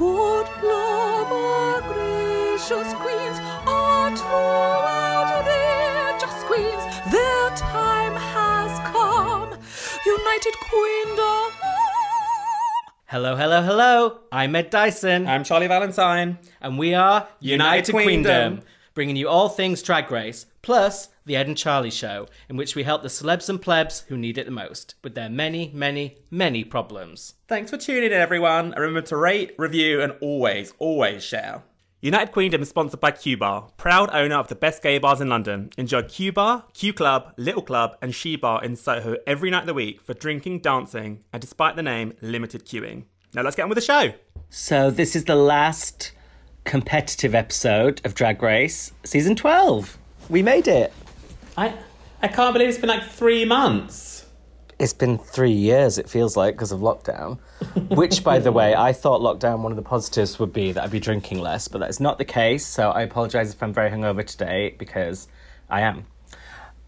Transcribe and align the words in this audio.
Good 0.00 0.46
love, 0.62 1.30
our 1.30 1.82
gracious 1.82 2.94
queens, 2.94 3.38
are 3.66 4.16
throughout 4.16 5.42
their 5.44 6.18
just 6.18 6.46
queens. 6.46 6.82
Their 7.12 7.50
time 7.50 8.14
has 8.14 8.78
come. 8.88 9.50
United 10.06 10.54
Queendom. 10.70 11.52
Hello, 13.08 13.36
hello, 13.36 13.60
hello. 13.60 14.20
I'm 14.32 14.56
Ed 14.56 14.70
Dyson. 14.70 15.26
I'm 15.26 15.44
Charlie 15.44 15.66
Valentine. 15.66 16.38
and 16.62 16.78
we 16.78 16.94
are 16.94 17.28
United 17.40 17.92
Queendom. 17.92 18.62
bringing 18.94 19.16
you 19.16 19.28
all 19.28 19.50
things 19.50 19.82
Drag 19.82 20.10
Race, 20.10 20.46
plus 20.62 21.08
the 21.24 21.36
Ed 21.36 21.46
and 21.46 21.56
Charlie 21.56 21.90
Show, 21.90 22.26
in 22.48 22.56
which 22.56 22.74
we 22.74 22.82
help 22.82 23.02
the 23.02 23.08
celebs 23.08 23.48
and 23.48 23.60
plebs 23.60 24.00
who 24.08 24.16
need 24.16 24.38
it 24.38 24.46
the 24.46 24.52
most 24.52 24.94
with 25.02 25.14
their 25.14 25.30
many, 25.30 25.70
many, 25.74 26.18
many 26.30 26.64
problems. 26.64 27.34
Thanks 27.48 27.70
for 27.70 27.76
tuning 27.76 28.04
in, 28.04 28.12
everyone. 28.12 28.66
And 28.66 28.78
remember 28.78 29.02
to 29.02 29.16
rate, 29.16 29.54
review, 29.58 30.00
and 30.00 30.14
always, 30.20 30.72
always 30.78 31.22
share. 31.22 31.62
United 32.02 32.32
Queendom 32.32 32.62
is 32.62 32.70
sponsored 32.70 33.00
by 33.00 33.10
Q 33.10 33.36
Bar, 33.36 33.68
proud 33.76 34.08
owner 34.14 34.36
of 34.36 34.48
the 34.48 34.54
best 34.54 34.82
gay 34.82 34.96
bars 34.96 35.20
in 35.20 35.28
London. 35.28 35.68
Enjoy 35.76 36.02
Q 36.02 36.32
Bar, 36.32 36.64
Q 36.72 36.94
Club, 36.94 37.34
Little 37.36 37.60
Club, 37.60 37.98
and 38.00 38.14
She 38.14 38.36
Bar 38.36 38.64
in 38.64 38.74
Soho 38.74 39.16
every 39.26 39.50
night 39.50 39.60
of 39.60 39.66
the 39.66 39.74
week 39.74 40.00
for 40.00 40.14
drinking, 40.14 40.60
dancing, 40.60 41.24
and 41.30 41.42
despite 41.42 41.76
the 41.76 41.82
name, 41.82 42.14
limited 42.22 42.64
queuing. 42.64 43.04
Now 43.34 43.42
let's 43.42 43.54
get 43.54 43.64
on 43.64 43.68
with 43.68 43.76
the 43.76 43.82
show. 43.82 44.14
So, 44.48 44.90
this 44.90 45.14
is 45.14 45.26
the 45.26 45.36
last 45.36 46.12
competitive 46.64 47.34
episode 47.34 48.00
of 48.04 48.14
Drag 48.14 48.42
Race, 48.42 48.92
season 49.04 49.36
12. 49.36 49.98
We 50.30 50.42
made 50.42 50.68
it. 50.68 50.92
I 51.56 51.74
I 52.22 52.28
can't 52.28 52.52
believe 52.52 52.68
it's 52.68 52.78
been 52.78 52.88
like 52.88 53.04
three 53.04 53.44
months. 53.44 54.24
It's 54.78 54.94
been 54.94 55.18
three 55.18 55.50
years, 55.50 55.98
it 55.98 56.08
feels 56.08 56.38
like, 56.38 56.54
because 56.54 56.72
of 56.72 56.80
lockdown. 56.80 57.38
Which, 57.90 58.24
by 58.24 58.38
the 58.38 58.50
way, 58.50 58.74
I 58.74 58.94
thought 58.94 59.20
lockdown, 59.20 59.60
one 59.60 59.72
of 59.72 59.76
the 59.76 59.82
positives 59.82 60.38
would 60.38 60.54
be 60.54 60.72
that 60.72 60.82
I'd 60.82 60.90
be 60.90 61.00
drinking 61.00 61.40
less, 61.40 61.68
but 61.68 61.80
that's 61.80 62.00
not 62.00 62.16
the 62.16 62.24
case. 62.24 62.64
So 62.64 62.90
I 62.90 63.02
apologise 63.02 63.52
if 63.52 63.62
I'm 63.62 63.74
very 63.74 63.90
hungover 63.90 64.24
today 64.24 64.74
because 64.78 65.28
I 65.68 65.82
am. 65.82 66.06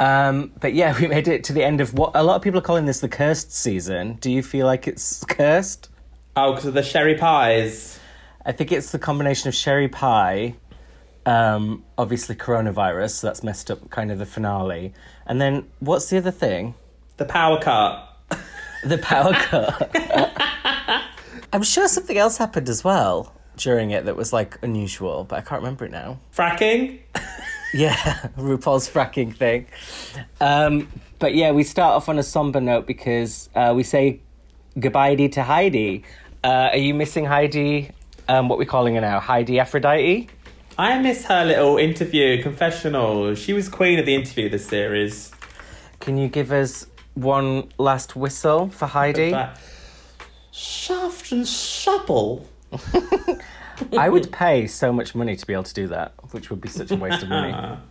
Um, 0.00 0.52
but 0.58 0.72
yeah, 0.72 0.98
we 1.00 1.06
made 1.06 1.28
it 1.28 1.44
to 1.44 1.52
the 1.52 1.62
end 1.62 1.82
of 1.82 1.92
what 1.92 2.12
a 2.14 2.22
lot 2.22 2.36
of 2.36 2.42
people 2.42 2.58
are 2.60 2.62
calling 2.62 2.86
this 2.86 3.00
the 3.00 3.08
cursed 3.08 3.52
season. 3.52 4.14
Do 4.20 4.30
you 4.30 4.42
feel 4.42 4.66
like 4.66 4.88
it's 4.88 5.24
cursed? 5.24 5.90
Oh, 6.34 6.52
because 6.52 6.66
of 6.66 6.74
the 6.74 6.82
sherry 6.82 7.16
pies. 7.16 7.98
I 8.44 8.52
think 8.52 8.72
it's 8.72 8.90
the 8.90 8.98
combination 8.98 9.48
of 9.48 9.54
sherry 9.54 9.88
pie, 9.88 10.54
um, 11.26 11.84
obviously 11.96 12.34
coronavirus, 12.34 13.10
so 13.10 13.26
that's 13.26 13.42
messed 13.42 13.70
up 13.70 13.90
kind 13.90 14.10
of 14.10 14.18
the 14.18 14.26
finale. 14.26 14.92
And 15.26 15.40
then 15.40 15.68
what's 15.80 16.10
the 16.10 16.18
other 16.18 16.30
thing? 16.30 16.74
The 17.16 17.24
power 17.24 17.60
cut. 17.60 18.08
The 18.84 18.98
power 18.98 19.32
cut. 19.32 19.90
I'm 21.52 21.62
sure 21.62 21.86
something 21.86 22.16
else 22.16 22.38
happened 22.38 22.68
as 22.68 22.82
well 22.82 23.34
during 23.56 23.90
it 23.90 24.06
that 24.06 24.16
was 24.16 24.32
like 24.32 24.58
unusual, 24.62 25.24
but 25.24 25.38
I 25.38 25.42
can't 25.42 25.60
remember 25.62 25.84
it 25.84 25.92
now. 25.92 26.18
Fracking. 26.34 27.00
Yeah, 27.74 27.96
RuPaul's 28.36 28.86
fracking 28.86 29.34
thing. 29.34 29.66
Um, 30.42 30.88
but 31.18 31.34
yeah, 31.34 31.52
we 31.52 31.64
start 31.64 31.94
off 31.94 32.08
on 32.10 32.18
a 32.18 32.22
somber 32.22 32.60
note 32.60 32.86
because 32.86 33.48
uh, 33.54 33.72
we 33.74 33.82
say 33.82 34.20
goodbye 34.78 35.14
to 35.14 35.42
Heidi. 35.42 36.04
Uh, 36.44 36.68
are 36.72 36.76
you 36.76 36.92
missing 36.92 37.24
Heidi? 37.24 37.90
Um, 38.28 38.48
what 38.48 38.58
we're 38.58 38.66
calling 38.66 38.96
her 38.96 39.00
now? 39.00 39.20
Heidi 39.20 39.58
Aphrodite? 39.58 40.28
I 40.78 40.98
miss 41.00 41.24
her 41.26 41.44
little 41.44 41.76
interview, 41.76 42.42
confessional. 42.42 43.34
She 43.34 43.52
was 43.52 43.68
queen 43.68 43.98
of 43.98 44.06
the 44.06 44.14
interview 44.14 44.48
this 44.48 44.66
series. 44.66 45.30
Can 46.00 46.16
you 46.16 46.28
give 46.28 46.50
us 46.50 46.86
one 47.14 47.68
last 47.78 48.16
whistle 48.16 48.68
for 48.70 48.86
Heidi? 48.86 49.34
Shaft 50.50 51.32
and 51.32 51.46
supple. 51.46 52.48
I 53.98 54.08
would 54.08 54.32
pay 54.32 54.66
so 54.66 54.92
much 54.92 55.14
money 55.14 55.36
to 55.36 55.46
be 55.46 55.52
able 55.52 55.64
to 55.64 55.74
do 55.74 55.88
that, 55.88 56.14
which 56.30 56.50
would 56.50 56.60
be 56.60 56.68
such 56.68 56.90
a 56.90 56.96
waste 56.96 57.22
of 57.22 57.28
money. 57.28 57.78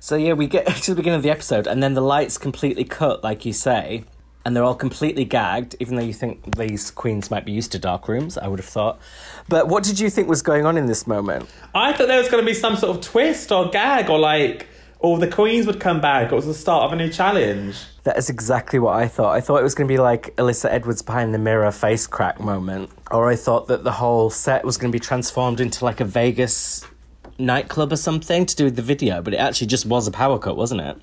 So 0.00 0.16
yeah, 0.16 0.34
we 0.34 0.48
get 0.48 0.66
to 0.82 0.90
the 0.90 0.96
beginning 0.96 1.16
of 1.16 1.22
the 1.22 1.30
episode, 1.30 1.66
and 1.66 1.82
then 1.82 1.94
the 1.94 2.02
lights 2.02 2.36
completely 2.36 2.84
cut, 2.84 3.24
like 3.24 3.46
you 3.46 3.54
say, 3.54 4.04
and 4.44 4.54
they're 4.54 4.64
all 4.64 4.74
completely 4.74 5.24
gagged. 5.24 5.76
Even 5.80 5.96
though 5.96 6.02
you 6.02 6.12
think 6.12 6.56
these 6.56 6.90
queens 6.90 7.30
might 7.30 7.44
be 7.44 7.52
used 7.52 7.72
to 7.72 7.78
dark 7.78 8.08
rooms, 8.08 8.36
I 8.36 8.48
would 8.48 8.58
have 8.58 8.68
thought. 8.68 8.98
But 9.48 9.68
what 9.68 9.84
did 9.84 9.98
you 10.00 10.10
think 10.10 10.28
was 10.28 10.42
going 10.42 10.66
on 10.66 10.76
in 10.76 10.86
this 10.86 11.06
moment? 11.06 11.48
I 11.74 11.92
thought 11.92 12.08
there 12.08 12.18
was 12.18 12.28
going 12.28 12.42
to 12.42 12.46
be 12.46 12.54
some 12.54 12.76
sort 12.76 12.96
of 12.96 13.02
twist 13.02 13.50
or 13.52 13.70
gag 13.70 14.10
or 14.10 14.18
like, 14.18 14.68
or 14.98 15.18
the 15.18 15.28
queens 15.28 15.66
would 15.66 15.80
come 15.80 16.00
back. 16.00 16.30
Or 16.30 16.34
it 16.34 16.36
was 16.36 16.46
the 16.46 16.54
start 16.54 16.84
of 16.84 16.92
a 16.92 16.96
new 16.96 17.10
challenge. 17.10 17.76
That 18.04 18.18
is 18.18 18.28
exactly 18.28 18.78
what 18.78 18.96
I 18.96 19.08
thought. 19.08 19.34
I 19.34 19.40
thought 19.40 19.60
it 19.60 19.62
was 19.62 19.74
going 19.74 19.88
to 19.88 19.92
be 19.92 19.98
like 19.98 20.36
Alyssa 20.36 20.70
Edwards 20.70 21.00
behind 21.00 21.32
the 21.32 21.38
mirror 21.38 21.70
face 21.72 22.06
crack 22.06 22.38
moment, 22.38 22.90
or 23.10 23.30
I 23.30 23.36
thought 23.36 23.68
that 23.68 23.82
the 23.82 23.92
whole 23.92 24.28
set 24.28 24.64
was 24.64 24.76
going 24.76 24.92
to 24.92 24.96
be 24.96 25.00
transformed 25.00 25.58
into 25.58 25.84
like 25.84 26.00
a 26.00 26.04
Vegas 26.04 26.86
nightclub 27.38 27.92
or 27.92 27.96
something 27.96 28.46
to 28.46 28.56
do 28.56 28.64
with 28.64 28.76
the 28.76 28.82
video, 28.82 29.22
but 29.22 29.32
it 29.34 29.38
actually 29.38 29.68
just 29.68 29.86
was 29.86 30.06
a 30.06 30.10
power 30.10 30.38
cut, 30.38 30.56
wasn't 30.56 30.82
it? 30.82 30.96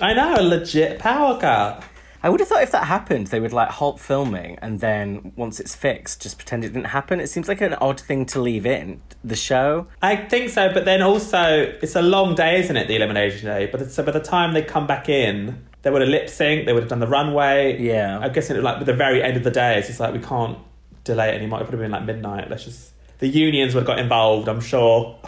I 0.00 0.12
know, 0.12 0.34
a 0.38 0.42
legit 0.42 0.98
power 0.98 1.38
cut. 1.40 1.84
I 2.22 2.28
would 2.28 2.40
have 2.40 2.48
thought 2.48 2.62
if 2.62 2.70
that 2.72 2.84
happened, 2.84 3.28
they 3.28 3.40
would 3.40 3.52
like 3.52 3.70
halt 3.70 3.98
filming 3.98 4.58
and 4.60 4.80
then 4.80 5.32
once 5.36 5.58
it's 5.58 5.74
fixed, 5.74 6.20
just 6.20 6.36
pretend 6.36 6.64
it 6.64 6.68
didn't 6.68 6.88
happen. 6.88 7.20
It 7.20 7.28
seems 7.28 7.48
like 7.48 7.60
an 7.60 7.74
odd 7.74 7.98
thing 8.00 8.26
to 8.26 8.40
leave 8.40 8.66
in 8.66 9.00
the 9.24 9.36
show. 9.36 9.86
I 10.02 10.16
think 10.16 10.50
so, 10.50 10.72
but 10.72 10.84
then 10.84 11.02
also 11.02 11.74
it's 11.82 11.96
a 11.96 12.02
long 12.02 12.34
day, 12.34 12.60
isn't 12.60 12.76
it? 12.76 12.88
The 12.88 12.96
elimination 12.96 13.46
day. 13.46 13.66
But 13.66 13.90
so 13.90 14.02
by 14.02 14.12
the 14.12 14.20
time 14.20 14.52
they 14.52 14.62
come 14.62 14.86
back 14.86 15.08
in, 15.08 15.66
they 15.82 15.90
would 15.90 16.02
have 16.02 16.10
lip 16.10 16.26
synced. 16.26 16.66
They 16.66 16.72
would 16.72 16.82
have 16.82 16.90
done 16.90 17.00
the 17.00 17.06
runway. 17.06 17.80
Yeah. 17.80 18.18
I 18.20 18.28
guess 18.28 18.50
it 18.50 18.62
like 18.62 18.80
at 18.80 18.86
the 18.86 18.92
very 18.92 19.22
end 19.22 19.36
of 19.36 19.44
the 19.44 19.50
day, 19.50 19.78
it's 19.78 19.86
just 19.86 20.00
like 20.00 20.12
we 20.12 20.20
can't 20.20 20.58
delay 21.04 21.30
it 21.30 21.36
anymore. 21.36 21.60
It 21.60 21.64
would 21.64 21.72
have 21.72 21.80
been 21.80 21.90
like 21.90 22.04
midnight. 22.04 22.50
Let's 22.50 22.64
just 22.64 22.92
the 23.18 23.28
unions 23.28 23.74
would 23.74 23.82
have 23.82 23.86
got 23.86 23.98
involved. 23.98 24.48
I'm 24.48 24.60
sure. 24.60 25.18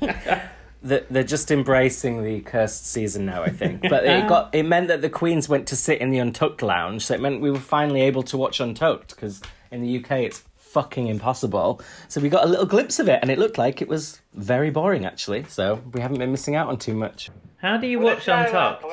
That 0.82 1.08
they're 1.10 1.22
just 1.22 1.50
embracing 1.50 2.24
the 2.24 2.40
cursed 2.40 2.86
season 2.86 3.26
now, 3.26 3.42
I 3.42 3.50
think. 3.50 3.82
But 3.90 4.04
it 4.04 4.26
got 4.28 4.54
it 4.54 4.62
meant 4.62 4.88
that 4.88 5.02
the 5.02 5.10
queens 5.10 5.48
went 5.48 5.66
to 5.68 5.76
sit 5.76 6.00
in 6.00 6.10
the 6.10 6.18
Untucked 6.18 6.62
lounge, 6.62 7.04
so 7.06 7.14
it 7.14 7.20
meant 7.20 7.40
we 7.40 7.50
were 7.50 7.58
finally 7.58 8.00
able 8.02 8.22
to 8.24 8.38
watch 8.38 8.60
Untucked 8.60 9.14
because 9.14 9.42
in 9.70 9.82
the 9.82 10.02
UK 10.02 10.12
it's 10.20 10.42
fucking 10.56 11.08
impossible. 11.08 11.82
So 12.08 12.20
we 12.20 12.28
got 12.28 12.44
a 12.44 12.48
little 12.48 12.66
glimpse 12.66 12.98
of 12.98 13.08
it, 13.08 13.18
and 13.20 13.30
it 13.30 13.38
looked 13.38 13.58
like 13.58 13.82
it 13.82 13.88
was 13.88 14.20
very 14.34 14.70
boring 14.70 15.04
actually. 15.04 15.44
So 15.44 15.82
we 15.92 16.00
haven't 16.00 16.18
been 16.18 16.30
missing 16.30 16.54
out 16.54 16.68
on 16.68 16.78
too 16.78 16.94
much. 16.94 17.30
How 17.58 17.76
do 17.76 17.86
you 17.86 17.98
watch 17.98 18.26
Untucked? 18.28 18.84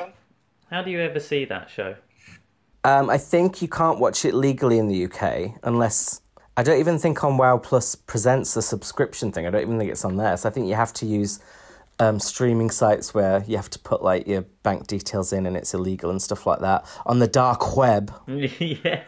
How 0.70 0.82
do 0.82 0.90
you 0.90 1.00
ever 1.00 1.20
see 1.20 1.46
that 1.46 1.70
show? 1.70 1.96
Um, 2.84 3.10
I 3.10 3.18
think 3.18 3.62
you 3.62 3.68
can't 3.68 3.98
watch 3.98 4.24
it 4.24 4.34
legally 4.34 4.78
in 4.78 4.88
the 4.88 5.06
UK 5.06 5.58
unless 5.62 6.20
I 6.56 6.62
don't 6.62 6.78
even 6.78 6.98
think 6.98 7.22
on 7.24 7.36
Wow 7.36 7.58
Plus 7.58 7.94
presents 7.94 8.56
a 8.56 8.62
subscription 8.62 9.32
thing. 9.32 9.46
I 9.46 9.50
don't 9.50 9.62
even 9.62 9.78
think 9.78 9.90
it's 9.90 10.04
on 10.04 10.16
there. 10.16 10.36
So 10.36 10.48
I 10.48 10.52
think 10.52 10.68
you 10.68 10.74
have 10.74 10.92
to 10.94 11.06
use 11.06 11.40
um, 12.00 12.20
streaming 12.20 12.70
sites 12.70 13.12
where 13.12 13.42
you 13.46 13.56
have 13.56 13.70
to 13.70 13.78
put 13.78 14.02
like 14.02 14.26
your 14.26 14.42
bank 14.62 14.86
details 14.86 15.32
in 15.32 15.46
and 15.46 15.56
it's 15.56 15.74
illegal 15.74 16.10
and 16.10 16.22
stuff 16.22 16.46
like 16.46 16.60
that. 16.60 16.86
On 17.06 17.18
the 17.18 17.26
dark 17.26 17.76
web, 17.76 18.12
yeah. 18.28 19.02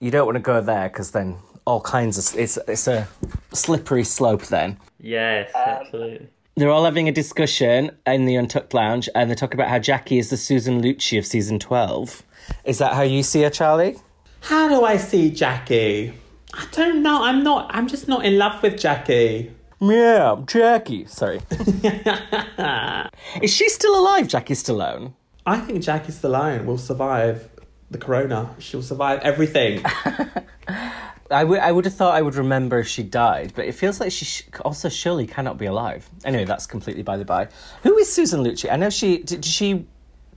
you 0.00 0.10
don't 0.10 0.26
want 0.26 0.36
to 0.36 0.42
go 0.42 0.60
there 0.60 0.88
because 0.88 1.10
then 1.10 1.38
all 1.66 1.80
kinds 1.80 2.16
of 2.18 2.38
it's 2.38 2.56
it's 2.68 2.86
a 2.88 3.06
slippery 3.52 4.04
slope. 4.04 4.42
Then 4.46 4.78
Yes, 4.98 5.50
absolutely. 5.54 6.28
they're 6.56 6.70
all 6.70 6.84
having 6.84 7.08
a 7.08 7.12
discussion 7.12 7.90
in 8.06 8.26
the 8.26 8.36
Untucked 8.36 8.74
Lounge 8.74 9.08
and 9.14 9.28
they're 9.28 9.36
talking 9.36 9.58
about 9.58 9.68
how 9.68 9.78
Jackie 9.78 10.18
is 10.18 10.30
the 10.30 10.36
Susan 10.36 10.82
Lucci 10.82 11.18
of 11.18 11.26
season 11.26 11.58
twelve. 11.58 12.22
Is 12.64 12.78
that 12.78 12.94
how 12.94 13.02
you 13.02 13.22
see 13.22 13.42
her, 13.42 13.50
Charlie? 13.50 13.96
How 14.40 14.68
do 14.68 14.84
I 14.84 14.96
see 14.96 15.30
Jackie? 15.30 16.14
I 16.54 16.66
don't 16.72 17.02
know. 17.02 17.22
I'm 17.22 17.44
not. 17.44 17.70
I'm 17.74 17.86
just 17.86 18.08
not 18.08 18.24
in 18.24 18.38
love 18.38 18.62
with 18.62 18.78
Jackie. 18.78 19.54
Yeah, 19.80 20.36
Jackie. 20.46 21.06
Sorry. 21.06 21.40
Is 23.42 23.52
she 23.52 23.68
still 23.68 23.98
alive, 23.98 24.28
Jackie 24.28 24.54
Stallone? 24.54 25.14
I 25.46 25.58
think 25.58 25.82
Jackie 25.82 26.12
Stallone 26.12 26.66
will 26.66 26.78
survive 26.78 27.48
the 27.90 27.98
corona. 27.98 28.54
She'll 28.58 28.82
survive 28.82 29.20
everything. 29.20 29.82
I 31.30 31.44
would 31.44 31.60
I 31.60 31.70
would 31.70 31.84
have 31.84 31.94
thought 31.94 32.14
I 32.14 32.22
would 32.22 32.34
remember 32.34 32.80
if 32.80 32.88
she 32.88 33.02
died, 33.04 33.52
but 33.54 33.64
it 33.64 33.72
feels 33.72 34.00
like 34.00 34.10
she 34.12 34.24
sh- 34.24 34.48
also 34.64 34.88
surely 34.88 35.26
cannot 35.26 35.58
be 35.58 35.66
alive. 35.66 36.08
Anyway, 36.24 36.44
that's 36.44 36.66
completely 36.66 37.02
by 37.02 37.16
the 37.16 37.24
by. 37.24 37.48
Who 37.84 37.96
is 37.98 38.12
Susan 38.12 38.42
Lucci? 38.42 38.70
I 38.70 38.76
know 38.76 38.90
she 38.90 39.18
did 39.18 39.44
she 39.44 39.86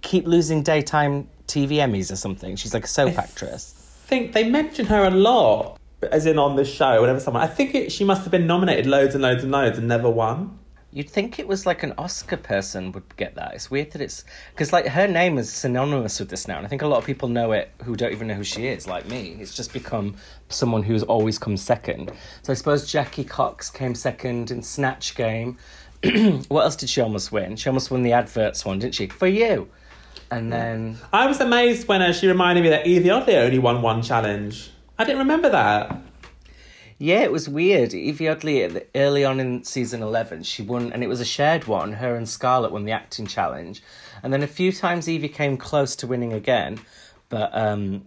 keep 0.01 0.27
losing 0.27 0.61
daytime 0.61 1.27
TV 1.47 1.77
Emmys 1.77 2.11
or 2.11 2.15
something. 2.15 2.55
She's 2.55 2.73
like 2.73 2.83
a 2.85 2.87
soap 2.87 3.17
actress. 3.17 3.73
I 4.05 4.07
think 4.07 4.33
they 4.33 4.47
mention 4.47 4.85
her 4.85 5.05
a 5.05 5.09
lot, 5.09 5.79
as 6.11 6.25
in 6.25 6.37
on 6.37 6.55
this 6.55 6.71
show. 6.71 7.01
Whenever 7.01 7.19
someone, 7.19 7.43
I 7.43 7.47
think 7.47 7.75
it, 7.75 7.91
she 7.91 8.03
must 8.03 8.23
have 8.23 8.31
been 8.31 8.47
nominated 8.47 8.85
loads 8.85 9.15
and 9.15 9.21
loads 9.21 9.43
and 9.43 9.51
loads 9.51 9.77
and 9.77 9.87
never 9.87 10.09
won. 10.09 10.59
You'd 10.91 11.09
think 11.09 11.39
it 11.39 11.47
was 11.47 11.65
like 11.65 11.81
an 11.81 11.93
Oscar 11.97 12.37
person 12.37 12.91
would 12.91 13.17
get 13.17 13.33
that. 13.33 13.55
It's 13.55 13.71
weird 13.71 13.91
that 13.91 14.01
it's 14.01 14.23
because 14.51 14.71
like 14.71 14.85
her 14.85 15.07
name 15.07 15.39
is 15.39 15.51
synonymous 15.51 16.19
with 16.19 16.29
this 16.29 16.47
now, 16.47 16.57
and 16.57 16.65
I 16.67 16.69
think 16.69 16.83
a 16.83 16.87
lot 16.87 16.99
of 16.99 17.05
people 17.05 17.29
know 17.29 17.51
it 17.51 17.71
who 17.83 17.95
don't 17.95 18.11
even 18.11 18.27
know 18.27 18.35
who 18.35 18.43
she 18.43 18.67
is, 18.67 18.87
like 18.87 19.07
me. 19.07 19.35
It's 19.39 19.55
just 19.55 19.73
become 19.73 20.15
someone 20.49 20.83
who's 20.83 21.01
always 21.01 21.39
come 21.39 21.57
second. 21.57 22.11
So 22.43 22.53
I 22.53 22.55
suppose 22.55 22.91
Jackie 22.91 23.23
Cox 23.23 23.71
came 23.71 23.95
second 23.95 24.51
in 24.51 24.61
Snatch 24.61 25.15
Game. 25.15 25.57
what 26.49 26.63
else 26.63 26.75
did 26.75 26.89
she 26.89 27.01
almost 27.01 27.31
win? 27.31 27.55
She 27.55 27.69
almost 27.69 27.89
won 27.89 28.03
the 28.03 28.13
adverts 28.13 28.63
one, 28.63 28.77
didn't 28.77 28.93
she? 28.93 29.07
For 29.07 29.27
you. 29.27 29.69
And 30.29 30.51
then 30.51 30.97
I 31.11 31.27
was 31.27 31.39
amazed 31.39 31.87
when 31.87 32.01
uh, 32.01 32.11
she 32.11 32.27
reminded 32.27 32.63
me 32.63 32.69
that 32.69 32.85
Yvie 32.85 33.09
Oddly 33.09 33.35
only 33.35 33.59
won 33.59 33.81
one 33.81 34.01
challenge. 34.01 34.69
I 35.03 35.05
didn't 35.05 35.19
remember 35.19 35.49
that. 35.49 35.97
Yeah, 36.97 37.23
it 37.23 37.31
was 37.33 37.49
weird. 37.49 37.89
Yvie 37.89 38.31
Oddly, 38.31 38.85
early 38.95 39.25
on 39.25 39.41
in 39.41 39.65
season 39.65 40.01
11, 40.01 40.43
she 40.43 40.63
won, 40.63 40.93
and 40.93 41.03
it 41.03 41.07
was 41.07 41.19
a 41.19 41.25
shared 41.25 41.67
one. 41.67 41.91
Her 41.91 42.15
and 42.15 42.29
Scarlett 42.29 42.71
won 42.71 42.85
the 42.85 42.93
acting 42.93 43.27
challenge. 43.27 43.83
And 44.23 44.31
then 44.31 44.43
a 44.43 44.47
few 44.47 44.71
times 44.71 45.07
Yvie 45.07 45.33
came 45.33 45.57
close 45.57 45.97
to 45.97 46.07
winning 46.07 46.31
again, 46.31 46.79
but 47.27 47.49
um, 47.53 48.05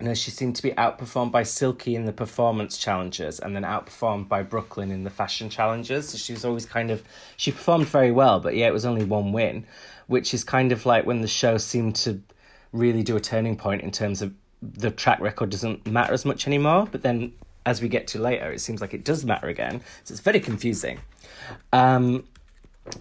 you 0.00 0.06
know, 0.06 0.14
she 0.14 0.32
seemed 0.32 0.56
to 0.56 0.62
be 0.64 0.72
outperformed 0.72 1.30
by 1.30 1.44
Silky 1.44 1.94
in 1.94 2.04
the 2.04 2.12
performance 2.12 2.78
challenges 2.78 3.38
and 3.38 3.54
then 3.54 3.62
outperformed 3.62 4.26
by 4.26 4.42
Brooke 4.42 4.76
Lynn 4.76 4.90
in 4.90 5.04
the 5.04 5.10
fashion 5.10 5.48
challenges. 5.48 6.08
So 6.08 6.18
she 6.18 6.32
was 6.32 6.44
always 6.44 6.66
kind 6.66 6.90
of, 6.90 7.04
she 7.36 7.52
performed 7.52 7.86
very 7.86 8.10
well, 8.10 8.40
but 8.40 8.56
yeah, 8.56 8.66
it 8.66 8.72
was 8.72 8.84
only 8.84 9.04
one 9.04 9.30
win, 9.30 9.68
which 10.08 10.34
is 10.34 10.42
kind 10.42 10.72
of 10.72 10.84
like 10.84 11.06
when 11.06 11.20
the 11.20 11.28
show 11.28 11.58
seemed 11.58 11.94
to 11.94 12.20
really 12.72 13.04
do 13.04 13.14
a 13.14 13.20
turning 13.20 13.56
point 13.56 13.82
in 13.82 13.92
terms 13.92 14.20
of 14.20 14.34
the 14.72 14.90
track 14.90 15.20
record 15.20 15.50
doesn't 15.50 15.86
matter 15.86 16.12
as 16.12 16.24
much 16.24 16.46
anymore. 16.46 16.88
But 16.90 17.02
then 17.02 17.32
as 17.66 17.80
we 17.82 17.88
get 17.88 18.06
to 18.08 18.18
later, 18.18 18.50
it 18.52 18.60
seems 18.60 18.80
like 18.80 18.94
it 18.94 19.04
does 19.04 19.24
matter 19.24 19.48
again. 19.48 19.80
So 20.04 20.12
it's 20.12 20.20
very 20.20 20.40
confusing. 20.40 20.98
Um, 21.72 22.24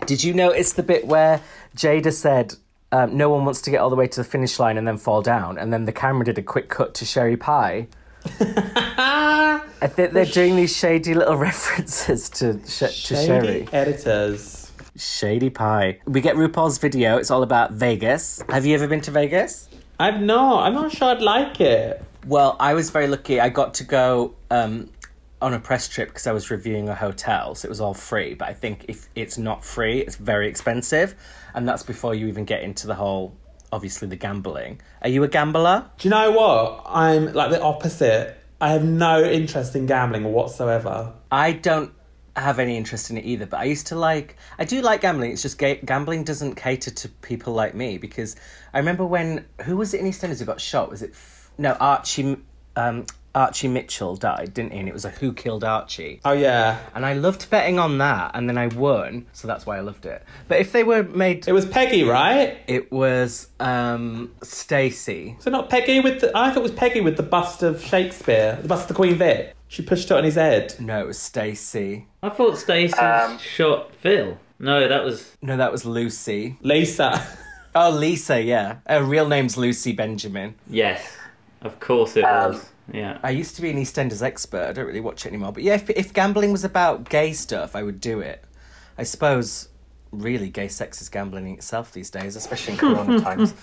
did 0.06 0.24
you 0.24 0.33
notice 0.33 0.74
the 0.74 0.83
bit 0.83 1.06
where 1.07 1.42
Jada 1.75 2.13
said, 2.13 2.56
um, 2.92 3.18
no 3.18 3.30
one 3.30 3.44
wants 3.45 3.62
to 3.63 3.71
get 3.71 3.77
all 3.80 3.89
the 3.89 3.95
way 3.95 4.07
to 4.07 4.19
the 4.21 4.24
finish 4.24 4.60
line 4.60 4.77
and 4.77 4.88
then 4.88 4.98
fall 4.98 5.21
down, 5.21 5.57
and 5.57 5.74
then 5.74 5.86
the 5.86 5.92
camera 5.92 6.24
did 6.25 6.38
a 6.38 6.42
quick 6.44 6.69
cut 6.69 6.94
to 6.95 7.06
Sherry 7.06 7.36
Pie? 7.38 7.88
I 8.39 9.88
think 9.88 10.13
they're 10.13 10.25
doing 10.25 10.56
these 10.56 10.75
shady 10.75 11.13
little 11.13 11.36
references 11.50 12.30
to 12.31 12.60
sh- 12.65 12.80
to 12.80 13.15
Shady 13.15 13.25
Sherry. 13.25 13.68
editors. 13.74 14.71
Shady 14.95 15.50
Pie. 15.50 16.00
We 16.06 16.21
get 16.21 16.36
RuPaul's 16.36 16.77
video. 16.77 17.18
It's 17.18 17.31
all 17.31 17.44
about 17.44 17.71
Vegas. 17.74 18.42
Have 18.50 18.65
you 18.65 18.75
ever 18.75 18.88
been 18.88 19.01
to 19.01 19.12
Vegas? 19.12 19.68
I've 20.03 20.19
not. 20.19 20.63
I'm 20.63 20.73
not 20.73 20.91
sure 20.91 21.11
I'd 21.11 21.21
like 21.21 21.61
it. 21.61 22.03
Well, 22.27 22.57
I 22.59 22.73
was 22.73 22.89
very 22.89 23.07
lucky. 23.07 23.39
I 23.39 23.47
got 23.47 23.75
to 23.75 23.85
go 23.85 24.35
um, 24.51 24.89
on 25.41 25.53
a 25.53 25.59
press 25.59 25.88
trip 25.88 26.09
because 26.09 26.27
I 26.27 26.33
was 26.33 26.51
reviewing 26.51 26.89
a 26.89 26.94
hotel, 26.94 27.55
so 27.55 27.67
it 27.67 27.69
was 27.69 27.79
all 27.79 27.94
free. 27.94 28.33
But 28.33 28.50
I 28.50 28.53
think 28.53 28.83
if 28.89 29.07
it's 29.15 29.38
not 29.38 29.63
free, 29.63 30.00
it's 30.00 30.17
very 30.17 30.50
expensive, 30.50 31.15
and 31.53 31.65
that's 31.65 31.83
before 31.83 32.13
you 32.15 32.27
even 32.27 32.44
get 32.44 32.63
into 32.63 32.85
the 32.85 32.95
whole, 32.95 33.33
obviously, 33.71 34.09
the 34.09 34.17
gambling. 34.17 34.81
Are 35.03 35.07
you 35.07 35.23
a 35.23 35.29
gambler? 35.29 35.89
Do 36.00 36.09
you 36.09 36.09
know 36.09 36.31
what? 36.31 36.83
I'm 36.85 37.31
like 37.31 37.51
the 37.51 37.61
opposite. 37.61 38.38
I 38.59 38.71
have 38.73 38.83
no 38.83 39.23
interest 39.23 39.73
in 39.73 39.85
gambling 39.85 40.25
whatsoever. 40.25 41.13
I 41.31 41.53
don't 41.53 41.94
have 42.35 42.59
any 42.59 42.77
interest 42.77 43.09
in 43.09 43.18
it 43.18 43.25
either, 43.25 43.45
but 43.45 43.59
I 43.59 43.65
used 43.65 43.88
to 43.88 43.95
like. 43.95 44.38
I 44.57 44.65
do 44.65 44.81
like 44.81 45.01
gambling. 45.01 45.31
It's 45.31 45.41
just 45.41 45.57
ga- 45.57 45.81
gambling 45.85 46.24
doesn't 46.24 46.56
cater 46.56 46.91
to 46.91 47.09
people 47.09 47.53
like 47.53 47.75
me 47.75 47.97
because 47.97 48.35
I 48.74 48.80
remember 48.80 49.06
when 49.06 49.45
who 49.63 49.77
was 49.77 49.94
it 49.94 50.01
in 50.01 50.07
EastEnders 50.07 50.39
who 50.39 50.45
got 50.45 50.59
shot? 50.59 50.89
Was 50.89 51.01
it 51.01 51.13
no 51.57 51.74
Archie? 51.74 52.38
Um, 52.75 53.06
Archie 53.35 53.68
Mitchell 53.68 54.15
died, 54.15 54.53
didn't 54.53 54.74
he? 54.74 54.80
And 54.80 54.88
it 54.88 54.94
was 54.94 55.06
a 55.06 55.09
Who 55.09 55.33
Killed 55.33 55.63
Archie. 55.63 56.21
Oh 56.24 56.33
yeah, 56.33 56.80
And 56.94 57.06
I 57.06 57.13
loved 57.13 57.50
betting 57.50 57.80
on 57.80 57.97
that, 57.97 58.31
and 58.35 58.47
then 58.47 58.57
I 58.57 58.68
won, 58.68 59.25
so 59.33 59.47
that's 59.47 59.65
why 59.65 59.77
I 59.77 59.81
loved 59.81 60.06
it. 60.06 60.24
But 60.47 60.59
if 60.59 60.71
they 60.71 60.83
were 60.83 61.03
made, 61.03 61.47
it 61.47 61.51
was 61.53 61.65
Peggy, 61.65 62.03
right? 62.03 62.57
it 62.68 62.91
was 62.91 63.47
um, 63.59 64.31
Stacy. 64.44 65.35
So 65.39 65.50
not 65.51 65.69
Peggy 65.69 66.00
with 66.00 66.21
the. 66.21 66.31
I 66.38 66.50
thought 66.50 66.57
it 66.57 66.63
was 66.63 66.71
Peggy 66.71 67.01
with 67.01 67.18
the 67.18 67.24
bust 67.24 67.63
of 67.63 67.81
Shakespeare, 67.83 68.59
the 68.62 68.68
bust 68.68 68.83
of 68.83 68.88
the 68.89 68.94
Queen 68.94 69.15
Vic. 69.15 69.56
She 69.68 69.81
pushed 69.81 70.12
it 70.12 70.18
on 70.18 70.24
his 70.24 70.36
head. 70.36 70.75
No, 70.79 71.01
it 71.01 71.07
was 71.07 71.18
Stacy. 71.18 72.06
I 72.21 72.29
thought 72.29 72.57
Stacey 72.59 72.95
shot 73.39 73.95
Phil. 73.95 74.38
No, 74.59 74.88
that 74.88 75.03
was 75.03 75.36
No, 75.41 75.57
that 75.57 75.71
was 75.71 75.83
Lucy. 75.86 76.57
Lisa. 76.62 77.25
Oh, 77.75 77.89
Lisa, 77.89 78.39
yeah. 78.39 78.77
Her 78.88 79.03
real 79.03 79.27
name's 79.27 79.57
Lucy 79.57 79.94
Benjamin. 79.94 80.53
yes, 80.69 81.18
of 81.63 81.79
course 81.79 82.15
it 82.15 82.21
was. 82.24 82.69
Yeah. 82.91 83.19
I 83.24 83.30
used 83.30 83.56
to 83.56 83.62
be 83.62 83.69
an 83.69 83.77
EastEnders 83.77 84.21
expert. 84.21 84.68
I 84.68 84.74
don't 84.74 84.85
really 84.85 85.00
watch 85.00 85.25
it 85.25 85.30
anymore. 85.30 85.53
But 85.53 85.63
yeah, 85.63 85.75
if, 85.75 85.89
if 85.89 86.13
gambling 86.13 86.51
was 86.51 86.63
about 86.63 87.09
gay 87.09 87.33
stuff, 87.33 87.75
I 87.75 87.83
would 87.83 88.01
do 88.01 88.19
it. 88.19 88.44
I 88.97 89.03
suppose, 89.03 89.69
really, 90.12 90.50
gay 90.50 90.68
sex 90.68 91.01
is 91.01 91.09
gambling 91.09 91.47
in 91.47 91.53
itself 91.53 91.91
these 91.94 92.09
days, 92.09 92.35
especially 92.35 92.74
in 92.74 92.80
Corona 92.80 93.19
times. 93.21 93.53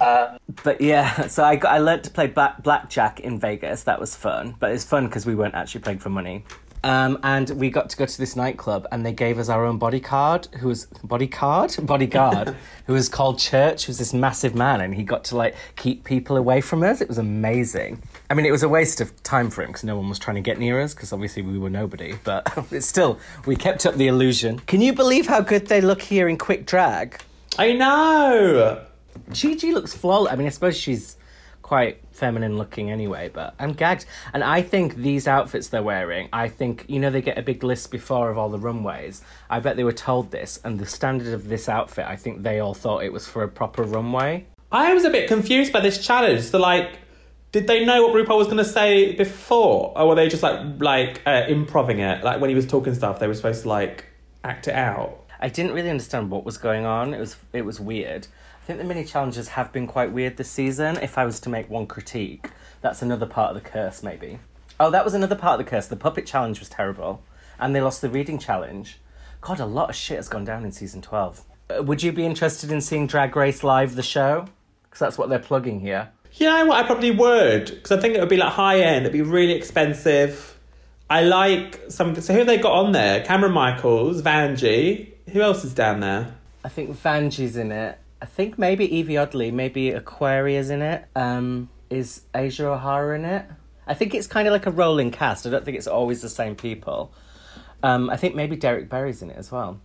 Uh, 0.00 0.38
but 0.62 0.80
yeah, 0.80 1.26
so 1.28 1.44
I 1.44 1.56
got, 1.56 1.72
I 1.72 1.78
learned 1.78 2.04
to 2.04 2.10
play 2.10 2.26
black, 2.26 2.62
blackjack 2.62 3.20
in 3.20 3.38
Vegas. 3.38 3.84
That 3.84 3.98
was 3.98 4.14
fun. 4.14 4.54
But 4.58 4.72
it's 4.72 4.84
fun 4.84 5.06
because 5.06 5.26
we 5.26 5.34
weren't 5.34 5.54
actually 5.54 5.80
playing 5.80 5.98
for 5.98 6.10
money. 6.10 6.44
Um, 6.82 7.18
and 7.22 7.50
we 7.50 7.70
got 7.70 7.90
to 7.90 7.96
go 7.96 8.06
to 8.06 8.18
this 8.18 8.36
nightclub, 8.36 8.86
and 8.90 9.04
they 9.04 9.12
gave 9.12 9.38
us 9.38 9.48
our 9.48 9.64
own 9.66 9.78
bodyguard, 9.78 10.46
who 10.58 10.68
was 10.68 10.86
bodyguard, 11.04 11.74
bodyguard, 11.82 12.56
who 12.86 12.94
was 12.94 13.08
called 13.08 13.38
Church. 13.38 13.84
Who 13.84 13.90
was 13.90 13.98
this 13.98 14.14
massive 14.14 14.54
man, 14.54 14.80
and 14.80 14.94
he 14.94 15.02
got 15.02 15.24
to 15.24 15.36
like 15.36 15.54
keep 15.76 16.04
people 16.04 16.36
away 16.36 16.60
from 16.60 16.82
us. 16.82 17.00
It 17.00 17.08
was 17.08 17.18
amazing. 17.18 18.02
I 18.30 18.34
mean, 18.34 18.46
it 18.46 18.52
was 18.52 18.62
a 18.62 18.68
waste 18.68 19.00
of 19.00 19.22
time 19.22 19.50
for 19.50 19.62
him 19.62 19.68
because 19.68 19.84
no 19.84 19.96
one 19.96 20.08
was 20.08 20.18
trying 20.18 20.36
to 20.36 20.40
get 20.40 20.58
near 20.58 20.80
us 20.80 20.94
because 20.94 21.12
obviously 21.12 21.42
we 21.42 21.58
were 21.58 21.70
nobody. 21.70 22.14
But 22.24 22.50
it's 22.70 22.86
still, 22.86 23.18
we 23.44 23.56
kept 23.56 23.84
up 23.84 23.96
the 23.96 24.06
illusion. 24.06 24.60
Can 24.60 24.80
you 24.80 24.92
believe 24.92 25.26
how 25.26 25.40
good 25.40 25.66
they 25.66 25.80
look 25.80 26.00
here 26.00 26.28
in 26.28 26.38
quick 26.38 26.66
drag? 26.66 27.20
I 27.58 27.72
know. 27.72 28.84
Gigi 29.32 29.72
looks 29.72 29.92
flawless. 29.92 30.32
I 30.32 30.36
mean, 30.36 30.46
I 30.46 30.50
suppose 30.50 30.76
she's 30.76 31.16
quite 31.70 32.02
feminine 32.10 32.58
looking 32.58 32.90
anyway, 32.90 33.30
but 33.32 33.54
I'm 33.56 33.74
gagged. 33.74 34.04
And 34.34 34.42
I 34.42 34.60
think 34.60 34.96
these 34.96 35.28
outfits 35.28 35.68
they're 35.68 35.84
wearing, 35.84 36.28
I 36.32 36.48
think, 36.48 36.84
you 36.88 36.98
know, 36.98 37.10
they 37.10 37.22
get 37.22 37.38
a 37.38 37.42
big 37.42 37.62
list 37.62 37.92
before 37.92 38.28
of 38.28 38.36
all 38.36 38.48
the 38.48 38.58
runways. 38.58 39.22
I 39.48 39.60
bet 39.60 39.76
they 39.76 39.84
were 39.84 39.92
told 39.92 40.32
this, 40.32 40.58
and 40.64 40.80
the 40.80 40.84
standard 40.84 41.32
of 41.32 41.46
this 41.46 41.68
outfit, 41.68 42.06
I 42.08 42.16
think 42.16 42.42
they 42.42 42.58
all 42.58 42.74
thought 42.74 43.04
it 43.04 43.12
was 43.12 43.28
for 43.28 43.44
a 43.44 43.48
proper 43.48 43.84
runway. 43.84 44.46
I 44.72 44.92
was 44.94 45.04
a 45.04 45.10
bit 45.10 45.28
confused 45.28 45.72
by 45.72 45.78
this 45.78 46.04
challenge. 46.04 46.40
So 46.40 46.58
like, 46.58 46.98
did 47.52 47.68
they 47.68 47.84
know 47.84 48.04
what 48.04 48.16
RuPaul 48.16 48.38
was 48.38 48.48
going 48.48 48.56
to 48.56 48.64
say 48.64 49.14
before, 49.14 49.92
or 49.94 50.08
were 50.08 50.16
they 50.16 50.28
just 50.28 50.42
like 50.42 50.58
like 50.80 51.22
uh, 51.24 51.44
improving 51.46 52.00
it? 52.00 52.24
Like 52.24 52.40
when 52.40 52.50
he 52.50 52.56
was 52.56 52.66
talking 52.66 52.96
stuff, 52.96 53.20
they 53.20 53.28
were 53.28 53.34
supposed 53.34 53.62
to 53.62 53.68
like 53.68 54.06
act 54.42 54.66
it 54.66 54.74
out. 54.74 55.24
I 55.38 55.48
didn't 55.48 55.72
really 55.72 55.90
understand 55.90 56.30
what 56.30 56.44
was 56.44 56.58
going 56.58 56.84
on. 56.84 57.14
It 57.14 57.20
was 57.20 57.36
it 57.52 57.64
was 57.64 57.78
weird. 57.78 58.26
I 58.70 58.72
think 58.74 58.82
the 58.82 58.94
mini 58.94 59.04
challenges 59.04 59.48
have 59.48 59.72
been 59.72 59.88
quite 59.88 60.12
weird 60.12 60.36
this 60.36 60.48
season. 60.48 60.96
If 60.98 61.18
I 61.18 61.24
was 61.24 61.40
to 61.40 61.48
make 61.48 61.68
one 61.68 61.88
critique, 61.88 62.50
that's 62.80 63.02
another 63.02 63.26
part 63.26 63.56
of 63.56 63.60
the 63.60 63.68
curse, 63.68 64.00
maybe. 64.00 64.38
Oh, 64.78 64.92
that 64.92 65.04
was 65.04 65.12
another 65.12 65.34
part 65.34 65.58
of 65.58 65.66
the 65.66 65.68
curse. 65.68 65.88
The 65.88 65.96
puppet 65.96 66.24
challenge 66.24 66.60
was 66.60 66.68
terrible, 66.68 67.20
and 67.58 67.74
they 67.74 67.80
lost 67.80 68.00
the 68.00 68.08
reading 68.08 68.38
challenge. 68.38 69.00
God, 69.40 69.58
a 69.58 69.66
lot 69.66 69.90
of 69.90 69.96
shit 69.96 70.18
has 70.18 70.28
gone 70.28 70.44
down 70.44 70.64
in 70.64 70.70
season 70.70 71.02
twelve. 71.02 71.42
Uh, 71.68 71.82
would 71.82 72.04
you 72.04 72.12
be 72.12 72.24
interested 72.24 72.70
in 72.70 72.80
seeing 72.80 73.08
Drag 73.08 73.34
Race 73.34 73.64
live, 73.64 73.96
the 73.96 74.04
show? 74.04 74.46
Because 74.84 75.00
that's 75.00 75.18
what 75.18 75.28
they're 75.28 75.40
plugging 75.40 75.80
here. 75.80 76.10
Yeah, 76.34 76.62
know? 76.62 76.70
I 76.70 76.84
probably 76.84 77.10
would 77.10 77.64
because 77.64 77.90
I 77.90 78.00
think 78.00 78.14
it 78.14 78.20
would 78.20 78.28
be 78.28 78.36
like 78.36 78.52
high 78.52 78.82
end. 78.82 79.04
It'd 79.04 79.12
be 79.12 79.22
really 79.22 79.54
expensive. 79.54 80.56
I 81.10 81.22
like 81.22 81.80
some. 81.88 82.14
So 82.20 82.32
who 82.34 82.38
have 82.38 82.46
they 82.46 82.58
got 82.58 82.74
on 82.74 82.92
there? 82.92 83.24
Cameron 83.24 83.50
Michaels, 83.50 84.22
Vanjie. 84.22 85.08
Who 85.32 85.40
else 85.40 85.64
is 85.64 85.74
down 85.74 85.98
there? 85.98 86.36
I 86.62 86.68
think 86.68 86.96
Vanjie's 86.96 87.56
in 87.56 87.72
it. 87.72 87.98
I 88.22 88.26
think 88.26 88.58
maybe 88.58 88.86
Yvie 88.88 89.20
Oddly, 89.20 89.50
maybe 89.50 89.90
Aquaria's 89.90 90.70
in 90.70 90.82
it. 90.82 91.06
Um, 91.16 91.70
is 91.88 92.22
Asia 92.34 92.68
O'Hara 92.68 93.16
in 93.16 93.24
it? 93.24 93.46
I 93.86 93.94
think 93.94 94.14
it's 94.14 94.26
kind 94.26 94.46
of 94.46 94.52
like 94.52 94.66
a 94.66 94.70
rolling 94.70 95.10
cast. 95.10 95.46
I 95.46 95.50
don't 95.50 95.64
think 95.64 95.76
it's 95.76 95.86
always 95.86 96.22
the 96.22 96.28
same 96.28 96.54
people. 96.54 97.12
Um, 97.82 98.10
I 98.10 98.16
think 98.16 98.34
maybe 98.34 98.56
Derrick 98.56 98.88
Barry's 98.88 99.22
in 99.22 99.30
it 99.30 99.36
as 99.36 99.50
well. 99.50 99.80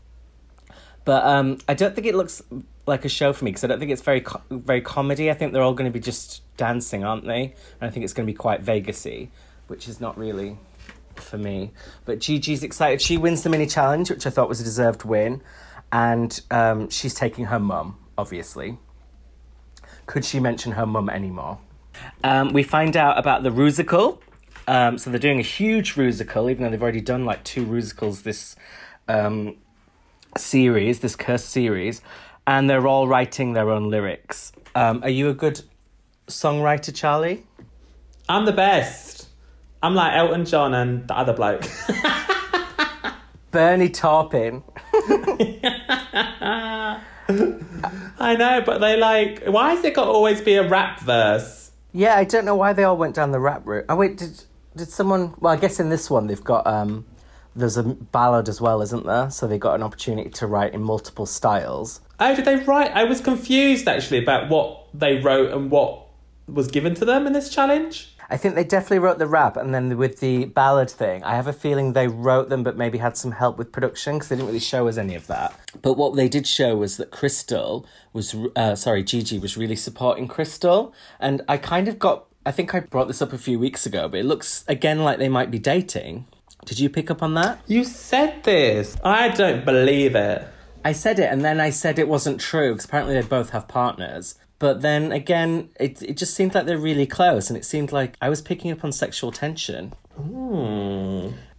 But 1.05 1.23
um, 1.23 1.59
I 1.67 1.75
don't 1.75 1.95
think 1.95 2.07
it 2.07 2.15
looks 2.15 2.43
like 2.87 3.05
a 3.05 3.09
show 3.09 3.31
for 3.31 3.45
me 3.45 3.51
because 3.51 3.63
I 3.63 3.67
don't 3.67 3.79
think 3.79 3.91
it's 3.91 4.01
very 4.01 4.21
co- 4.21 4.41
very 4.49 4.81
comedy. 4.81 5.31
I 5.31 5.33
think 5.33 5.53
they're 5.53 5.63
all 5.63 5.73
going 5.73 5.89
to 5.89 5.93
be 5.93 6.03
just 6.03 6.41
dancing, 6.57 7.03
aren't 7.03 7.25
they? 7.25 7.53
And 7.79 7.89
I 7.89 7.89
think 7.89 8.03
it's 8.03 8.13
going 8.13 8.27
to 8.27 8.31
be 8.31 8.37
quite 8.37 8.63
Vegasy, 8.63 9.29
which 9.67 9.87
is 9.87 10.01
not 10.01 10.17
really 10.17 10.57
for 11.15 11.37
me. 11.37 11.71
But 12.05 12.19
Gigi's 12.19 12.63
excited. 12.63 13.01
She 13.01 13.17
wins 13.17 13.43
the 13.43 13.49
mini 13.49 13.67
challenge, 13.67 14.09
which 14.09 14.27
I 14.27 14.29
thought 14.29 14.49
was 14.49 14.61
a 14.61 14.63
deserved 14.63 15.03
win, 15.03 15.41
and 15.91 16.39
um, 16.51 16.89
she's 16.89 17.13
taking 17.13 17.45
her 17.45 17.59
mum, 17.59 17.97
obviously. 18.17 18.77
Could 20.05 20.25
she 20.25 20.39
mention 20.39 20.74
her 20.74 20.86
mum 20.86 21.10
anymore? 21.10 21.60
Um, 22.24 22.53
we 22.53 22.63
find 22.63 22.95
out 22.95 23.17
about 23.17 23.43
the 23.43 23.50
Rusical. 23.50 24.19
Um, 24.67 24.98
so 24.98 25.10
they're 25.10 25.19
doing 25.19 25.39
a 25.39 25.43
huge 25.43 25.95
Rusical, 25.95 26.50
even 26.50 26.63
though 26.63 26.69
they've 26.69 26.81
already 26.81 27.01
done 27.01 27.25
like 27.25 27.43
two 27.43 27.65
Rusicals 27.65 28.24
this 28.24 28.55
um, 29.07 29.57
series, 30.38 31.00
this 31.00 31.15
cursed 31.15 31.50
series, 31.50 32.01
and 32.48 32.69
they're 32.69 32.88
all 32.88 33.07
writing 33.07 33.53
their 33.53 33.69
own 33.69 33.89
lyrics. 33.89 34.51
Um, 34.74 35.03
are 35.03 35.10
you 35.10 35.29
a 35.29 35.34
good 35.34 35.62
songwriter, 36.27 36.93
Charlie? 36.93 37.45
I'm 38.27 38.45
the 38.45 38.51
best. 38.51 39.27
I'm 39.84 39.93
like 39.93 40.13
Elton 40.13 40.45
John 40.45 40.74
and 40.74 41.07
the 41.07 41.15
other 41.15 41.34
bloke. 41.34 41.63
Bernie 43.51 43.89
Taupin. 43.89 44.63
I 48.19 48.36
know, 48.36 48.62
but 48.65 48.79
they 48.79 48.98
like. 48.98 49.45
Why 49.45 49.75
has 49.75 49.84
it 49.84 49.93
got 49.93 50.05
to 50.05 50.12
always 50.12 50.41
be 50.41 50.55
a 50.55 50.67
rap 50.67 51.01
verse? 51.01 51.72
Yeah, 51.91 52.15
I 52.15 52.24
don't 52.24 52.45
know 52.45 52.55
why 52.55 52.74
they 52.74 52.84
all 52.84 52.98
went 52.98 53.15
down 53.15 53.31
the 53.31 53.39
rap 53.39 53.62
route. 53.65 53.86
Oh 53.89 53.95
wait, 53.95 54.17
did 54.17 54.43
did 54.75 54.89
someone? 54.89 55.34
Well, 55.39 55.53
I 55.53 55.57
guess 55.57 55.79
in 55.79 55.89
this 55.89 56.10
one 56.10 56.27
they've 56.27 56.43
got 56.43 56.67
um, 56.67 57.05
there's 57.55 57.77
a 57.77 57.84
ballad 57.84 58.50
as 58.50 58.60
well, 58.60 58.81
isn't 58.81 59.05
there? 59.05 59.29
So 59.29 59.48
they 59.48 59.57
got 59.57 59.75
an 59.75 59.84
opportunity 59.84 60.29
to 60.29 60.48
write 60.48 60.74
in 60.74 60.84
multiple 60.84 61.25
styles. 61.25 62.01
Oh, 62.19 62.36
did 62.36 62.45
they 62.45 62.57
write? 62.57 62.91
I 62.91 63.03
was 63.05 63.22
confused 63.22 63.88
actually 63.88 64.19
about 64.19 64.50
what 64.50 64.88
they 64.93 65.17
wrote 65.19 65.51
and 65.51 65.72
what 65.72 66.07
was 66.48 66.67
given 66.67 66.95
to 66.95 67.05
them 67.05 67.27
in 67.27 67.34
this 67.34 67.50
challenge. 67.50 68.14
I 68.29 68.38
think 68.38 68.55
they 68.55 68.63
definitely 68.63 69.00
wrote 69.00 69.20
the 69.20 69.27
rap, 69.27 69.55
and 69.58 69.74
then 69.74 69.98
with 69.98 70.20
the 70.20 70.46
ballad 70.46 70.89
thing, 70.89 71.24
I 71.24 71.36
have 71.36 71.48
a 71.48 71.53
feeling 71.53 71.94
they 71.94 72.08
wrote 72.08 72.50
them, 72.50 72.63
but 72.63 72.75
maybe 72.77 72.98
had 72.98 73.17
some 73.17 73.32
help 73.32 73.58
with 73.58 73.72
production 73.72 74.15
because 74.15 74.29
they 74.29 74.36
didn't 74.36 74.48
really 74.48 74.60
show 74.60 74.88
us 74.88 74.98
any 74.98 75.15
of 75.15 75.27
that. 75.27 75.53
But 75.82 75.94
what 75.94 76.15
they 76.15 76.27
did 76.27 76.48
show 76.48 76.75
was 76.75 76.98
that 76.98 77.12
Crystal 77.12 77.86
was, 78.13 78.36
uh, 78.55 78.75
sorry, 78.75 79.03
Gigi 79.03 79.38
was 79.38 79.58
really 79.58 79.75
supporting 79.75 80.27
Crystal, 80.27 80.94
and 81.20 81.41
I 81.48 81.58
kind 81.58 81.88
of 81.88 82.00
got. 82.00 82.25
I 82.48 82.51
think 82.51 82.75
I 82.75 82.79
brought 82.79 83.08
this 83.08 83.24
up 83.24 83.34
a 83.34 83.39
few 83.39 83.58
weeks 83.58 83.88
ago, 83.88 84.08
but 84.08 84.20
it 84.20 84.25
looks 84.25 84.63
again 84.67 85.03
like 85.03 85.17
they 85.17 85.29
might 85.29 85.50
be 85.50 85.58
dating. 85.58 86.27
Did 86.65 86.79
you 86.79 86.89
pick 86.89 87.10
up 87.10 87.24
on 87.24 87.34
that? 87.36 87.60
You 87.67 87.84
said 87.84 88.44
this. 88.44 88.98
I 89.03 89.29
don't 89.29 89.65
believe 89.65 90.15
it. 90.15 90.48
I 90.84 90.91
said 90.91 91.17
it, 91.17 91.32
and 91.32 91.44
then 91.44 91.60
I 91.60 91.72
said 91.72 91.98
it 91.98 92.08
wasn't 92.08 92.39
true 92.39 92.74
because 92.74 92.86
apparently 92.86 93.15
they 93.15 93.27
both 93.27 93.50
have 93.50 93.67
partners. 93.67 94.36
But 94.59 94.81
then 94.81 95.12
again, 95.12 95.69
it 95.79 96.01
it 96.01 96.17
just 96.17 96.33
seemed 96.33 96.55
like 96.55 96.65
they're 96.65 96.77
really 96.77 97.05
close, 97.05 97.50
and 97.50 97.57
it 97.57 97.65
seemed 97.65 97.91
like 97.91 98.15
I 98.21 98.29
was 98.29 98.41
picking 98.41 98.71
up 98.71 98.83
on 98.83 98.91
sexual 98.91 99.31
tension. 99.31 99.93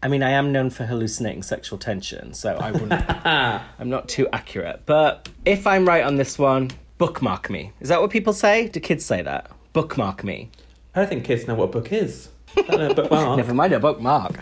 I 0.03 0.09
mean, 0.09 0.23
I 0.23 0.31
am 0.31 0.53
known 0.53 0.71
for 0.71 0.85
hallucinating 0.85 1.43
sexual 1.43 1.79
tension, 1.79 2.33
so 2.33 2.57
I 2.57 2.71
wouldn't. 2.71 2.93
I'm 3.27 3.91
not 3.91 4.09
too 4.09 4.29
accurate, 4.33 4.83
but 4.87 5.29
if 5.45 5.67
I'm 5.67 5.87
right 5.87 6.05
on 6.05 6.17
this 6.17 6.39
one, 6.39 6.71
bookmark 6.99 7.51
me. 7.51 7.73
Is 7.81 7.89
that 7.89 8.01
what 8.01 8.11
people 8.11 8.33
say? 8.33 8.69
Do 8.69 8.81
kids 8.81 9.05
say 9.05 9.23
that? 9.23 9.51
Bookmark 9.73 10.25
me. 10.25 10.51
I 10.95 11.01
don't 11.01 11.09
think 11.09 11.25
kids 11.25 11.47
know 11.47 11.55
what 11.55 11.65
a 11.65 11.73
book 11.73 11.93
is. 11.93 12.29
I 12.57 12.63
don't 12.63 12.79
know, 12.79 12.95
but 12.95 13.11
well, 13.11 13.37
Never 13.37 13.53
mind 13.53 13.73
a 13.75 13.81
bookmark. 13.81 14.39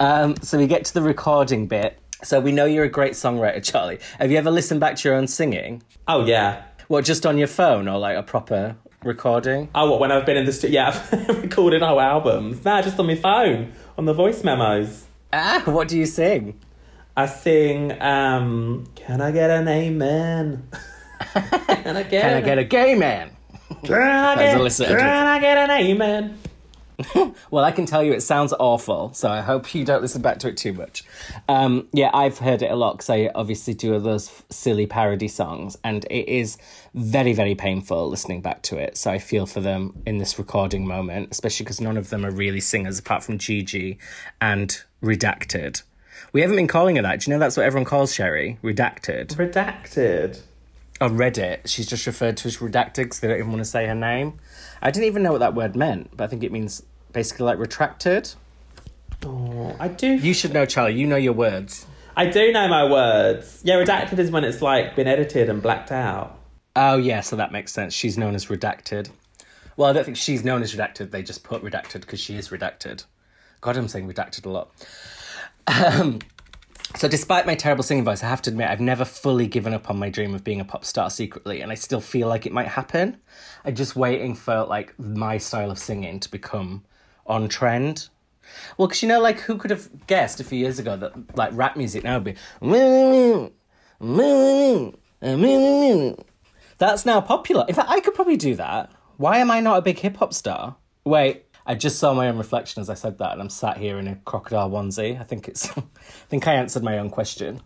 um, 0.00 0.36
so 0.42 0.58
we 0.58 0.66
get 0.66 0.84
to 0.86 0.94
the 0.94 1.02
recording 1.02 1.66
bit. 1.68 1.98
So 2.24 2.40
we 2.40 2.52
know 2.52 2.64
you're 2.64 2.84
a 2.84 2.88
great 2.88 3.12
songwriter, 3.12 3.62
Charlie. 3.62 3.98
Have 4.18 4.30
you 4.32 4.38
ever 4.38 4.50
listened 4.50 4.80
back 4.80 4.96
to 4.96 5.08
your 5.08 5.16
own 5.16 5.26
singing? 5.28 5.82
Oh 6.08 6.24
yeah. 6.24 6.62
What, 6.88 7.04
just 7.04 7.24
on 7.24 7.38
your 7.38 7.48
phone 7.48 7.88
or 7.88 7.98
like 7.98 8.16
a 8.16 8.22
proper 8.22 8.76
recording? 9.02 9.68
Oh, 9.74 9.90
what? 9.90 10.00
When 10.00 10.12
I've 10.12 10.26
been 10.26 10.36
in 10.36 10.44
the 10.44 10.52
studio, 10.52 10.82
yeah, 10.82 11.02
I've 11.28 11.42
recorded 11.42 11.82
whole 11.82 12.00
albums. 12.00 12.64
Nah, 12.64 12.82
just 12.82 12.98
on 12.98 13.06
my 13.06 13.14
phone, 13.14 13.72
on 13.96 14.04
the 14.04 14.12
voice 14.12 14.44
memos. 14.44 15.04
Ah, 15.32 15.62
what 15.64 15.88
do 15.88 15.98
you 15.98 16.06
sing? 16.06 16.60
I 17.16 17.26
sing, 17.26 18.00
um, 18.02 18.86
"Can 18.96 19.20
I 19.20 19.30
get 19.30 19.50
an 19.50 19.68
amen? 19.68 20.68
Can 21.32 21.96
I 21.96 22.02
get? 22.02 22.22
Can 22.22 22.36
I 22.36 22.40
get 22.40 22.58
a 22.58 22.64
gay 22.64 22.94
man? 22.94 23.30
Can 23.84 23.94
I 24.02 24.34
get, 24.36 24.76
can 24.78 25.26
I 25.26 25.38
get 25.40 25.58
an 25.58 25.70
amen? 25.70 26.38
Well, 27.50 27.64
I 27.64 27.72
can 27.72 27.86
tell 27.86 28.02
you 28.02 28.12
it 28.12 28.22
sounds 28.22 28.52
awful, 28.58 29.12
so 29.14 29.28
I 29.28 29.40
hope 29.40 29.74
you 29.74 29.84
don't 29.84 30.02
listen 30.02 30.22
back 30.22 30.38
to 30.40 30.48
it 30.48 30.56
too 30.56 30.72
much. 30.72 31.04
Um, 31.48 31.88
yeah, 31.92 32.10
I've 32.12 32.38
heard 32.38 32.62
it 32.62 32.70
a 32.70 32.76
lot 32.76 32.94
because 32.94 33.10
I 33.10 33.30
obviously 33.34 33.74
do 33.74 33.98
those 33.98 34.28
f- 34.28 34.44
silly 34.50 34.86
parody 34.86 35.28
songs, 35.28 35.76
and 35.84 36.04
it 36.10 36.28
is 36.28 36.58
very, 36.94 37.32
very 37.32 37.54
painful 37.54 38.08
listening 38.08 38.40
back 38.40 38.62
to 38.62 38.76
it. 38.78 38.96
So 38.96 39.10
I 39.10 39.18
feel 39.18 39.46
for 39.46 39.60
them 39.60 40.02
in 40.06 40.18
this 40.18 40.38
recording 40.38 40.86
moment, 40.86 41.28
especially 41.30 41.64
because 41.64 41.80
none 41.80 41.96
of 41.96 42.10
them 42.10 42.24
are 42.24 42.30
really 42.30 42.60
singers 42.60 42.98
apart 42.98 43.22
from 43.22 43.38
Gigi 43.38 43.98
and 44.40 44.82
Redacted. 45.02 45.82
We 46.32 46.40
haven't 46.40 46.56
been 46.56 46.66
calling 46.66 46.96
her 46.96 47.02
that. 47.02 47.20
Do 47.20 47.30
you 47.30 47.36
know 47.36 47.40
that's 47.40 47.56
what 47.56 47.66
everyone 47.66 47.84
calls 47.84 48.12
Sherry? 48.14 48.58
Redacted. 48.62 49.28
Redacted. 49.36 50.40
On 51.00 51.16
Reddit, 51.18 51.66
she's 51.66 51.86
just 51.86 52.06
referred 52.06 52.36
to 52.38 52.48
as 52.48 52.58
redacted 52.58 52.94
because 52.96 53.20
they 53.20 53.28
don't 53.28 53.38
even 53.38 53.50
want 53.50 53.60
to 53.60 53.64
say 53.64 53.86
her 53.86 53.96
name. 53.96 54.38
I 54.84 54.90
didn't 54.90 55.06
even 55.06 55.22
know 55.22 55.32
what 55.32 55.38
that 55.38 55.54
word 55.54 55.74
meant, 55.74 56.14
but 56.14 56.24
I 56.24 56.26
think 56.26 56.44
it 56.44 56.52
means 56.52 56.82
basically 57.12 57.46
like 57.46 57.58
retracted. 57.58 58.30
Oh, 59.24 59.74
I 59.80 59.88
do. 59.88 60.06
You 60.08 60.34
should 60.34 60.52
know, 60.52 60.66
Charlie. 60.66 60.94
You 60.94 61.06
know 61.06 61.16
your 61.16 61.32
words. 61.32 61.86
I 62.16 62.26
do 62.26 62.52
know 62.52 62.68
my 62.68 62.88
words. 62.88 63.62
Yeah, 63.64 63.76
redacted 63.76 64.18
is 64.18 64.30
when 64.30 64.44
it's 64.44 64.60
like 64.60 64.94
been 64.94 65.08
edited 65.08 65.48
and 65.48 65.62
blacked 65.62 65.90
out. 65.90 66.38
Oh, 66.76 66.98
yeah, 66.98 67.22
so 67.22 67.36
that 67.36 67.50
makes 67.50 67.72
sense. 67.72 67.94
She's 67.94 68.18
known 68.18 68.34
as 68.34 68.46
redacted. 68.46 69.08
Well, 69.76 69.88
I 69.88 69.92
don't 69.92 70.04
think 70.04 70.16
she's 70.16 70.44
known 70.44 70.62
as 70.62 70.74
redacted. 70.74 71.10
They 71.10 71.22
just 71.22 71.42
put 71.42 71.62
redacted 71.62 72.02
because 72.02 72.20
she 72.20 72.36
is 72.36 72.50
redacted. 72.50 73.04
God, 73.60 73.76
I'm 73.76 73.88
saying 73.88 74.06
redacted 74.12 74.44
a 74.44 74.50
lot. 74.50 74.70
Um, 75.66 76.18
so, 76.96 77.08
despite 77.08 77.46
my 77.46 77.54
terrible 77.54 77.82
singing 77.82 78.04
voice, 78.04 78.22
I 78.22 78.28
have 78.28 78.42
to 78.42 78.50
admit 78.50 78.70
I've 78.70 78.80
never 78.80 79.04
fully 79.04 79.46
given 79.46 79.74
up 79.74 79.90
on 79.90 79.98
my 79.98 80.10
dream 80.10 80.34
of 80.34 80.44
being 80.44 80.60
a 80.60 80.64
pop 80.64 80.84
star 80.84 81.10
secretly, 81.10 81.60
and 81.60 81.72
I 81.72 81.74
still 81.74 82.00
feel 82.00 82.28
like 82.28 82.46
it 82.46 82.52
might 82.52 82.68
happen. 82.68 83.18
I'm 83.64 83.74
just 83.74 83.96
waiting 83.96 84.34
for 84.34 84.64
like 84.64 84.98
my 84.98 85.38
style 85.38 85.70
of 85.70 85.78
singing 85.78 86.20
to 86.20 86.30
become 86.30 86.84
on 87.26 87.48
trend. 87.48 88.08
Well, 88.76 88.88
because 88.88 89.02
you 89.02 89.08
know, 89.08 89.20
like 89.20 89.40
who 89.40 89.56
could 89.56 89.70
have 89.70 90.06
guessed 90.06 90.40
a 90.40 90.44
few 90.44 90.58
years 90.58 90.78
ago 90.78 90.96
that 90.96 91.36
like 91.36 91.50
rap 91.54 91.76
music 91.76 92.04
now 92.04 92.18
would 92.18 92.24
be 92.24 92.34
that's 96.78 97.06
now 97.06 97.20
popular. 97.20 97.64
In 97.68 97.74
fact, 97.74 97.90
I 97.90 98.00
could 98.00 98.14
probably 98.14 98.36
do 98.36 98.54
that. 98.56 98.90
Why 99.16 99.38
am 99.38 99.50
I 99.50 99.60
not 99.60 99.78
a 99.78 99.82
big 99.82 99.98
hip 99.98 100.16
hop 100.16 100.34
star? 100.34 100.76
Wait, 101.04 101.43
I 101.66 101.74
just 101.74 101.98
saw 101.98 102.12
my 102.12 102.28
own 102.28 102.36
reflection 102.36 102.80
as 102.82 102.90
I 102.90 102.94
said 102.94 103.18
that, 103.18 103.32
and 103.32 103.40
I'm 103.40 103.48
sat 103.48 103.78
here 103.78 103.98
in 103.98 104.06
a 104.06 104.16
crocodile 104.16 104.70
onesie. 104.70 105.18
I 105.18 105.24
think 105.24 105.48
it's. 105.48 105.70
I 105.78 105.82
think 106.28 106.46
I 106.46 106.54
answered 106.54 106.82
my 106.82 106.98
own 106.98 107.10
question. 107.10 107.60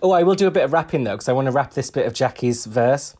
Oh, 0.00 0.12
I 0.12 0.22
will 0.22 0.34
do 0.34 0.46
a 0.46 0.50
bit 0.50 0.64
of 0.64 0.72
rapping 0.72 1.04
though, 1.04 1.12
because 1.12 1.28
I 1.28 1.32
want 1.32 1.46
to 1.46 1.52
rap 1.52 1.74
this 1.74 1.90
bit 1.90 2.06
of 2.06 2.14
Jackie's 2.14 2.64
verse. 2.64 3.14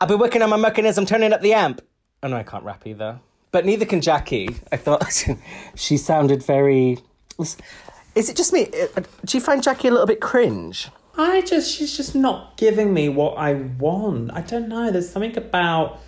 I've 0.00 0.08
been 0.08 0.18
working 0.20 0.42
on 0.42 0.50
my 0.50 0.56
mechanism, 0.56 1.06
turning 1.06 1.32
up 1.32 1.40
the 1.40 1.54
amp. 1.54 1.80
Oh 2.22 2.28
no, 2.28 2.36
I 2.36 2.44
can't 2.44 2.64
rap 2.64 2.86
either. 2.86 3.20
But 3.50 3.64
neither 3.64 3.84
can 3.84 4.00
Jackie. 4.00 4.56
I 4.72 4.76
thought 4.76 5.24
she 5.74 5.96
sounded 5.96 6.42
very. 6.42 6.98
Is 8.14 8.28
it 8.28 8.36
just 8.36 8.52
me? 8.52 8.68
Uh, 8.96 9.02
Do 9.24 9.36
you 9.36 9.40
find 9.40 9.62
Jackie 9.62 9.88
a 9.88 9.90
little 9.90 10.06
bit 10.06 10.20
cringe? 10.20 10.88
I 11.16 11.42
just, 11.42 11.72
she's 11.72 11.96
just 11.96 12.14
not 12.14 12.56
giving 12.56 12.92
me 12.92 13.08
what 13.08 13.36
I 13.38 13.54
want. 13.54 14.32
I 14.32 14.40
don't 14.40 14.68
know. 14.68 14.90
There's 14.90 15.10
something 15.10 15.36
about. 15.36 16.00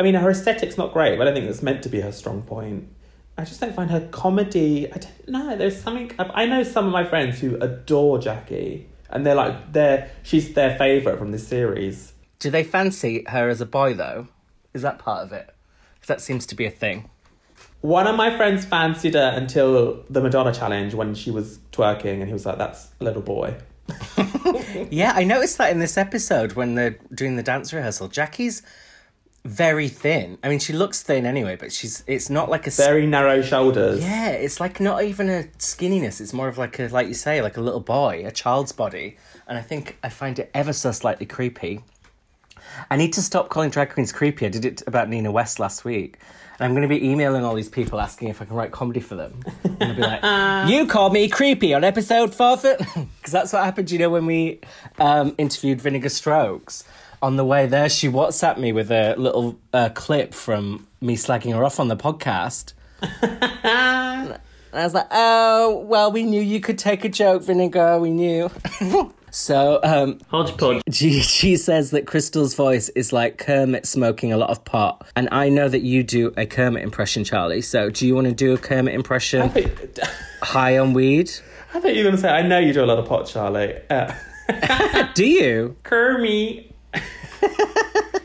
I 0.00 0.02
mean, 0.02 0.14
her 0.14 0.30
aesthetic's 0.30 0.78
not 0.78 0.94
great, 0.94 1.18
but 1.18 1.24
I 1.24 1.24
don't 1.26 1.34
think 1.34 1.46
that's 1.46 1.62
meant 1.62 1.82
to 1.82 1.90
be 1.90 2.00
her 2.00 2.10
strong 2.10 2.40
point. 2.40 2.88
I 3.36 3.44
just 3.44 3.60
don't 3.60 3.74
find 3.74 3.90
her 3.90 4.08
comedy. 4.10 4.90
I 4.90 4.96
don't 4.96 5.28
know. 5.28 5.58
There's 5.58 5.78
something. 5.78 6.10
I 6.18 6.46
know 6.46 6.62
some 6.62 6.86
of 6.86 6.92
my 6.92 7.04
friends 7.04 7.38
who 7.38 7.56
adore 7.56 8.18
Jackie, 8.18 8.88
and 9.10 9.26
they're 9.26 9.34
like, 9.34 9.74
they're 9.74 10.10
she's 10.22 10.54
their 10.54 10.74
favorite 10.78 11.18
from 11.18 11.32
this 11.32 11.46
series. 11.46 12.14
Do 12.38 12.48
they 12.48 12.64
fancy 12.64 13.24
her 13.28 13.50
as 13.50 13.60
a 13.60 13.66
boy 13.66 13.92
though? 13.92 14.28
Is 14.72 14.80
that 14.80 14.98
part 14.98 15.22
of 15.22 15.34
it? 15.34 15.54
Because 15.96 16.08
that 16.08 16.22
seems 16.22 16.46
to 16.46 16.54
be 16.54 16.64
a 16.64 16.70
thing. 16.70 17.10
One 17.82 18.06
of 18.06 18.16
my 18.16 18.34
friends 18.34 18.64
fancied 18.64 19.12
her 19.12 19.32
until 19.36 20.02
the 20.08 20.22
Madonna 20.22 20.54
challenge 20.54 20.94
when 20.94 21.14
she 21.14 21.30
was 21.30 21.58
twerking, 21.72 22.20
and 22.20 22.26
he 22.26 22.32
was 22.32 22.46
like, 22.46 22.56
"That's 22.56 22.88
a 23.02 23.04
little 23.04 23.20
boy." 23.20 23.54
Yeah, 24.90 25.12
I 25.14 25.24
noticed 25.24 25.58
that 25.58 25.70
in 25.70 25.78
this 25.78 25.98
episode 25.98 26.54
when 26.54 26.74
they're 26.74 26.98
doing 27.14 27.36
the 27.36 27.42
dance 27.42 27.72
rehearsal. 27.72 28.08
Jackie's 28.08 28.62
very 29.44 29.88
thin. 29.88 30.38
I 30.42 30.48
mean, 30.48 30.58
she 30.58 30.72
looks 30.72 31.02
thin 31.02 31.24
anyway, 31.24 31.56
but 31.56 31.72
she's 31.72 32.04
it's 32.06 32.28
not 32.28 32.50
like 32.50 32.66
a 32.66 32.70
Very 32.70 33.06
narrow 33.06 33.40
shoulders. 33.42 34.00
yeah. 34.02 34.30
It's 34.30 34.60
like 34.60 34.80
not 34.80 35.02
even 35.02 35.28
a 35.30 35.44
skinniness. 35.58 36.20
It's 36.20 36.32
more 36.32 36.48
of 36.48 36.58
like 36.58 36.78
a 36.78 36.88
like 36.88 37.08
you 37.08 37.14
say, 37.14 37.40
like 37.42 37.56
a 37.56 37.60
little 37.60 37.80
boy, 37.80 38.24
a 38.26 38.30
child's 38.30 38.72
body. 38.72 39.16
And 39.46 39.56
I 39.58 39.62
think 39.62 39.98
I 40.04 40.08
find 40.10 40.38
it 40.38 40.50
ever 40.54 40.72
so 40.72 40.92
slightly 40.92 41.26
creepy. 41.26 41.80
I 42.90 42.96
need 42.96 43.12
to 43.14 43.22
stop 43.22 43.48
calling 43.48 43.70
drag 43.70 43.90
queens 43.90 44.12
creepy. 44.12 44.46
I 44.46 44.48
did 44.48 44.64
it 44.64 44.82
about 44.86 45.08
Nina 45.08 45.32
West 45.32 45.58
last 45.58 45.84
week. 45.84 46.18
And 46.58 46.66
I'm 46.66 46.72
going 46.72 46.86
to 46.86 46.94
be 46.94 47.04
emailing 47.08 47.42
all 47.42 47.54
these 47.54 47.70
people 47.70 47.98
asking 48.00 48.28
if 48.28 48.42
I 48.42 48.44
can 48.44 48.54
write 48.54 48.70
comedy 48.70 49.00
for 49.00 49.14
them. 49.14 49.40
And 49.64 49.82
I'll 49.82 49.94
be 49.94 50.02
like, 50.02 50.68
you 50.70 50.86
called 50.86 51.14
me 51.14 51.26
creepy 51.28 51.72
on 51.72 51.84
episode 51.84 52.34
four. 52.34 52.58
Because 52.58 53.06
that's 53.32 53.52
what 53.54 53.64
happened, 53.64 53.90
you 53.90 53.98
know, 53.98 54.10
when 54.10 54.26
we 54.26 54.60
um, 54.98 55.34
interviewed 55.38 55.80
Vinegar 55.80 56.10
Strokes. 56.10 56.84
On 57.22 57.36
the 57.36 57.44
way 57.44 57.66
there, 57.66 57.88
she 57.88 58.08
WhatsApped 58.08 58.56
me 58.58 58.72
with 58.72 58.90
a 58.90 59.14
little 59.16 59.58
uh, 59.72 59.90
clip 59.90 60.32
from 60.32 60.86
me 61.00 61.16
slagging 61.16 61.54
her 61.54 61.64
off 61.64 61.78
on 61.78 61.88
the 61.88 61.96
podcast. 61.96 62.72
And 63.02 64.38
I 64.72 64.84
was 64.84 64.94
like, 64.94 65.08
oh, 65.10 65.84
well, 65.86 66.10
we 66.12 66.22
knew 66.22 66.40
you 66.40 66.60
could 66.60 66.78
take 66.78 67.04
a 67.04 67.08
joke, 67.08 67.42
Vinegar. 67.42 67.98
We 67.98 68.10
knew. 68.10 68.50
so, 69.30 69.80
um, 69.82 70.18
Hodgepodge. 70.28 70.82
She, 70.92 71.20
she 71.20 71.56
says 71.56 71.90
that 71.90 72.06
Crystal's 72.06 72.54
voice 72.54 72.88
is 72.90 73.12
like 73.12 73.38
Kermit 73.38 73.86
smoking 73.86 74.32
a 74.32 74.36
lot 74.36 74.50
of 74.50 74.64
pot. 74.64 75.06
And 75.14 75.28
I 75.30 75.48
know 75.50 75.68
that 75.68 75.82
you 75.82 76.02
do 76.02 76.32
a 76.36 76.46
Kermit 76.46 76.82
impression, 76.82 77.24
Charlie. 77.24 77.62
So 77.62 77.90
do 77.90 78.06
you 78.06 78.14
want 78.14 78.28
to 78.28 78.34
do 78.34 78.54
a 78.54 78.58
Kermit 78.58 78.94
impression 78.94 79.50
think, 79.50 79.98
high 80.42 80.78
on 80.78 80.94
weed? 80.94 81.30
I 81.74 81.80
thought 81.80 81.94
you 81.94 81.98
were 81.98 82.10
going 82.10 82.16
to 82.16 82.20
say, 82.20 82.30
I 82.30 82.42
know 82.42 82.58
you 82.58 82.72
do 82.72 82.82
a 82.82 82.86
lot 82.86 82.98
of 82.98 83.06
pot, 83.06 83.26
Charlie. 83.26 83.78
Uh, 83.90 84.12
Do 85.14 85.26
you? 85.26 85.76
Kermit. 85.82 86.69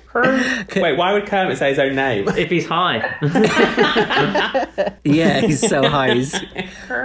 Kermit. 0.08 0.76
Wait, 0.76 0.98
why 0.98 1.14
would 1.14 1.26
Kermit 1.26 1.58
say 1.58 1.70
his 1.70 1.80
own 1.80 1.96
name? 1.96 2.28
If 2.30 2.50
he's 2.50 2.68
high. 2.68 3.00
Yeah, 5.04 5.42
he's 5.42 5.66
so 5.68 5.88
high. 5.88 6.14
He's 6.16 6.36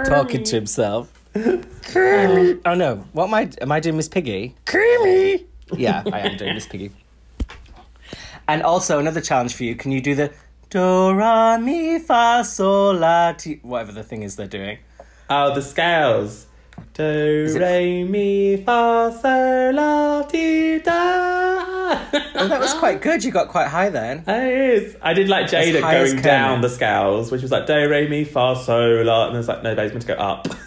talking 0.05 0.43
to 0.43 0.55
himself. 0.55 1.11
Kermit. 1.33 2.55
Um, 2.57 2.61
oh 2.65 2.73
no, 2.73 2.95
what 3.13 3.25
am 3.27 3.33
I? 3.33 3.49
Am 3.61 3.71
I 3.71 3.79
doing 3.79 3.95
Miss 3.95 4.07
Piggy? 4.07 4.55
Kermit. 4.65 5.47
Yeah, 5.77 6.03
I 6.11 6.19
am 6.21 6.37
doing 6.37 6.55
Miss 6.55 6.67
Piggy. 6.67 6.91
And 8.47 8.63
also 8.63 8.99
another 8.99 9.21
challenge 9.21 9.53
for 9.53 9.63
you. 9.63 9.75
Can 9.75 9.91
you 9.91 10.01
do 10.01 10.15
the 10.15 10.33
do 10.69 11.11
ra 11.11 11.57
mi 11.57 11.99
fa 11.99 12.43
sol 12.45 12.95
la 12.95 13.33
ti 13.33 13.59
whatever 13.61 13.91
the 13.91 14.03
thing 14.03 14.23
is 14.23 14.35
they're 14.35 14.47
doing? 14.47 14.77
Oh, 15.29 15.53
the 15.53 15.61
scales. 15.61 16.47
Do, 16.93 17.03
it- 17.49 17.59
re, 17.59 18.03
mi, 18.03 18.57
fa, 18.57 19.17
sol, 19.21 19.73
la, 19.73 20.23
ti, 20.29 20.79
da. 20.79 21.95
That 22.11 22.59
was 22.59 22.73
quite 22.73 23.01
good. 23.01 23.23
You 23.23 23.31
got 23.31 23.47
quite 23.49 23.67
high 23.67 23.89
then. 23.89 24.23
It 24.27 24.73
is. 24.83 24.97
I 25.01 25.13
did 25.13 25.29
like 25.29 25.45
Jada 25.47 25.81
going 25.81 26.21
down 26.21 26.61
the 26.61 26.69
scales, 26.69 27.31
which 27.31 27.41
was 27.41 27.51
like 27.51 27.65
do 27.67 27.89
re 27.89 28.07
mi 28.07 28.23
fa 28.23 28.55
sol 28.61 29.03
la, 29.03 29.27
and 29.27 29.35
there's 29.35 29.47
like 29.47 29.63
no, 29.63 29.75
babe's 29.75 29.91
meant 29.93 30.01
to 30.03 30.07
go 30.07 30.13
up. 30.15 30.47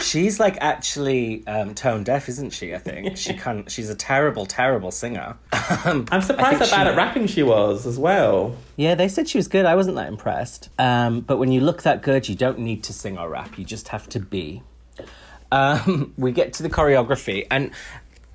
She's 0.00 0.40
like 0.40 0.56
actually 0.60 1.46
um, 1.46 1.74
tone 1.74 2.04
deaf, 2.04 2.28
isn't 2.28 2.50
she? 2.50 2.74
I 2.74 2.78
think 2.78 3.16
she 3.16 3.34
can. 3.44 3.66
She's 3.66 3.90
a 3.90 3.94
terrible, 3.94 4.46
terrible 4.46 4.90
singer. 4.90 5.36
Um, 5.84 6.06
I'm 6.10 6.22
surprised 6.22 6.54
how 6.54 6.58
bad 6.60 6.84
she- 6.84 6.90
at 6.90 6.96
rapping 6.96 7.26
she 7.26 7.42
was 7.42 7.86
as 7.86 7.98
well. 7.98 8.56
Yeah, 8.76 8.94
they 8.94 9.08
said 9.08 9.28
she 9.28 9.38
was 9.38 9.48
good. 9.48 9.66
I 9.66 9.74
wasn't 9.76 9.96
that 9.96 10.08
impressed. 10.08 10.70
Um, 10.78 11.20
but 11.20 11.36
when 11.36 11.52
you 11.52 11.60
look 11.60 11.82
that 11.82 12.02
good, 12.02 12.28
you 12.28 12.34
don't 12.34 12.58
need 12.60 12.82
to 12.84 12.92
sing 12.92 13.18
or 13.18 13.28
rap. 13.28 13.58
You 13.58 13.64
just 13.64 13.88
have 13.88 14.08
to 14.10 14.20
be. 14.20 14.62
Um, 15.52 16.14
we 16.18 16.32
get 16.32 16.52
to 16.54 16.62
the 16.62 16.70
choreography, 16.70 17.46
and 17.50 17.70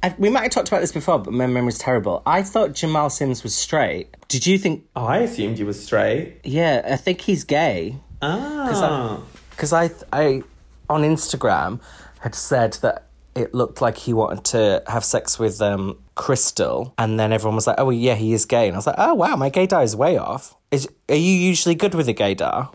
I, 0.03 0.13
we 0.17 0.29
might 0.29 0.43
have 0.43 0.51
talked 0.51 0.67
about 0.67 0.81
this 0.81 0.91
before, 0.91 1.19
but 1.19 1.33
my 1.33 1.47
memory's 1.47 1.79
terrible. 1.79 2.21
I 2.25 2.43
thought 2.43 2.73
Jamal 2.73 3.09
Sims 3.09 3.43
was 3.43 3.55
straight. 3.55 4.15
Did 4.27 4.45
you 4.45 4.57
think? 4.57 4.85
Oh, 4.95 5.05
I 5.05 5.19
assumed 5.19 5.57
he 5.57 5.63
was 5.63 5.83
straight. 5.83 6.41
Yeah, 6.43 6.81
I 6.85 6.95
think 6.95 7.21
he's 7.21 7.43
gay. 7.43 7.97
Ah. 8.21 9.21
because 9.51 9.73
I, 9.73 9.89
I 10.11 10.43
on 10.89 11.01
Instagram 11.01 11.79
had 12.19 12.33
said 12.35 12.73
that 12.81 13.07
it 13.35 13.53
looked 13.53 13.81
like 13.81 13.97
he 13.97 14.13
wanted 14.13 14.45
to 14.45 14.83
have 14.87 15.03
sex 15.03 15.37
with 15.37 15.61
um, 15.61 15.97
Crystal, 16.15 16.93
and 16.97 17.19
then 17.19 17.33
everyone 17.33 17.55
was 17.55 17.67
like, 17.67 17.79
"Oh, 17.79 17.89
yeah, 17.89 18.15
he 18.15 18.33
is 18.33 18.45
gay," 18.45 18.67
and 18.67 18.75
I 18.75 18.77
was 18.77 18.87
like, 18.87 18.95
"Oh, 18.97 19.13
wow, 19.13 19.35
my 19.35 19.49
gaydar 19.49 19.83
is 19.83 19.95
way 19.95 20.17
off." 20.17 20.55
Is 20.71 20.87
are 21.09 21.15
you 21.15 21.31
usually 21.31 21.75
good 21.75 21.93
with 21.93 22.07
a 22.07 22.13
gaydar? 22.13 22.73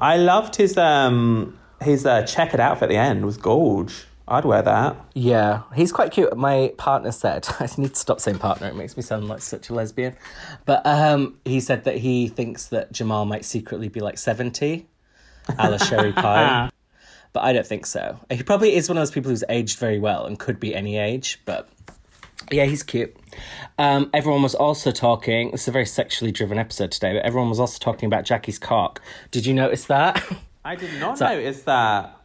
I 0.00 0.18
loved 0.18 0.56
his 0.56 0.76
um 0.76 1.58
his 1.82 2.06
uh, 2.06 2.22
checkered 2.22 2.60
outfit 2.60 2.84
at 2.84 2.88
the 2.88 2.96
end. 2.96 3.24
Was 3.24 3.36
gorge. 3.36 4.06
I'd 4.28 4.44
wear 4.44 4.62
that. 4.62 4.96
Yeah, 5.14 5.62
he's 5.74 5.92
quite 5.92 6.12
cute. 6.12 6.34
My 6.36 6.72
partner 6.78 7.12
said, 7.12 7.46
I 7.60 7.68
need 7.76 7.90
to 7.90 7.96
stop 7.96 8.20
saying 8.20 8.38
partner, 8.38 8.68
it 8.68 8.76
makes 8.76 8.96
me 8.96 9.02
sound 9.02 9.28
like 9.28 9.42
such 9.42 9.68
a 9.68 9.74
lesbian. 9.74 10.16
But 10.64 10.86
um, 10.86 11.38
he 11.44 11.60
said 11.60 11.84
that 11.84 11.98
he 11.98 12.28
thinks 12.28 12.66
that 12.66 12.92
Jamal 12.92 13.26
might 13.26 13.44
secretly 13.44 13.88
be 13.88 14.00
like 14.00 14.18
70, 14.18 14.86
a 15.58 15.70
la 15.70 15.76
Sherry 15.76 16.12
Pie. 16.14 16.70
But 17.32 17.42
I 17.44 17.52
don't 17.52 17.66
think 17.66 17.86
so. 17.86 18.20
He 18.30 18.42
probably 18.42 18.74
is 18.74 18.88
one 18.88 18.96
of 18.96 19.00
those 19.00 19.10
people 19.10 19.30
who's 19.30 19.44
aged 19.48 19.78
very 19.78 19.98
well 19.98 20.24
and 20.24 20.38
could 20.38 20.60
be 20.60 20.74
any 20.74 20.98
age, 20.98 21.40
but 21.44 21.68
yeah, 22.50 22.64
he's 22.64 22.82
cute. 22.82 23.16
Um, 23.78 24.10
everyone 24.12 24.42
was 24.42 24.54
also 24.54 24.92
talking, 24.92 25.50
this 25.50 25.62
is 25.62 25.68
a 25.68 25.72
very 25.72 25.86
sexually 25.86 26.30
driven 26.30 26.58
episode 26.58 26.92
today, 26.92 27.14
but 27.14 27.24
everyone 27.24 27.48
was 27.48 27.58
also 27.58 27.78
talking 27.78 28.06
about 28.06 28.24
Jackie's 28.24 28.58
cock. 28.58 29.00
Did 29.30 29.46
you 29.46 29.54
notice 29.54 29.86
that? 29.86 30.22
I 30.64 30.76
did 30.76 30.98
not 31.00 31.18
So- 31.18 31.26
notice 31.26 31.62
that. 31.62 32.18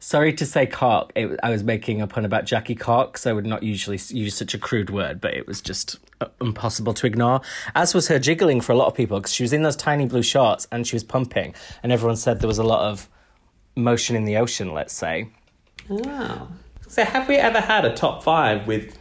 Sorry 0.00 0.34
to 0.34 0.44
say 0.44 0.66
cock. 0.66 1.12
It, 1.16 1.38
I 1.42 1.48
was 1.48 1.62
making 1.64 2.02
a 2.02 2.06
pun 2.06 2.26
about 2.26 2.44
Jackie 2.44 2.74
Cox. 2.74 3.26
I 3.26 3.32
would 3.32 3.46
not 3.46 3.62
usually 3.62 3.98
use 4.10 4.34
such 4.34 4.52
a 4.52 4.58
crude 4.58 4.90
word, 4.90 5.18
but 5.18 5.32
it 5.32 5.46
was 5.46 5.62
just 5.62 5.96
uh, 6.20 6.26
impossible 6.42 6.92
to 6.94 7.06
ignore. 7.06 7.40
As 7.74 7.94
was 7.94 8.08
her 8.08 8.18
jiggling 8.18 8.60
for 8.60 8.72
a 8.72 8.76
lot 8.76 8.86
of 8.86 8.94
people, 8.94 9.18
because 9.18 9.32
she 9.32 9.42
was 9.42 9.54
in 9.54 9.62
those 9.62 9.76
tiny 9.76 10.04
blue 10.04 10.22
shorts 10.22 10.68
and 10.70 10.86
she 10.86 10.94
was 10.94 11.04
pumping, 11.04 11.54
and 11.82 11.90
everyone 11.90 12.16
said 12.16 12.40
there 12.40 12.48
was 12.48 12.58
a 12.58 12.64
lot 12.64 12.80
of 12.82 13.08
motion 13.76 14.14
in 14.14 14.26
the 14.26 14.36
ocean, 14.36 14.74
let's 14.74 14.92
say. 14.92 15.30
Wow. 15.88 16.48
So 16.86 17.02
have 17.04 17.26
we 17.26 17.36
ever 17.36 17.60
had 17.60 17.86
a 17.86 17.94
top 17.94 18.22
five 18.22 18.66
with 18.66 18.98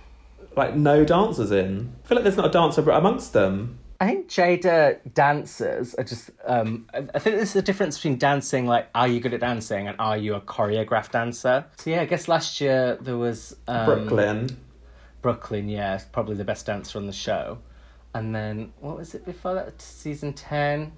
like 0.55 0.75
no 0.75 1.03
dancers 1.03 1.51
in? 1.51 1.91
I 2.05 2.07
feel 2.07 2.15
like 2.15 2.23
there's 2.23 2.37
not 2.37 2.45
a 2.45 2.49
dancer 2.51 2.89
amongst 2.89 3.33
them. 3.33 3.77
I 4.03 4.05
think 4.05 4.27
Jada 4.27 4.99
dancers 5.13 5.95
are 5.95 6.03
just. 6.03 6.29
Um, 6.45 6.87
I 6.93 7.19
think 7.19 7.37
there's 7.37 7.55
a 7.55 7.61
difference 7.61 7.97
between 7.97 8.17
dancing, 8.17 8.67
like, 8.67 8.89
are 8.93 9.07
you 9.07 9.21
good 9.21 9.33
at 9.33 9.39
dancing, 9.39 9.87
and 9.87 9.95
are 9.97 10.17
you 10.17 10.35
a 10.35 10.41
choreographed 10.41 11.11
dancer? 11.11 11.63
So, 11.77 11.89
yeah, 11.89 12.01
I 12.01 12.05
guess 12.05 12.27
last 12.27 12.59
year 12.59 12.97
there 12.99 13.15
was. 13.15 13.55
Um, 13.65 13.85
Brooke 13.85 14.11
Lynn. 14.11 14.57
Brooklyn, 15.21 15.69
yeah, 15.69 16.01
probably 16.11 16.35
the 16.35 16.43
best 16.43 16.65
dancer 16.65 16.99
on 16.99 17.07
the 17.07 17.13
show. 17.13 17.59
And 18.13 18.35
then 18.35 18.73
what 18.81 18.97
was 18.97 19.15
it 19.15 19.23
before 19.23 19.53
that? 19.53 19.81
Season 19.81 20.33
ten, 20.33 20.91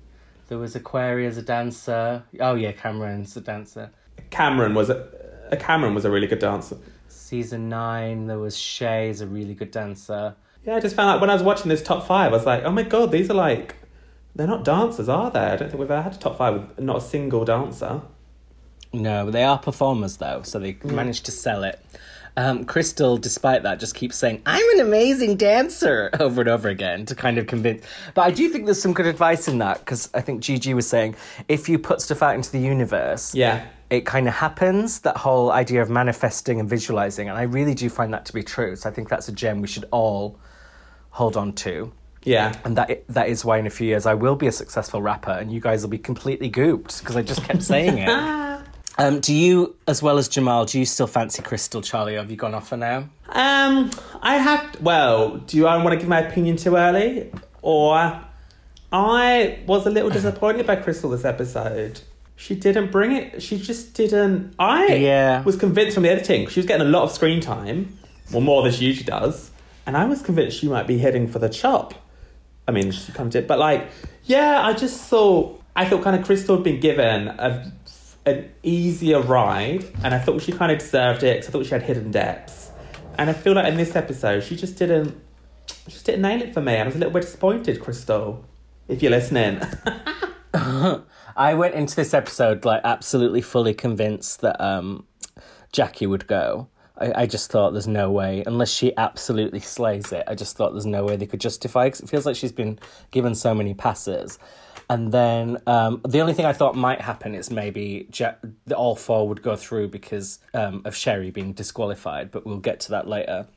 there 0.48 0.58
was 0.58 0.76
Aquaria 0.76 1.28
as 1.28 1.38
a 1.38 1.44
dancer. 1.44 2.24
Oh 2.40 2.56
yeah, 2.56 2.72
Cameron's 2.72 3.38
a 3.38 3.42
dancer. 3.42 3.92
Cameron 4.32 4.74
was 4.74 4.90
a, 4.90 5.08
a 5.52 5.58
Cameron 5.58 5.94
was 5.94 6.06
a 6.06 6.10
really 6.10 6.26
good 6.26 6.40
dancer. 6.40 6.80
Season 7.08 7.70
nine, 7.70 8.26
there 8.26 8.40
was 8.40 8.58
Shea 8.58 9.10
as 9.10 9.22
a 9.22 9.28
really 9.28 9.54
good 9.54 9.70
dancer. 9.70 10.36
Yeah, 10.66 10.76
I 10.76 10.80
just 10.80 10.96
found 10.96 11.10
out 11.10 11.22
when 11.22 11.30
I 11.30 11.34
was 11.34 11.44
watching 11.44 11.70
this 11.70 11.84
top 11.84 12.08
five, 12.08 12.32
I 12.32 12.36
was 12.36 12.46
like, 12.46 12.64
oh 12.64 12.72
my 12.72 12.84
god, 12.84 13.12
these 13.12 13.30
are 13.30 13.36
like, 13.36 13.76
they're 14.36 14.48
not 14.48 14.64
dancers, 14.64 15.08
are 15.08 15.30
they? 15.32 15.40
I 15.40 15.56
don't 15.56 15.70
think 15.70 15.80
we've 15.80 15.92
ever 15.92 16.02
had 16.02 16.16
a 16.16 16.18
top 16.18 16.38
five 16.38 16.54
with 16.56 16.80
not 16.80 16.98
a 16.98 17.02
single 17.02 17.46
dancer. 17.46 18.02
No, 18.94 19.30
they 19.30 19.44
are 19.44 19.58
performers 19.60 20.18
though, 20.18 20.42
so 20.44 20.60
they 20.60 20.78
managed 20.84 21.26
to 21.26 21.32
sell 21.32 21.64
it. 21.64 21.80
Um, 22.38 22.66
Crystal, 22.66 23.16
despite 23.18 23.64
that, 23.64 23.80
just 23.80 23.96
keeps 23.96 24.18
saying, 24.18 24.42
I'm 24.46 24.70
an 24.78 24.86
amazing 24.86 25.38
dancer 25.38 26.10
over 26.20 26.42
and 26.42 26.50
over 26.50 26.68
again 26.68 27.06
to 27.06 27.16
kind 27.16 27.38
of 27.38 27.48
convince. 27.48 27.86
But 28.14 28.24
I 28.24 28.32
do 28.32 28.50
think 28.50 28.66
there's 28.66 28.82
some 28.82 28.92
good 28.94 29.06
advice 29.06 29.48
in 29.48 29.60
that 29.60 29.80
because 29.80 30.10
I 30.14 30.20
think 30.20 30.42
Gigi 30.42 30.74
was 30.74 30.86
saying 30.88 31.16
if 31.48 31.70
you 31.70 31.80
put 31.80 32.02
stuff 32.02 32.22
out 32.22 32.36
into 32.36 32.52
the 32.52 32.60
universe, 32.60 33.34
Yeah. 33.34 33.66
it 33.90 34.02
kind 34.06 34.28
of 34.28 34.34
happens 34.34 35.00
that 35.02 35.16
whole 35.16 35.52
idea 35.52 35.82
of 35.82 35.90
manifesting 35.90 36.60
and 36.60 36.68
visualizing 36.68 37.30
and 37.30 37.38
i 37.38 37.44
really 37.44 37.76
do 37.76 37.88
find 37.88 38.12
that 38.12 38.26
to 38.26 38.34
be 38.34 38.42
true 38.42 38.76
so 38.76 38.90
i 38.90 38.92
think 38.92 39.08
that's 39.08 39.28
a 39.28 39.32
gem 39.32 39.62
we 39.62 39.68
should 39.68 39.86
all 39.92 40.40
hold 41.20 41.36
on 41.38 41.54
to 41.54 41.92
Yeah. 42.24 42.54
and 42.66 42.76
that 42.78 43.04
that 43.10 43.28
is 43.30 43.44
why 43.46 43.58
in 43.58 43.66
a 43.68 43.70
few 43.78 43.88
years 43.88 44.06
i 44.06 44.14
will 44.24 44.36
be 44.36 44.48
a 44.48 44.52
successful 44.52 45.02
rapper 45.02 45.32
and 45.32 45.52
you 45.54 45.60
guys 45.68 45.82
will 45.84 45.90
be 46.00 46.04
completely 46.12 46.50
gooped 46.52 47.00
because 47.00 47.16
i 47.16 47.22
just 47.32 47.44
kept 47.48 47.64
saying 47.64 47.98
it 47.98 48.10
um, 48.98 49.20
do 49.28 49.34
you 49.34 49.76
as 49.88 50.02
well 50.06 50.18
as 50.18 50.28
jamal 50.28 50.66
do 50.66 50.78
you 50.80 50.86
still 50.86 51.08
fancy 51.08 51.42
crystal 51.42 51.82
charlie 51.82 52.16
or 52.16 52.20
have 52.24 52.32
you 52.32 52.38
gone 52.38 52.54
off 52.54 52.70
her 52.72 52.78
now 52.78 53.00
Um, 53.46 53.92
I 54.22 54.36
have. 54.48 54.62
Well, 54.82 55.38
do 55.48 55.58
you 55.58 55.66
I 55.68 55.76
want 55.84 55.94
to 55.96 55.98
give 56.02 56.08
my 56.08 56.22
opinion 56.30 56.56
too 56.58 56.76
early, 56.78 57.32
or 57.62 57.96
I 58.92 59.60
was 59.66 59.86
a 59.86 59.90
little 59.90 60.10
disappointed 60.10 60.66
by 60.68 60.76
Crystal 60.78 61.10
this 61.10 61.26
episode. 61.26 62.02
She 62.38 62.54
didn't 62.56 62.92
bring 62.92 63.12
it. 63.14 63.42
She 63.42 63.58
just 63.58 63.94
didn't. 63.96 64.54
I 64.60 64.86
Yeah. 65.10 65.44
was 65.44 65.56
convinced 65.56 65.94
from 65.96 66.04
the 66.04 66.12
editing. 66.12 66.48
She 66.48 66.60
was 66.60 66.68
getting 66.68 66.86
a 66.86 66.90
lot 66.90 67.04
of 67.04 67.12
screen 67.12 67.42
time, 67.42 67.98
well, 68.32 68.42
more 68.42 68.62
than 68.64 68.72
she 68.72 68.86
usually 68.86 69.06
does, 69.06 69.52
and 69.86 69.96
I 69.96 70.06
was 70.06 70.22
convinced 70.22 70.60
she 70.60 70.68
might 70.68 70.88
be 70.88 70.98
heading 70.98 71.28
for 71.28 71.40
the 71.40 71.50
chop. 71.50 71.94
I 72.68 72.72
mean, 72.72 72.92
she 72.92 73.12
kind 73.12 73.28
of 73.28 73.34
did, 73.34 73.48
but 73.48 73.60
like, 73.60 73.88
yeah, 74.24 74.66
I 74.66 74.74
just 74.74 75.02
thought 75.06 75.62
I 75.76 75.86
thought 75.86 76.04
kind 76.04 76.16
of 76.16 76.26
Crystal 76.26 76.56
had 76.56 76.64
been 76.64 76.80
given 76.80 77.28
a, 77.28 77.72
an 78.26 78.52
easier 78.64 79.22
ride, 79.22 79.86
and 80.04 80.14
I 80.14 80.20
thought 80.20 80.42
she 80.42 80.52
kind 80.52 80.72
of 80.72 80.80
deserved 80.80 81.24
it 81.24 81.38
because 81.38 81.50
I 81.50 81.52
thought 81.52 81.66
she 81.66 81.72
had 81.72 81.84
hidden 81.84 82.12
depths, 82.12 82.72
and 83.18 83.30
I 83.30 83.34
feel 83.34 83.54
like 83.54 83.68
in 83.68 83.78
this 83.78 83.96
episode 83.96 84.42
she 84.42 84.56
just 84.56 84.78
didn't, 84.78 85.16
she 85.68 85.92
just 85.92 86.06
didn't 86.06 86.22
nail 86.22 86.42
it 86.42 86.54
for 86.54 86.62
me. 86.62 86.78
I 86.78 86.86
was 86.86 86.96
a 86.96 86.98
little 86.98 87.14
bit 87.14 87.22
disappointed, 87.22 87.80
Crystal, 87.80 88.44
if 88.88 89.04
you're 89.04 89.12
listening. 89.12 89.62
i 91.36 91.54
went 91.54 91.76
into 91.76 91.98
this 91.98 92.14
episode 92.14 92.64
like 92.64 92.80
absolutely 92.86 93.42
fully 93.42 93.74
convinced 93.74 94.40
that 94.40 94.60
um, 94.64 95.06
jackie 95.74 96.08
would 96.08 96.28
go 96.28 96.70
I, 96.98 97.24
I 97.24 97.26
just 97.26 97.52
thought 97.52 97.72
there's 97.72 97.88
no 97.88 98.12
way, 98.12 98.44
unless 98.46 98.72
she 98.72 98.96
absolutely 98.98 99.60
slays 99.60 100.12
it. 100.12 100.24
I 100.28 100.36
just 100.36 100.56
thought 100.56 100.72
there's 100.72 100.86
no 100.86 101.04
way 101.06 101.16
they 101.16 101.26
could 101.26 101.42
justify 101.42 101.88
because 101.88 102.02
it 102.02 102.10
feels 102.10 102.26
like 102.26 102.36
she's 102.36 102.52
been 102.52 102.80
given 103.12 103.36
so 103.36 103.54
many 103.54 103.74
passes. 103.74 104.40
And 104.90 105.12
then 105.12 105.58
um, 105.66 106.02
the 106.08 106.22
only 106.22 106.34
thing 106.34 106.46
I 106.46 106.54
thought 106.54 106.76
might 106.76 107.02
happen 107.02 107.34
is 107.34 107.50
maybe 107.50 108.08
the 108.12 108.76
all 108.76 108.96
four 108.96 109.28
would 109.28 109.42
go 109.42 109.56
through 109.56 109.88
because 109.88 110.40
um, 110.54 110.84
of 110.86 110.96
Sherry 110.96 111.32
being 111.32 111.54
disqualified, 111.54 112.32
but 112.32 112.46
we'll 112.46 112.60
get 112.60 112.82
to 112.82 112.92
that 112.92 113.08
later. 113.08 113.48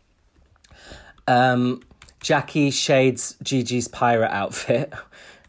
Um, 1.26 1.82
Jackie 2.20 2.70
shades 2.70 3.36
Gigi's 3.42 3.88
pirate 3.88 4.30
outfit, 4.30 4.92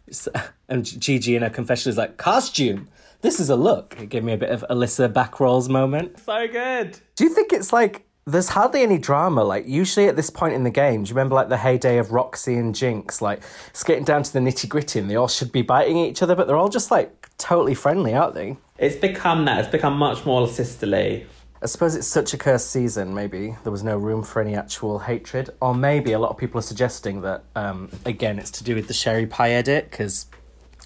and 0.67 0.85
Gigi 0.85 1.35
in 1.35 1.43
her 1.43 1.49
confession 1.49 1.89
is 1.89 1.97
like, 1.97 2.17
"Costume, 2.17 2.89
this 3.21 3.39
is 3.39 3.49
a 3.49 3.55
look." 3.55 3.97
It 3.99 4.09
gave 4.09 4.23
me 4.23 4.33
a 4.33 4.37
bit 4.37 4.49
of 4.49 4.65
Alyssa 4.69 5.11
Backrolls 5.11 5.69
moment. 5.69 6.19
so 6.19 6.47
good. 6.47 6.99
Do 7.15 7.23
you 7.23 7.29
think 7.29 7.53
it's 7.53 7.73
like 7.73 8.05
there's 8.25 8.49
hardly 8.49 8.81
any 8.81 8.97
drama? 8.97 9.43
Like 9.43 9.67
usually 9.67 10.07
at 10.07 10.15
this 10.15 10.29
point 10.29 10.53
in 10.53 10.63
the 10.63 10.69
game, 10.69 11.03
do 11.03 11.09
you 11.09 11.15
remember 11.15 11.35
like 11.35 11.49
the 11.49 11.57
heyday 11.57 11.97
of 11.97 12.07
Roxxxy 12.09 12.57
and 12.59 12.73
Jinkx? 12.75 13.21
Like 13.21 13.41
it's 13.69 13.83
getting 13.83 14.03
down 14.03 14.23
to 14.23 14.33
the 14.33 14.39
nitty 14.39 14.69
gritty, 14.69 14.99
and 14.99 15.09
they 15.09 15.15
all 15.15 15.27
should 15.27 15.51
be 15.51 15.61
biting 15.61 15.97
each 15.97 16.21
other, 16.21 16.35
but 16.35 16.47
they're 16.47 16.57
all 16.57 16.69
just 16.69 16.91
like 16.91 17.29
totally 17.37 17.73
friendly, 17.75 18.13
aren't 18.13 18.35
they? 18.35 18.57
It's 18.77 18.95
become 18.95 19.45
that. 19.45 19.59
It's 19.59 19.71
become 19.71 19.97
much 19.97 20.25
more 20.25 20.47
sisterly. 20.47 21.25
I 21.61 21.65
suppose 21.65 21.93
it's 21.93 22.07
such 22.07 22.33
a 22.33 22.37
cursed 22.37 22.71
season. 22.71 23.13
Maybe 23.13 23.57
there 23.63 23.71
was 23.71 23.83
no 23.83 23.97
room 23.97 24.23
for 24.23 24.41
any 24.41 24.55
actual 24.55 24.99
hatred, 24.99 25.49
or 25.59 25.75
maybe 25.75 26.13
a 26.13 26.19
lot 26.19 26.29
of 26.29 26.37
people 26.37 26.59
are 26.59 26.63
suggesting 26.63 27.19
that 27.21 27.43
um, 27.55 27.89
again 28.05 28.39
it's 28.39 28.51
to 28.51 28.63
do 28.63 28.75
with 28.75 28.87
the 28.87 28.93
Sherry 28.93 29.25
Pie 29.25 29.51
edit 29.51 29.91
because 29.91 30.27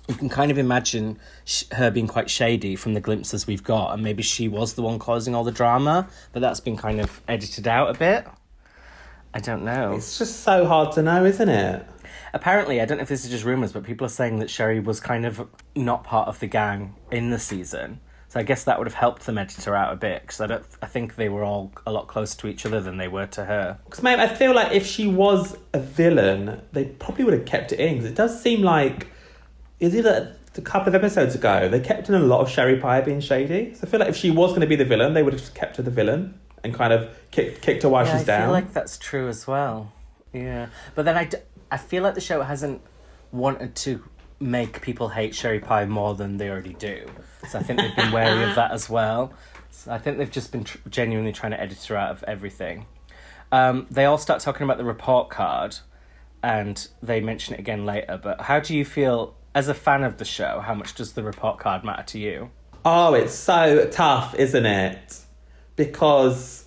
you 0.08 0.16
can 0.16 0.30
kind 0.30 0.52
of 0.52 0.58
imagine 0.58 1.20
sh- 1.46 1.66
her 1.72 1.90
being 1.90 2.08
quite 2.08 2.30
shady 2.30 2.76
from 2.76 2.94
the 2.94 3.02
glimpses 3.02 3.48
we've 3.48 3.64
got, 3.64 3.94
and 3.94 4.04
maybe 4.04 4.24
she 4.24 4.48
was 4.48 4.74
the 4.74 4.82
one 4.82 5.00
causing 5.00 5.34
all 5.34 5.44
the 5.44 5.52
drama, 5.52 6.08
but 6.32 6.42
that's 6.42 6.60
been 6.60 6.78
kind 6.78 7.00
of 7.00 7.22
edited 7.28 7.68
out 7.68 7.96
a 7.96 7.98
bit. 7.98 8.28
I 9.34 9.40
don't 9.40 9.64
know. 9.64 9.94
It's 9.94 10.18
just 10.18 10.42
so 10.42 10.66
hard 10.66 10.92
to 10.94 11.02
know, 11.02 11.26
isn't 11.26 11.50
it? 11.50 11.86
Apparently, 12.34 12.82
I 12.82 12.86
don't 12.86 12.98
know 12.98 13.04
if 13.04 13.10
this 13.10 13.26
is 13.26 13.32
just 13.32 13.46
rumors, 13.46 13.72
but 13.72 13.84
people 13.84 14.06
are 14.06 14.10
saying 14.10 14.40
that 14.40 14.50
Sherry 14.50 14.80
was 14.80 15.00
kind 15.00 15.26
of 15.26 15.48
not 15.76 16.04
part 16.04 16.28
of 16.28 16.40
the 16.40 16.48
gang 16.48 16.96
in 17.12 17.30
the 17.30 17.40
season. 17.40 18.00
So 18.28 18.40
I 18.40 18.44
guess 18.44 18.64
that 18.64 18.80
would 18.80 18.88
have 18.88 18.96
helped 18.96 19.28
them 19.28 19.38
edit 19.38 19.64
her 19.66 19.76
out 19.76 19.94
a 19.94 19.96
bit 19.96 20.22
because 20.22 20.42
I 20.42 20.48
don't. 20.48 20.66
I 20.82 20.88
think 20.88 21.16
they 21.16 21.30
were 21.30 21.44
all 21.44 21.72
a 21.86 21.92
lot 21.92 22.08
closer 22.08 22.36
to 22.40 22.48
each 22.48 22.66
other 22.66 22.82
than 22.82 22.98
they 22.98 23.08
were 23.08 23.28
to 23.28 23.46
her. 23.46 23.78
Because, 23.86 24.02
mate, 24.02 24.18
I 24.18 24.28
feel 24.28 24.56
like 24.56 24.72
if 24.72 24.88
she 24.88 25.06
was 25.06 25.56
a 25.72 25.80
villain, 25.80 26.62
they 26.72 26.86
probably 26.86 27.26
would 27.26 27.36
have 27.36 27.46
kept 27.46 27.72
it 27.72 27.80
in. 27.80 27.94
Because 27.94 28.10
it 28.10 28.16
does 28.16 28.42
seem 28.42 28.64
like, 28.64 29.06
is 29.80 29.94
it 29.96 30.06
a, 30.06 30.36
a 30.56 30.62
couple 30.62 30.90
of 30.90 30.96
episodes 30.96 31.36
ago, 31.36 31.68
they 31.68 31.80
kept 31.80 32.10
in 32.10 32.16
a 32.16 32.20
lot 32.20 32.42
of 32.42 32.50
Sherry 32.50 32.78
Pie 32.80 33.02
being 33.02 33.20
shady. 33.20 33.74
So 33.74 33.88
I 33.88 33.90
feel 33.90 34.00
like 34.00 34.10
if 34.10 34.16
she 34.16 34.32
was 34.32 34.52
going 34.52 34.62
to 34.62 34.68
be 34.68 34.76
the 34.76 34.86
villain, 34.86 35.14
they 35.14 35.24
would 35.24 35.34
have 35.34 35.42
just 35.42 35.56
kept 35.56 35.78
her 35.78 35.84
the 35.84 35.92
villain 35.92 36.40
and 36.64 36.74
kind 36.74 36.94
of 36.94 37.16
kicked, 37.32 37.62
kicked 37.62 37.84
her 37.84 37.90
while 37.90 38.06
yeah, 38.06 38.14
she's 38.14 38.22
I 38.24 38.26
down. 38.26 38.42
I 38.42 38.46
feel 38.46 38.52
like 38.52 38.74
that's 38.74 38.98
true 38.98 39.28
as 39.28 39.48
well. 39.48 39.92
Yeah, 40.32 40.68
but 40.96 41.06
then 41.06 41.18
I, 41.18 41.26
d- 41.26 41.38
I 41.72 41.78
feel 41.78 42.04
like 42.04 42.16
the 42.16 42.22
show 42.22 42.42
hasn't 42.42 42.82
wanted 43.32 43.76
to 43.76 44.04
make 44.40 44.82
people 44.82 45.10
hate 45.10 45.34
Sherry 45.36 45.60
Pie 45.60 45.86
more 45.86 46.16
than 46.16 46.38
they 46.38 46.50
already 46.50 46.74
do. 46.74 47.06
So 47.50 47.60
I 47.60 47.64
think 47.64 47.80
they've 47.80 47.96
been 47.96 48.12
wary 48.12 48.44
of 48.44 48.56
that 48.56 48.72
as 48.72 48.90
well. 48.90 49.34
So 49.72 49.92
I 49.92 49.98
think 49.98 50.18
they've 50.18 50.32
just 50.32 50.52
been 50.52 50.64
tr- 50.64 50.78
genuinely 50.90 51.32
trying 51.32 51.52
to 51.52 51.60
edit 51.60 51.84
her 51.86 51.96
out 51.96 52.12
of 52.12 52.24
everything. 52.24 52.86
Um, 53.52 53.88
they 53.90 54.06
all 54.06 54.18
start 54.18 54.42
talking 54.42 54.64
about 54.64 54.78
the 54.78 54.84
report 54.84 55.30
card, 55.30 55.78
and 56.42 56.88
they 57.02 57.22
mention 57.22 57.54
it 57.54 57.60
again 57.60 57.86
later. 57.86 58.20
But 58.22 58.42
how 58.42 58.60
do 58.60 58.76
you 58.76 58.86
feel 58.86 59.36
as 59.56 59.68
a 59.68 59.74
fan 59.74 60.04
of 60.04 60.18
the 60.18 60.26
show? 60.26 60.60
How 60.60 60.74
much 60.74 60.96
does 60.96 61.14
the 61.14 61.24
report 61.24 61.60
card 61.60 61.84
matter 61.84 62.04
to 62.04 62.20
you? 62.20 62.50
Oh, 62.86 63.14
it's 63.14 63.34
so 63.34 63.88
tough, 63.90 64.36
isn't 64.36 64.66
it? 64.66 65.20
Because, 65.76 66.66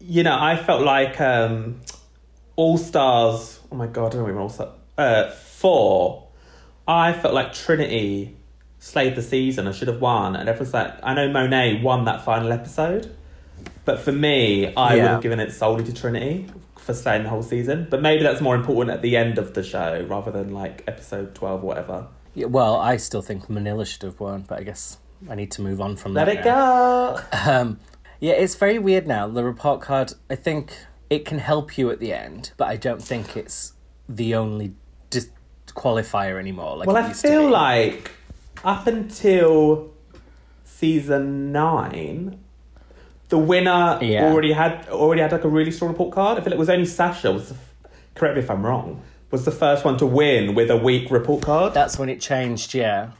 you 0.00 0.22
know, 0.22 0.36
I 0.38 0.56
felt 0.56 0.82
like 0.82 1.20
um, 1.20 1.80
All 2.56 2.78
Stars. 2.78 3.60
Oh 3.70 3.76
my 3.76 3.86
god, 3.86 4.14
I 4.14 4.18
don't 4.18 4.28
even 4.28 4.40
All 4.40 4.48
Stars. 4.48 4.70
Uh, 4.96 5.30
four. 5.30 6.28
I 6.86 7.12
felt 7.12 7.34
like 7.34 7.52
Trinity 7.52 8.36
slayed 8.78 9.16
the 9.16 9.22
season. 9.22 9.66
I 9.66 9.72
should 9.72 9.88
have 9.88 10.00
won, 10.00 10.36
and 10.36 10.48
everyone's 10.48 10.74
like, 10.74 10.94
I 11.02 11.14
know 11.14 11.28
Monet 11.30 11.82
won 11.82 12.04
that 12.04 12.24
final 12.24 12.52
episode, 12.52 13.14
but 13.84 14.00
for 14.00 14.12
me, 14.12 14.74
I 14.74 14.96
would 14.96 15.04
have 15.04 15.22
given 15.22 15.40
it 15.40 15.52
solely 15.52 15.84
to 15.84 15.92
Trinity 15.94 16.50
for 16.84 16.94
slaying 16.94 17.22
the 17.24 17.28
whole 17.30 17.42
season. 17.42 17.86
But 17.90 18.02
maybe 18.02 18.22
that's 18.22 18.40
more 18.40 18.54
important 18.54 18.94
at 18.94 19.02
the 19.02 19.16
end 19.16 19.38
of 19.38 19.54
the 19.54 19.62
show 19.62 20.04
rather 20.08 20.30
than 20.30 20.52
like 20.52 20.84
episode 20.86 21.34
twelve 21.34 21.62
or 21.64 21.68
whatever. 21.68 22.06
Yeah, 22.34 22.46
well, 22.46 22.76
I 22.76 22.96
still 22.96 23.22
think 23.22 23.48
Manila 23.48 23.86
should 23.86 24.02
have 24.02 24.18
won, 24.20 24.44
but 24.48 24.58
I 24.58 24.62
guess 24.64 24.98
I 25.30 25.34
need 25.36 25.50
to 25.52 25.62
move 25.62 25.80
on 25.80 25.96
from 25.96 26.14
Let 26.14 26.26
that. 26.26 26.34
Let 26.36 26.44
it 26.44 26.48
now. 26.48 27.16
go. 27.16 27.20
Um, 27.50 27.80
yeah, 28.20 28.32
it's 28.32 28.54
very 28.54 28.78
weird 28.78 29.06
now. 29.06 29.28
The 29.28 29.44
report 29.44 29.80
card, 29.82 30.14
I 30.30 30.34
think 30.34 30.72
it 31.10 31.24
can 31.24 31.38
help 31.38 31.76
you 31.76 31.90
at 31.90 32.00
the 32.00 32.12
end, 32.12 32.52
but 32.56 32.68
I 32.68 32.76
don't 32.76 33.02
think 33.02 33.36
it's 33.36 33.74
the 34.08 34.34
only 34.34 34.74
disqualifier 35.10 36.38
anymore. 36.38 36.76
Like 36.78 36.86
Well, 36.88 36.96
I 36.96 37.12
feel 37.12 37.48
like 37.48 38.10
up 38.64 38.86
until 38.86 39.92
season 40.64 41.52
nine, 41.52 42.40
the 43.28 43.38
winner 43.38 43.98
Yeah. 44.02 44.24
already 44.30 44.52
had 44.52 44.88
already 44.88 45.22
had 45.22 45.32
like 45.32 45.44
a 45.44 45.48
really 45.48 45.70
strong 45.70 45.90
report 45.90 46.12
card. 46.14 46.38
I 46.38 46.40
feel 46.42 46.50
like 46.50 46.56
it 46.56 46.58
was 46.58 46.70
only 46.70 46.86
Sasha 46.86 47.32
was, 47.32 47.48
the, 47.50 47.56
correct 48.14 48.36
me 48.36 48.42
if 48.42 48.50
I'm 48.50 48.64
wrong, 48.64 49.02
was 49.30 49.44
the 49.44 49.50
first 49.50 49.84
one 49.84 49.96
to 49.98 50.06
win 50.06 50.54
with 50.54 50.70
a 50.70 50.76
weak 50.76 51.10
report 51.10 51.42
card. 51.42 51.74
that's 51.74 51.98
when 51.98 52.08
it 52.08 52.20
changed. 52.20 52.74
Yeah. 52.74 53.10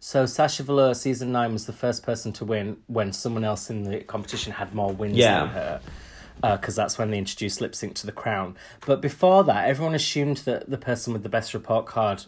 So 0.00 0.26
Sasha 0.26 0.64
Velour 0.64 0.94
season 0.94 1.30
nine 1.30 1.52
was 1.52 1.66
the 1.66 1.72
first 1.72 2.02
person 2.04 2.32
to 2.34 2.44
win 2.44 2.78
when 2.88 3.12
someone 3.12 3.44
else 3.44 3.70
in 3.70 3.84
the 3.84 4.00
competition 4.00 4.52
had 4.52 4.74
more 4.74 4.92
wins 4.92 5.16
Yeah. 5.16 5.40
than 5.40 5.48
her. 5.50 5.80
Uh, 6.42 6.56
because 6.56 6.74
that's 6.74 6.98
when 6.98 7.10
they 7.12 7.18
introduced 7.18 7.60
lip 7.60 7.72
sync 7.72 7.94
to 7.94 8.04
the 8.06 8.10
crown. 8.10 8.56
But 8.84 9.00
before 9.00 9.44
that, 9.44 9.68
everyone 9.68 9.94
assumed 9.94 10.38
that 10.38 10.68
the 10.68 10.78
person 10.78 11.12
with 11.12 11.22
the 11.22 11.28
best 11.28 11.54
report 11.54 11.86
card 11.86 12.24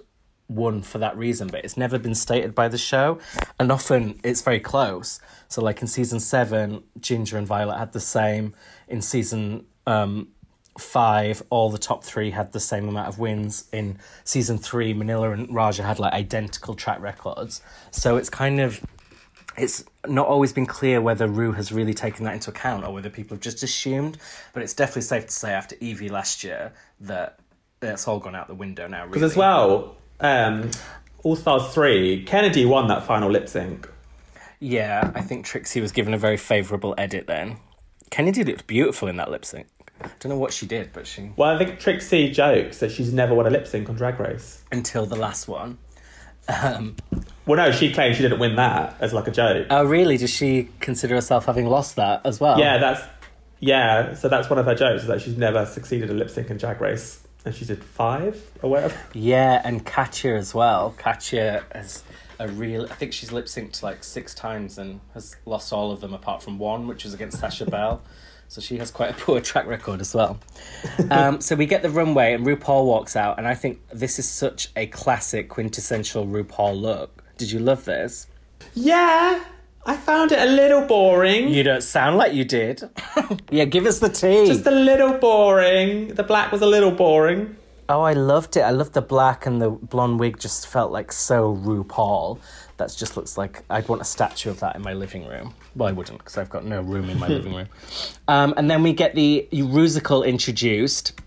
won 0.48 0.82
for 0.82 0.98
that 0.98 1.16
reason, 1.16 1.48
but 1.48 1.64
it's 1.64 1.76
never 1.76 1.98
been 1.98 2.14
stated 2.14 2.54
by 2.54 2.68
the 2.68 2.78
show, 2.78 3.18
and 3.58 3.72
often 3.72 4.20
it's 4.22 4.42
very 4.42 4.60
close. 4.60 5.20
So, 5.48 5.62
like 5.62 5.80
in 5.80 5.86
season 5.88 6.20
seven, 6.20 6.82
Ginger 7.00 7.38
and 7.38 7.46
Violet 7.46 7.78
had 7.78 7.92
the 7.92 8.00
same. 8.00 8.54
In 8.88 9.00
season 9.00 9.64
um, 9.86 10.28
five, 10.78 11.42
all 11.50 11.70
the 11.70 11.78
top 11.78 12.04
three 12.04 12.30
had 12.30 12.52
the 12.52 12.60
same 12.60 12.88
amount 12.88 13.08
of 13.08 13.18
wins. 13.18 13.68
In 13.72 13.98
season 14.24 14.58
three, 14.58 14.92
Manila 14.92 15.30
and 15.30 15.52
Raja 15.54 15.82
had 15.82 15.98
like 15.98 16.12
identical 16.12 16.74
track 16.74 17.00
records. 17.00 17.62
So 17.90 18.16
it's 18.16 18.30
kind 18.30 18.60
of 18.60 18.84
it's 19.56 19.84
not 20.06 20.26
always 20.26 20.52
been 20.52 20.66
clear 20.66 21.00
whether 21.00 21.28
Rue 21.28 21.52
has 21.52 21.70
really 21.70 21.94
taken 21.94 22.24
that 22.24 22.34
into 22.34 22.50
account 22.50 22.84
or 22.84 22.92
whether 22.92 23.08
people 23.08 23.36
have 23.36 23.42
just 23.42 23.62
assumed. 23.62 24.18
But 24.52 24.62
it's 24.62 24.74
definitely 24.74 25.02
safe 25.02 25.26
to 25.26 25.32
say 25.32 25.52
after 25.52 25.76
Yvie 25.76 26.10
last 26.10 26.42
year 26.42 26.72
that 27.00 27.38
it's 27.80 28.08
all 28.08 28.18
gone 28.18 28.34
out 28.34 28.48
the 28.48 28.54
window 28.54 28.88
now. 28.88 29.06
Because 29.06 29.22
Really. 29.22 29.32
as 29.32 29.36
well, 29.36 29.96
um, 30.20 30.70
All 31.22 31.36
Stars 31.36 31.72
three, 31.72 32.22
Kennedy 32.24 32.64
won 32.64 32.88
that 32.88 33.04
final 33.04 33.30
lip 33.30 33.48
sync. 33.48 33.88
Yeah, 34.60 35.10
I 35.14 35.20
think 35.20 35.44
Trixie 35.44 35.80
was 35.80 35.92
given 35.92 36.14
a 36.14 36.18
very 36.18 36.36
favourable 36.36 36.94
edit 36.96 37.26
then. 37.26 37.58
Kennedy 38.10 38.44
looked 38.44 38.66
beautiful 38.66 39.08
in 39.08 39.16
that 39.16 39.30
lip 39.30 39.44
sync. 39.44 39.66
I 40.00 40.08
don't 40.20 40.30
know 40.30 40.38
what 40.38 40.52
she 40.52 40.66
did, 40.66 40.92
but 40.92 41.06
she 41.06 41.30
Well, 41.36 41.50
I 41.54 41.58
think 41.64 41.78
Trixie 41.80 42.30
jokes 42.30 42.78
that 42.78 42.90
she's 42.90 43.12
never 43.12 43.34
won 43.34 43.46
a 43.46 43.50
lip 43.50 43.66
sync 43.66 43.88
on 43.88 43.96
Drag 43.96 44.18
Race. 44.18 44.62
until 44.72 45.06
the 45.06 45.16
last 45.16 45.48
one. 45.48 45.78
Um, 46.48 46.96
Well, 47.46 47.56
no, 47.56 47.72
she 47.72 47.92
claims 47.92 48.16
she 48.16 48.22
didn't 48.22 48.38
win 48.38 48.56
that 48.56 48.96
as 49.00 49.12
like 49.12 49.26
a 49.28 49.30
joke. 49.30 49.66
oh, 49.70 49.84
really? 49.84 50.16
Does 50.16 50.30
she 50.30 50.68
consider 50.80 51.14
herself 51.14 51.46
having 51.46 51.66
lost 51.66 51.96
that 51.96 52.20
as 52.24 52.40
well? 52.40 52.58
Yeah, 52.58 52.78
that's 52.78 53.02
yeah. 53.60 54.14
So 54.14 54.28
that's 54.28 54.48
one 54.50 54.58
of 54.58 54.66
her 54.66 54.74
jokes 54.74 55.02
is 55.02 55.08
that 55.08 55.20
she's 55.22 55.36
never 55.38 55.64
succeeded 55.66 56.10
a 56.10 56.14
lip 56.14 56.28
sync 56.30 56.50
in 56.50 56.56
Drag 56.58 56.80
Race, 56.80 57.23
and 57.44 57.54
she 57.54 57.64
did 57.64 57.82
five 57.82 58.50
or 58.62 58.70
whatever. 58.70 58.96
Yeah, 59.14 59.60
and 59.64 59.84
Katya 59.84 60.34
as 60.34 60.54
well. 60.54 60.94
Katya 60.98 61.64
has 61.72 62.02
a 62.38 62.48
real. 62.48 62.84
I 62.90 62.94
think 62.94 63.12
she's 63.12 63.32
lip 63.32 63.46
synced 63.46 63.82
like 63.82 64.02
six 64.02 64.34
times 64.34 64.78
and 64.78 65.00
has 65.14 65.36
lost 65.46 65.72
all 65.72 65.92
of 65.92 66.00
them 66.00 66.14
apart 66.14 66.42
from 66.42 66.58
one, 66.58 66.86
which 66.86 67.04
was 67.04 67.14
against 67.14 67.38
Sasha 67.40 67.66
Belle. 67.66 68.02
So 68.46 68.60
she 68.60 68.76
has 68.76 68.90
quite 68.90 69.10
a 69.10 69.14
poor 69.14 69.40
track 69.40 69.66
record 69.66 70.00
as 70.00 70.14
well. 70.14 70.38
Um, 71.10 71.40
so 71.40 71.56
we 71.56 71.64
get 71.66 71.82
the 71.82 71.90
runway 71.90 72.34
and 72.34 72.46
RuPaul 72.46 72.84
walks 72.84 73.16
out, 73.16 73.38
and 73.38 73.48
I 73.48 73.54
think 73.54 73.80
this 73.88 74.18
is 74.18 74.28
such 74.28 74.68
a 74.76 74.86
classic 74.86 75.48
quintessential 75.48 76.26
RuPaul 76.26 76.78
look. 76.80 77.24
Did 77.38 77.50
you 77.50 77.58
love 77.58 77.84
this? 77.86 78.28
Yeah, 78.74 79.42
I 79.86 79.96
found 79.96 80.32
it 80.32 80.38
a 80.38 80.46
little 80.46 80.82
boring. 80.82 81.48
You 81.48 81.62
don't 81.62 81.82
sound 81.82 82.16
like 82.16 82.32
you 82.32 82.44
did. 82.44 82.82
yeah, 83.50 83.66
give 83.66 83.84
us 83.84 83.98
the 83.98 84.08
tea. 84.08 84.46
Just 84.46 84.66
a 84.66 84.70
little 84.70 85.18
boring. 85.18 86.08
The 86.14 86.22
black 86.22 86.52
was 86.52 86.62
a 86.62 86.66
little 86.66 86.90
boring. 86.90 87.56
Oh, 87.88 88.00
I 88.00 88.14
loved 88.14 88.56
it. 88.56 88.62
I 88.62 88.70
loved 88.70 88.94
the 88.94 89.02
black 89.02 89.44
and 89.44 89.60
the 89.60 89.68
blonde 89.68 90.18
wig. 90.18 90.38
Just 90.38 90.66
felt 90.68 90.90
like 90.90 91.12
so 91.12 91.54
RuPaul. 91.56 92.38
That 92.78 92.94
just 92.96 93.16
looks 93.16 93.36
like 93.36 93.62
I'd 93.68 93.86
want 93.86 94.00
a 94.00 94.06
statue 94.06 94.48
of 94.48 94.58
that 94.60 94.74
in 94.74 94.82
my 94.82 94.94
living 94.94 95.26
room. 95.26 95.54
Well, 95.76 95.90
I 95.90 95.92
wouldn't 95.92 96.18
because 96.18 96.38
I've 96.38 96.50
got 96.50 96.64
no 96.64 96.80
room 96.80 97.10
in 97.10 97.18
my 97.18 97.28
living 97.36 97.54
room. 97.54 97.68
Um, 98.26 98.54
and 98.56 98.70
then 98.70 98.82
we 98.82 98.94
get 98.94 99.14
the 99.14 99.46
Rusical 99.52 100.26
introduced. 100.26 101.20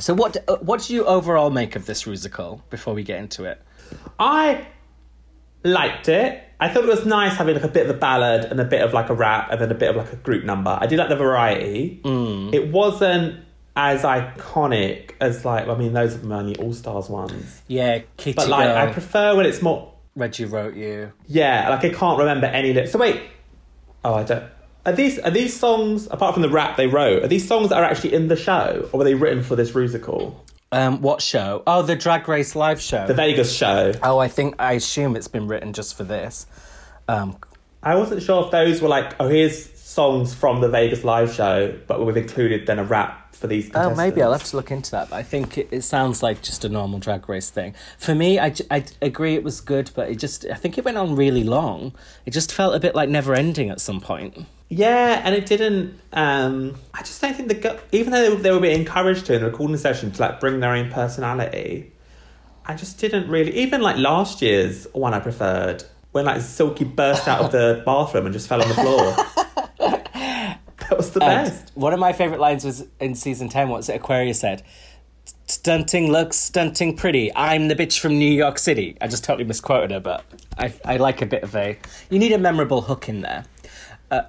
So, 0.00 0.12
what 0.12 0.36
uh, 0.48 0.56
what 0.56 0.80
did 0.80 0.90
you 0.90 1.04
overall 1.06 1.50
make 1.50 1.76
of 1.76 1.86
this 1.86 2.02
Rusical 2.02 2.60
before 2.68 2.94
we 2.94 3.04
get 3.04 3.20
into 3.20 3.44
it? 3.44 3.62
I 4.18 4.66
liked 5.64 6.08
it. 6.08 6.42
I 6.60 6.68
thought 6.68 6.84
it 6.84 6.88
was 6.88 7.04
nice 7.04 7.36
having 7.36 7.54
like 7.54 7.64
a 7.64 7.68
bit 7.68 7.88
of 7.88 7.96
a 7.96 7.98
ballad 7.98 8.44
and 8.44 8.60
a 8.60 8.64
bit 8.64 8.82
of 8.82 8.92
like 8.92 9.08
a 9.08 9.14
rap 9.14 9.50
and 9.50 9.60
then 9.60 9.70
a 9.70 9.74
bit 9.74 9.90
of 9.90 9.96
like 9.96 10.12
a 10.12 10.16
group 10.16 10.44
number. 10.44 10.76
I 10.80 10.86
did 10.86 10.98
like 10.98 11.08
the 11.08 11.16
variety. 11.16 12.00
Mm. 12.04 12.54
It 12.54 12.68
wasn't 12.70 13.44
as 13.74 14.02
iconic 14.02 15.12
as 15.20 15.44
like 15.44 15.66
I 15.66 15.74
mean 15.74 15.92
those 15.92 16.14
are 16.14 16.18
the 16.18 16.34
only 16.34 16.56
All 16.56 16.72
Stars 16.72 17.08
ones. 17.08 17.62
Yeah, 17.66 18.00
Kitty 18.16 18.36
But 18.36 18.48
like 18.48 18.68
Girl, 18.68 18.76
I 18.76 18.92
prefer 18.92 19.36
when 19.36 19.46
it's 19.46 19.62
more 19.62 19.92
Reggie 20.14 20.44
wrote 20.44 20.74
you. 20.74 21.12
Yeah, 21.26 21.68
like 21.70 21.84
I 21.84 21.88
can't 21.90 22.18
remember 22.18 22.46
any 22.46 22.72
lyrics. 22.72 22.92
So 22.92 22.98
wait, 22.98 23.22
oh 24.04 24.14
I 24.14 24.24
don't. 24.24 24.44
Are 24.84 24.92
these 24.92 25.18
are 25.20 25.30
these 25.30 25.58
songs 25.58 26.06
apart 26.10 26.34
from 26.34 26.42
the 26.42 26.48
rap 26.48 26.76
they 26.76 26.86
wrote? 26.86 27.24
Are 27.24 27.28
these 27.28 27.46
songs 27.46 27.70
that 27.70 27.78
are 27.78 27.84
actually 27.84 28.14
in 28.14 28.28
the 28.28 28.36
show, 28.36 28.88
or 28.92 28.98
were 28.98 29.04
they 29.04 29.14
written 29.14 29.42
for 29.42 29.56
this 29.56 29.72
Rusical? 29.72 30.34
Um, 30.72 31.02
what 31.02 31.20
show? 31.20 31.62
Oh, 31.66 31.82
the 31.82 31.94
Drag 31.94 32.26
Race 32.26 32.56
live 32.56 32.80
show. 32.80 33.06
The 33.06 33.14
Vegas 33.14 33.54
show. 33.54 33.92
oh, 34.02 34.18
I 34.18 34.28
think 34.28 34.56
I 34.58 34.72
assume 34.72 35.16
it's 35.16 35.28
been 35.28 35.46
written 35.46 35.74
just 35.74 35.96
for 35.96 36.04
this. 36.04 36.46
Um, 37.08 37.36
I 37.82 37.94
wasn't 37.96 38.22
sure 38.22 38.44
if 38.44 38.50
those 38.50 38.80
were 38.80 38.88
like 38.88 39.14
oh 39.20 39.28
here's 39.28 39.70
songs 39.78 40.34
from 40.34 40.60
the 40.60 40.68
Vegas 40.68 41.04
live 41.04 41.32
show, 41.32 41.78
but 41.86 42.04
we've 42.04 42.16
included 42.16 42.66
then 42.66 42.78
a 42.78 42.84
rap 42.84 43.21
for 43.32 43.46
these. 43.46 43.70
Oh, 43.74 43.94
maybe 43.94 44.22
I'll 44.22 44.32
have 44.32 44.44
to 44.44 44.56
look 44.56 44.70
into 44.70 44.90
that. 44.92 45.10
But 45.10 45.16
I 45.16 45.22
think 45.22 45.58
it, 45.58 45.68
it 45.70 45.82
sounds 45.82 46.22
like 46.22 46.42
just 46.42 46.64
a 46.64 46.68
normal 46.68 46.98
drag 46.98 47.28
race 47.28 47.50
thing. 47.50 47.74
For 47.98 48.14
me, 48.14 48.38
I, 48.38 48.54
I 48.70 48.84
agree 49.00 49.34
it 49.34 49.42
was 49.42 49.60
good, 49.60 49.90
but 49.94 50.10
it 50.10 50.16
just 50.16 50.46
I 50.46 50.54
think 50.54 50.78
it 50.78 50.84
went 50.84 50.96
on 50.96 51.16
really 51.16 51.44
long. 51.44 51.92
It 52.26 52.30
just 52.32 52.52
felt 52.52 52.74
a 52.74 52.80
bit 52.80 52.94
like 52.94 53.08
never 53.08 53.34
ending 53.34 53.70
at 53.70 53.80
some 53.80 54.00
point. 54.00 54.46
Yeah, 54.68 55.20
and 55.24 55.34
it 55.34 55.46
didn't. 55.46 56.00
Um, 56.12 56.76
I 56.94 57.00
just 57.00 57.20
don't 57.20 57.34
think 57.34 57.48
the 57.48 57.80
even 57.92 58.12
though 58.12 58.36
they 58.36 58.50
were 58.50 58.60
being 58.60 58.80
encouraged 58.80 59.26
to 59.26 59.34
in 59.34 59.42
the 59.42 59.50
recording 59.50 59.76
session 59.76 60.12
to 60.12 60.22
like 60.22 60.40
bring 60.40 60.60
their 60.60 60.72
own 60.72 60.90
personality, 60.90 61.92
I 62.64 62.74
just 62.74 62.98
didn't 62.98 63.28
really. 63.28 63.52
Even 63.54 63.80
like 63.80 63.96
last 63.96 64.40
year's 64.40 64.86
one, 64.92 65.14
I 65.14 65.20
preferred 65.20 65.84
when 66.12 66.26
like 66.26 66.40
Silky 66.40 66.84
burst 66.84 67.26
out 67.26 67.40
of 67.40 67.52
the 67.52 67.82
bathroom 67.86 68.26
and 68.26 68.32
just 68.32 68.48
fell 68.48 68.62
on 68.62 68.68
the 68.68 68.74
floor. 68.74 69.16
that 70.92 70.98
was 70.98 71.10
the 71.10 71.22
And 71.22 71.50
best. 71.50 71.72
one 71.74 71.92
of 71.92 71.98
my 72.00 72.12
favorite 72.12 72.40
lines 72.40 72.64
was 72.64 72.86
in 73.00 73.14
season 73.14 73.48
ten. 73.48 73.68
What's 73.68 73.88
it? 73.88 73.96
Aquaria 73.96 74.34
said, 74.34 74.62
Stunting 75.46 76.10
looks 76.10 76.36
stunting 76.36 76.96
pretty. 76.96 77.30
I'm 77.34 77.68
the 77.68 77.74
bitch 77.74 77.98
from 77.98 78.18
New 78.18 78.30
York 78.30 78.58
City. 78.58 78.96
I 79.00 79.06
just 79.08 79.22
totally 79.24 79.44
misquoted 79.44 79.90
her, 79.90 80.00
but 80.00 80.24
I, 80.58 80.72
I 80.84 80.96
like 80.96 81.20
a 81.22 81.26
bit 81.26 81.42
of 81.42 81.54
a. 81.54 81.78
You 82.10 82.18
need 82.18 82.32
a 82.32 82.38
memorable 82.38 82.80
hook 82.82 83.08
in 83.08 83.20
there. 83.22 83.44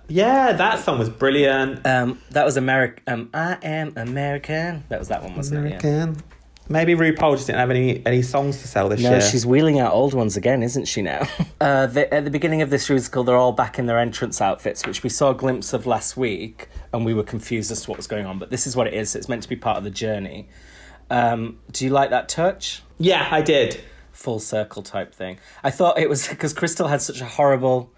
Yeah, 0.08 0.54
that 0.54 0.80
song 0.80 0.97
was 0.99 1.10
brilliant. 1.10 1.86
Um, 1.86 2.19
that 2.32 2.45
was 2.45 2.56
American. 2.56 3.04
Um, 3.06 3.30
I 3.34 3.58
am 3.63 3.93
American. 3.97 4.84
That 4.89 4.99
was 4.99 5.10
that 5.10 5.21
one, 5.23 5.36
wasn't 5.36 5.67
it? 5.67 5.84
Yeah. 5.84 6.13
Maybe 6.69 6.95
RuPaul 6.95 7.36
just 7.36 7.47
didn't 7.47 7.60
have 7.60 7.69
any 7.69 8.06
any 8.06 8.21
songs 8.21 8.62
to 8.62 8.67
sell 8.67 8.88
this 8.88 9.02
No, 9.02 9.10
year. 9.10 9.19
No, 9.19 9.26
she's 9.26 9.45
wheeling 9.45 9.80
out 9.80 9.93
old 9.93 10.13
ones 10.13 10.38
again, 10.38 10.63
isn't 10.63 10.86
she 10.86 11.02
now? 11.02 11.28
uh, 11.62 11.88
the, 11.88 12.12
at 12.13 12.23
the 12.23 12.32
beginning 12.32 12.62
of 12.62 12.69
this 12.69 12.89
musical, 12.89 13.23
they're 13.23 13.36
all 13.36 13.52
back 13.52 13.78
in 13.78 13.86
their 13.86 13.99
entrance 13.99 14.39
outfits, 14.39 14.86
which 14.86 15.04
we 15.04 15.10
saw 15.10 15.32
a 15.32 15.36
glimpse 15.36 15.73
of 15.73 15.86
last 15.86 16.15
week, 16.15 16.69
and 16.93 17.06
we 17.06 17.13
were 17.13 17.23
confused 17.23 17.71
as 17.71 17.82
to 17.82 17.89
what 17.89 17.97
was 17.97 18.08
going 18.08 18.26
on. 18.26 18.39
But 18.39 18.49
this 18.49 18.65
is 18.65 18.76
what 18.76 18.88
it 18.88 18.93
is. 18.93 19.15
It's 19.15 19.28
meant 19.28 19.43
to 19.43 19.49
be 19.49 19.58
part 19.58 19.78
of 19.78 19.84
the 19.84 19.91
journey. 19.91 20.47
Um, 21.10 21.60
do 21.71 21.84
you 21.84 21.91
like 21.91 22.12
that 22.12 22.30
touch? 22.30 22.82
Yeah, 22.97 23.28
I 23.30 23.41
did. 23.41 23.82
Full 24.12 24.39
circle 24.39 24.84
type 24.84 25.13
thing. 25.13 25.39
I 25.63 25.69
thought 25.69 25.97
it 25.99 26.10
was 26.10 26.28
because 26.30 26.54
Crystal 26.54 26.88
had 26.88 27.02
such 27.02 27.19
a 27.19 27.26
horrible. 27.26 27.91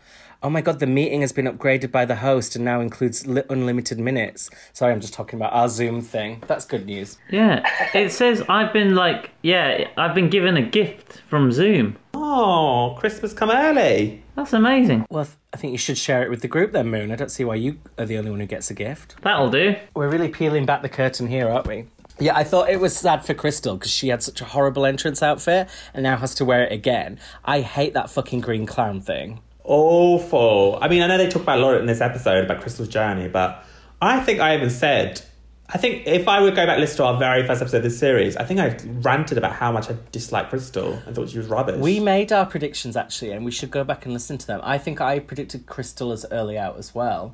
Oh 0.45 0.49
my 0.51 0.61
god, 0.61 0.77
the 0.79 0.85
meeting 0.85 1.21
has 1.21 1.31
been 1.31 1.47
upgraded 1.47 1.91
by 1.91 2.05
the 2.05 2.17
host 2.17 2.55
and 2.55 2.63
now 2.63 2.79
includes 2.79 3.25
li- 3.25 3.41
unlimited 3.49 3.97
minutes. 3.97 4.51
Sorry, 4.73 4.93
I'm 4.93 5.01
just 5.01 5.11
talking 5.15 5.39
about 5.39 5.53
our 5.53 5.67
Zoom 5.67 6.01
thing. 6.01 6.43
That's 6.45 6.65
good 6.65 6.85
news. 6.85 7.17
Yeah, 7.31 7.67
it 7.95 8.11
says 8.11 8.43
I've 8.47 8.71
been 8.71 8.93
like, 8.93 9.31
yeah, 9.41 9.89
I've 9.97 10.13
been 10.13 10.29
given 10.29 10.55
a 10.55 10.61
gift 10.61 11.23
from 11.27 11.51
Zoom. 11.51 11.97
Oh, 12.13 12.95
Christmas 12.99 13.33
come 13.33 13.49
early. 13.49 14.21
That's 14.35 14.53
amazing. 14.53 15.07
Well, 15.09 15.27
I 15.51 15.57
think 15.57 15.71
you 15.71 15.79
should 15.79 15.97
share 15.97 16.21
it 16.21 16.29
with 16.29 16.41
the 16.41 16.47
group 16.47 16.73
then, 16.73 16.89
Moon. 16.89 17.11
I 17.11 17.15
don't 17.15 17.31
see 17.31 17.43
why 17.43 17.55
you 17.55 17.79
are 17.97 18.05
the 18.05 18.19
only 18.19 18.29
one 18.29 18.39
who 18.39 18.45
gets 18.45 18.69
a 18.69 18.75
gift. 18.75 19.15
That'll 19.23 19.49
do. 19.49 19.75
We're 19.95 20.09
really 20.09 20.29
peeling 20.29 20.67
back 20.67 20.83
the 20.83 20.89
curtain 20.89 21.25
here, 21.25 21.49
aren't 21.49 21.65
we? 21.65 21.85
Yeah, 22.19 22.37
I 22.37 22.43
thought 22.43 22.69
it 22.69 22.79
was 22.79 22.95
sad 22.95 23.25
for 23.25 23.33
Crystal 23.33 23.77
because 23.77 23.91
she 23.91 24.09
had 24.09 24.21
such 24.21 24.41
a 24.41 24.45
horrible 24.45 24.85
entrance 24.85 25.23
outfit 25.23 25.69
and 25.95 26.03
now 26.03 26.17
has 26.17 26.35
to 26.35 26.45
wear 26.45 26.65
it 26.65 26.71
again. 26.71 27.19
I 27.43 27.61
hate 27.61 27.95
that 27.95 28.11
fucking 28.11 28.41
green 28.41 28.67
clown 28.67 29.01
thing. 29.01 29.39
Awful. 29.65 30.77
I 30.79 30.87
mean, 30.87 31.01
I 31.01 31.07
know 31.07 31.17
they 31.17 31.27
talk 31.27 31.41
about 31.41 31.57
a 31.57 31.61
lot 31.61 31.75
in 31.75 31.87
this 31.87 31.99
episode 31.99 32.45
about 32.45 32.61
Crystal's 32.61 32.87
journey, 32.87 33.27
but 33.27 33.65
I 33.99 34.19
think 34.19 34.39
I 34.39 34.55
even 34.55 34.69
said, 34.69 35.21
I 35.67 35.79
think 35.79 36.05
if 36.05 36.27
I 36.27 36.39
would 36.39 36.55
go 36.55 36.67
back 36.67 36.73
and 36.73 36.81
listen 36.81 36.97
to 36.97 37.05
our 37.05 37.17
very 37.17 37.45
first 37.47 37.63
episode 37.63 37.77
of 37.77 37.83
this 37.83 37.97
series, 37.97 38.37
I 38.37 38.43
think 38.43 38.59
I 38.59 38.77
ranted 39.01 39.39
about 39.39 39.53
how 39.53 39.71
much 39.71 39.89
I 39.89 39.95
disliked 40.11 40.51
Crystal. 40.51 41.01
I 41.07 41.11
thought 41.11 41.29
she 41.29 41.39
was 41.39 41.47
rubbish. 41.47 41.77
We 41.77 41.99
made 41.99 42.31
our 42.31 42.45
predictions 42.45 42.95
actually, 42.95 43.31
and 43.31 43.43
we 43.43 43.49
should 43.49 43.71
go 43.71 43.83
back 43.83 44.05
and 44.05 44.13
listen 44.13 44.37
to 44.37 44.45
them. 44.45 44.61
I 44.63 44.77
think 44.77 45.01
I 45.01 45.17
predicted 45.17 45.65
Crystal 45.65 46.11
as 46.11 46.27
early 46.31 46.59
out 46.59 46.77
as 46.77 46.93
well. 46.93 47.33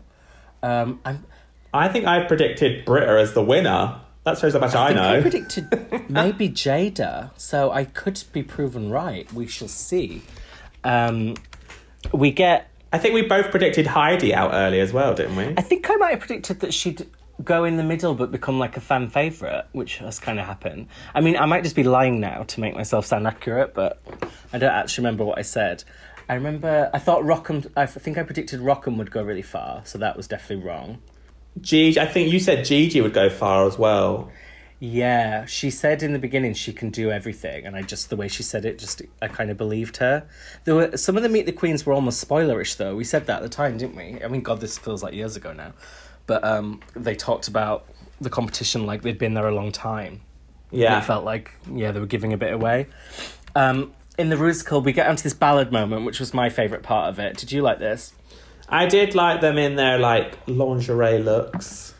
Um, 0.63 1.01
I'm, 1.03 1.25
I 1.73 1.89
think 1.89 2.05
I 2.05 2.23
predicted 2.23 2.85
Britta 2.85 3.19
as 3.19 3.33
the 3.33 3.43
winner. 3.43 3.99
That 4.23 4.37
shows 4.37 4.53
how 4.53 4.59
much 4.59 4.75
I, 4.75 4.89
I 4.89 4.93
know. 4.93 5.17
I 5.17 5.21
predicted 5.21 5.69
maybe 6.09 6.47
Jada, 6.47 7.31
so 7.37 7.71
I 7.71 7.83
could 7.83 8.23
be 8.31 8.43
proven 8.43 8.89
right. 8.89 9.31
We 9.33 9.47
shall 9.47 9.67
see. 9.67 10.21
Um, 10.85 11.35
we 12.13 12.31
get 12.31 12.69
I 12.93 12.97
think 12.97 13.13
we 13.13 13.21
both 13.21 13.51
predicted 13.51 13.87
Heidi 13.87 14.33
out 14.33 14.53
early 14.53 14.81
as 14.81 14.91
well, 14.91 15.13
didn't 15.13 15.37
we? 15.37 15.53
I 15.57 15.61
think 15.61 15.89
I 15.89 15.95
might 15.95 16.11
have 16.11 16.19
predicted 16.19 16.59
that 16.59 16.73
she'd 16.73 17.07
go 17.43 17.63
in 17.63 17.77
the 17.77 17.83
middle 17.83 18.13
but 18.13 18.31
become 18.31 18.59
like 18.59 18.77
a 18.77 18.81
fan 18.81 19.09
favourite, 19.09 19.65
which 19.71 19.97
has 19.97 20.19
kind 20.19 20.39
of 20.39 20.45
happened. 20.45 20.87
I 21.15 21.21
mean, 21.21 21.37
I 21.37 21.45
might 21.45 21.63
just 21.63 21.75
be 21.75 21.83
lying 21.83 22.19
now 22.19 22.43
to 22.43 22.59
make 22.59 22.75
myself 22.75 23.05
sound 23.05 23.27
accurate, 23.27 23.73
but 23.73 24.01
I 24.51 24.57
don't 24.57 24.71
actually 24.71 25.03
remember 25.03 25.23
what 25.23 25.37
I 25.37 25.43
said. 25.43 25.83
I 26.27 26.35
remember 26.35 26.89
I 26.93 26.99
thought 26.99 27.23
Rock 27.23 27.49
M. 27.49 27.63
I 27.75 27.85
think 27.85 28.17
I 28.17 28.23
predicted 28.23 28.59
Rock 28.59 28.83
M 28.87 28.97
would 28.97 29.11
go 29.11 29.23
really 29.23 29.41
far, 29.41 29.81
so 29.85 29.97
that 29.97 30.17
was 30.17 30.27
definitely 30.27 30.65
wrong. 30.65 30.99
Gigi, 31.59 31.99
I 31.99 32.05
think 32.05 32.31
you 32.31 32.39
said 32.39 32.63
Gigi 32.65 33.01
would 33.01 33.13
go 33.13 33.29
far 33.29 33.65
as 33.65 33.77
well. 33.77 34.31
Yeah, 34.83 35.45
she 35.45 35.69
said 35.69 36.01
in 36.01 36.11
the 36.11 36.17
beginning 36.17 36.55
she 36.55 36.73
can 36.73 36.89
do 36.89 37.11
everything, 37.11 37.67
and 37.67 37.75
I 37.75 37.83
just 37.83 38.09
the 38.09 38.15
way 38.15 38.27
she 38.27 38.41
said 38.41 38.65
it, 38.65 38.79
just 38.79 39.03
I 39.21 39.27
kind 39.27 39.51
of 39.51 39.57
believed 39.57 39.97
her. 39.97 40.27
There 40.63 40.73
were 40.73 40.97
some 40.97 41.15
of 41.15 41.21
the 41.21 41.29
Meet 41.29 41.45
the 41.45 41.51
Queens 41.51 41.85
were 41.85 41.93
almost 41.93 42.27
spoilerish, 42.27 42.77
though. 42.77 42.95
We 42.95 43.03
said 43.03 43.27
that 43.27 43.37
at 43.37 43.43
the 43.43 43.49
time, 43.49 43.77
didn't 43.77 43.95
we? 43.95 44.23
I 44.23 44.27
mean, 44.27 44.41
God, 44.41 44.59
this 44.59 44.79
feels 44.79 45.03
like 45.03 45.13
years 45.13 45.35
ago 45.35 45.53
now, 45.53 45.73
but 46.25 46.43
um, 46.43 46.79
they 46.95 47.13
talked 47.13 47.47
about 47.47 47.85
the 48.19 48.31
competition 48.31 48.87
like 48.87 49.03
they'd 49.03 49.19
been 49.19 49.35
there 49.35 49.47
a 49.47 49.53
long 49.53 49.71
time. 49.71 50.21
Yeah. 50.71 50.97
It 50.97 51.03
felt 51.03 51.25
like 51.25 51.51
yeah 51.71 51.91
they 51.91 51.99
were 51.99 52.07
giving 52.07 52.33
a 52.33 52.37
bit 52.37 52.51
away. 52.51 52.87
Um, 53.53 53.93
in 54.17 54.29
the 54.29 54.35
musical, 54.35 54.81
we 54.81 54.93
get 54.93 55.07
onto 55.07 55.21
this 55.21 55.35
ballad 55.35 55.71
moment, 55.71 56.07
which 56.07 56.19
was 56.19 56.33
my 56.33 56.49
favorite 56.49 56.81
part 56.81 57.07
of 57.09 57.19
it. 57.19 57.37
Did 57.37 57.51
you 57.51 57.61
like 57.61 57.77
this? 57.77 58.13
I 58.67 58.87
did 58.87 59.13
like 59.13 59.41
them 59.41 59.59
in 59.59 59.75
their 59.75 59.99
like 59.99 60.39
lingerie 60.47 61.19
looks. 61.19 61.90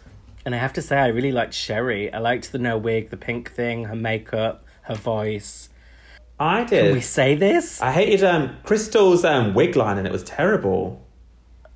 And 0.46 0.56
I 0.56 0.58
have 0.58 0.74
to 0.74 0.82
say, 0.82 0.98
I 0.98 1.08
really 1.08 1.32
liked 1.32 1.54
Sherry. 1.54 2.12
I 2.12 2.20
liked 2.20 2.52
the 2.52 2.58
no 2.58 2.78
wig, 2.78 3.10
the 3.10 3.18
pink 3.18 3.52
thing, 3.52 3.86
her 3.86 3.96
makeup, 3.96 4.66
her 4.84 4.96
voice. 4.96 5.70
I 6.40 6.64
did. 6.64 6.86
Can 6.86 6.94
we 6.94 7.02
say 7.02 7.36
this? 7.36 7.80
I 7.82 7.92
hated 7.92 8.24
um 8.24 8.58
Crystal's 8.64 9.24
um 9.24 9.54
wig 9.54 9.76
line 9.76 10.00
and 10.00 10.08
it 10.08 10.12
was 10.12 10.24
terrible. 10.24 11.06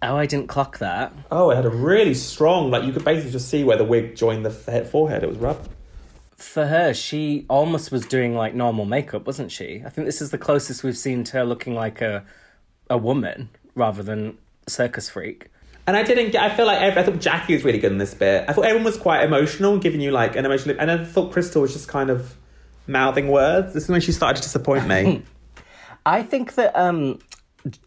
Oh, 0.01 0.15
I 0.15 0.25
didn't 0.25 0.47
clock 0.47 0.79
that. 0.79 1.13
Oh, 1.31 1.51
it 1.51 1.55
had 1.55 1.65
a 1.65 1.69
really 1.69 2.15
strong 2.15 2.71
like 2.71 2.83
you 2.83 2.91
could 2.91 3.05
basically 3.05 3.31
just 3.31 3.49
see 3.49 3.63
where 3.63 3.77
the 3.77 3.83
wig 3.83 4.15
joined 4.15 4.45
the 4.45 4.49
forehead. 4.49 5.23
It 5.23 5.29
was 5.29 5.37
rough. 5.37 5.69
For 6.35 6.65
her, 6.65 6.93
she 6.93 7.45
almost 7.47 7.91
was 7.91 8.05
doing 8.05 8.35
like 8.35 8.55
normal 8.55 8.85
makeup, 8.85 9.25
wasn't 9.25 9.51
she? 9.51 9.83
I 9.85 9.89
think 9.89 10.05
this 10.05 10.21
is 10.21 10.31
the 10.31 10.37
closest 10.37 10.83
we've 10.83 10.97
seen 10.97 11.23
to 11.25 11.37
her 11.37 11.45
looking 11.45 11.75
like 11.75 12.01
a 12.01 12.25
a 12.89 12.97
woman 12.97 13.49
rather 13.75 14.01
than 14.01 14.37
circus 14.67 15.09
freak. 15.09 15.49
And 15.87 15.95
I 15.95 16.03
didn't 16.03 16.31
get. 16.31 16.41
I 16.41 16.55
feel 16.55 16.65
like 16.65 16.81
every, 16.81 17.01
I 17.01 17.05
thought 17.05 17.19
Jackie 17.19 17.53
was 17.53 17.63
really 17.63 17.77
good 17.77 17.91
in 17.91 17.99
this 17.99 18.13
bit. 18.13 18.45
I 18.47 18.53
thought 18.53 18.65
everyone 18.65 18.85
was 18.85 18.97
quite 18.97 19.23
emotional, 19.23 19.77
giving 19.77 20.01
you 20.01 20.11
like 20.11 20.35
an 20.35 20.45
emotional. 20.45 20.75
And 20.79 20.89
I 20.89 21.03
thought 21.03 21.31
Crystal 21.31 21.61
was 21.61 21.73
just 21.73 21.87
kind 21.87 22.09
of 22.09 22.35
mouthing 22.87 23.29
words. 23.29 23.73
This 23.73 23.83
is 23.83 23.89
when 23.89 24.01
she 24.01 24.11
started 24.11 24.37
to 24.37 24.43
disappoint 24.43 24.87
me. 24.87 25.23
I 26.05 26.23
think 26.23 26.55
that 26.55 26.75
um, 26.75 27.19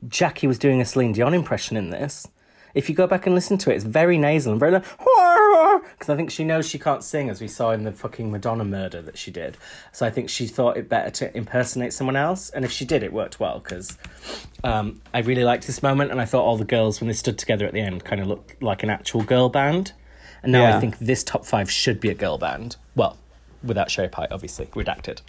Jackie 0.08 0.46
was 0.46 0.58
doing 0.58 0.80
a 0.80 0.84
Celine 0.84 1.12
Dion 1.12 1.34
impression 1.34 1.76
in 1.76 1.90
this. 1.90 2.26
If 2.74 2.88
you 2.88 2.94
go 2.94 3.06
back 3.06 3.26
and 3.26 3.34
listen 3.34 3.58
to 3.58 3.72
it, 3.72 3.76
it's 3.76 3.84
very 3.84 4.18
nasal 4.18 4.52
and 4.52 4.60
very 4.60 4.72
like, 4.72 4.84
because 5.92 6.08
I 6.08 6.16
think 6.16 6.30
she 6.30 6.44
knows 6.44 6.68
she 6.68 6.78
can't 6.78 7.02
sing, 7.02 7.30
as 7.30 7.40
we 7.40 7.48
saw 7.48 7.70
in 7.70 7.84
the 7.84 7.92
fucking 7.92 8.30
Madonna 8.30 8.64
murder 8.64 9.02
that 9.02 9.18
she 9.18 9.30
did. 9.30 9.56
So 9.92 10.06
I 10.06 10.10
think 10.10 10.28
she 10.28 10.46
thought 10.46 10.76
it 10.76 10.88
better 10.88 11.10
to 11.10 11.36
impersonate 11.36 11.92
someone 11.92 12.16
else, 12.16 12.50
and 12.50 12.64
if 12.64 12.70
she 12.72 12.84
did, 12.84 13.02
it 13.02 13.12
worked 13.12 13.40
well 13.40 13.60
because 13.60 13.96
um, 14.64 15.00
I 15.14 15.20
really 15.20 15.44
liked 15.44 15.66
this 15.66 15.82
moment, 15.82 16.10
and 16.10 16.20
I 16.20 16.24
thought 16.24 16.44
all 16.44 16.56
the 16.56 16.64
girls 16.64 17.00
when 17.00 17.08
they 17.08 17.14
stood 17.14 17.38
together 17.38 17.66
at 17.66 17.72
the 17.72 17.80
end 17.80 18.04
kind 18.04 18.20
of 18.20 18.26
looked 18.26 18.62
like 18.62 18.82
an 18.82 18.90
actual 18.90 19.22
girl 19.22 19.48
band. 19.48 19.92
And 20.42 20.52
now 20.52 20.62
Yeah. 20.62 20.76
I 20.76 20.80
think 20.80 20.98
this 20.98 21.24
top 21.24 21.44
five 21.44 21.70
should 21.70 22.00
be 22.00 22.10
a 22.10 22.14
girl 22.14 22.38
band. 22.38 22.76
Well, 22.94 23.16
without 23.62 23.90
Sherry 23.90 24.08
Pie, 24.08 24.28
obviously 24.30 24.66
redacted. 24.66 25.20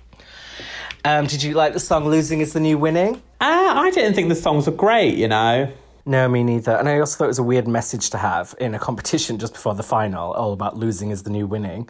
Um, 1.05 1.25
did 1.27 1.41
you 1.41 1.53
like 1.53 1.73
the 1.73 1.79
song 1.79 2.05
"Losing 2.05 2.41
Is 2.41 2.53
the 2.53 2.59
New 2.59 2.77
Winning"? 2.77 3.21
Ah, 3.41 3.79
I 3.79 3.89
didn't 3.89 4.13
think 4.15 4.29
the 4.29 4.35
songs 4.35 4.67
were 4.67 4.73
great. 4.73 5.15
You 5.17 5.27
know. 5.29 5.71
No, 6.09 6.27
me 6.27 6.43
neither. 6.43 6.71
And 6.71 6.89
I 6.89 6.99
also 6.99 7.19
thought 7.19 7.25
it 7.25 7.27
was 7.27 7.37
a 7.37 7.43
weird 7.43 7.67
message 7.67 8.09
to 8.09 8.17
have 8.17 8.55
in 8.59 8.73
a 8.73 8.79
competition 8.79 9.37
just 9.37 9.53
before 9.53 9.75
the 9.75 9.83
final, 9.83 10.33
all 10.33 10.53
about 10.53 10.75
losing 10.75 11.11
is 11.11 11.21
the 11.21 11.29
new 11.29 11.45
winning. 11.45 11.87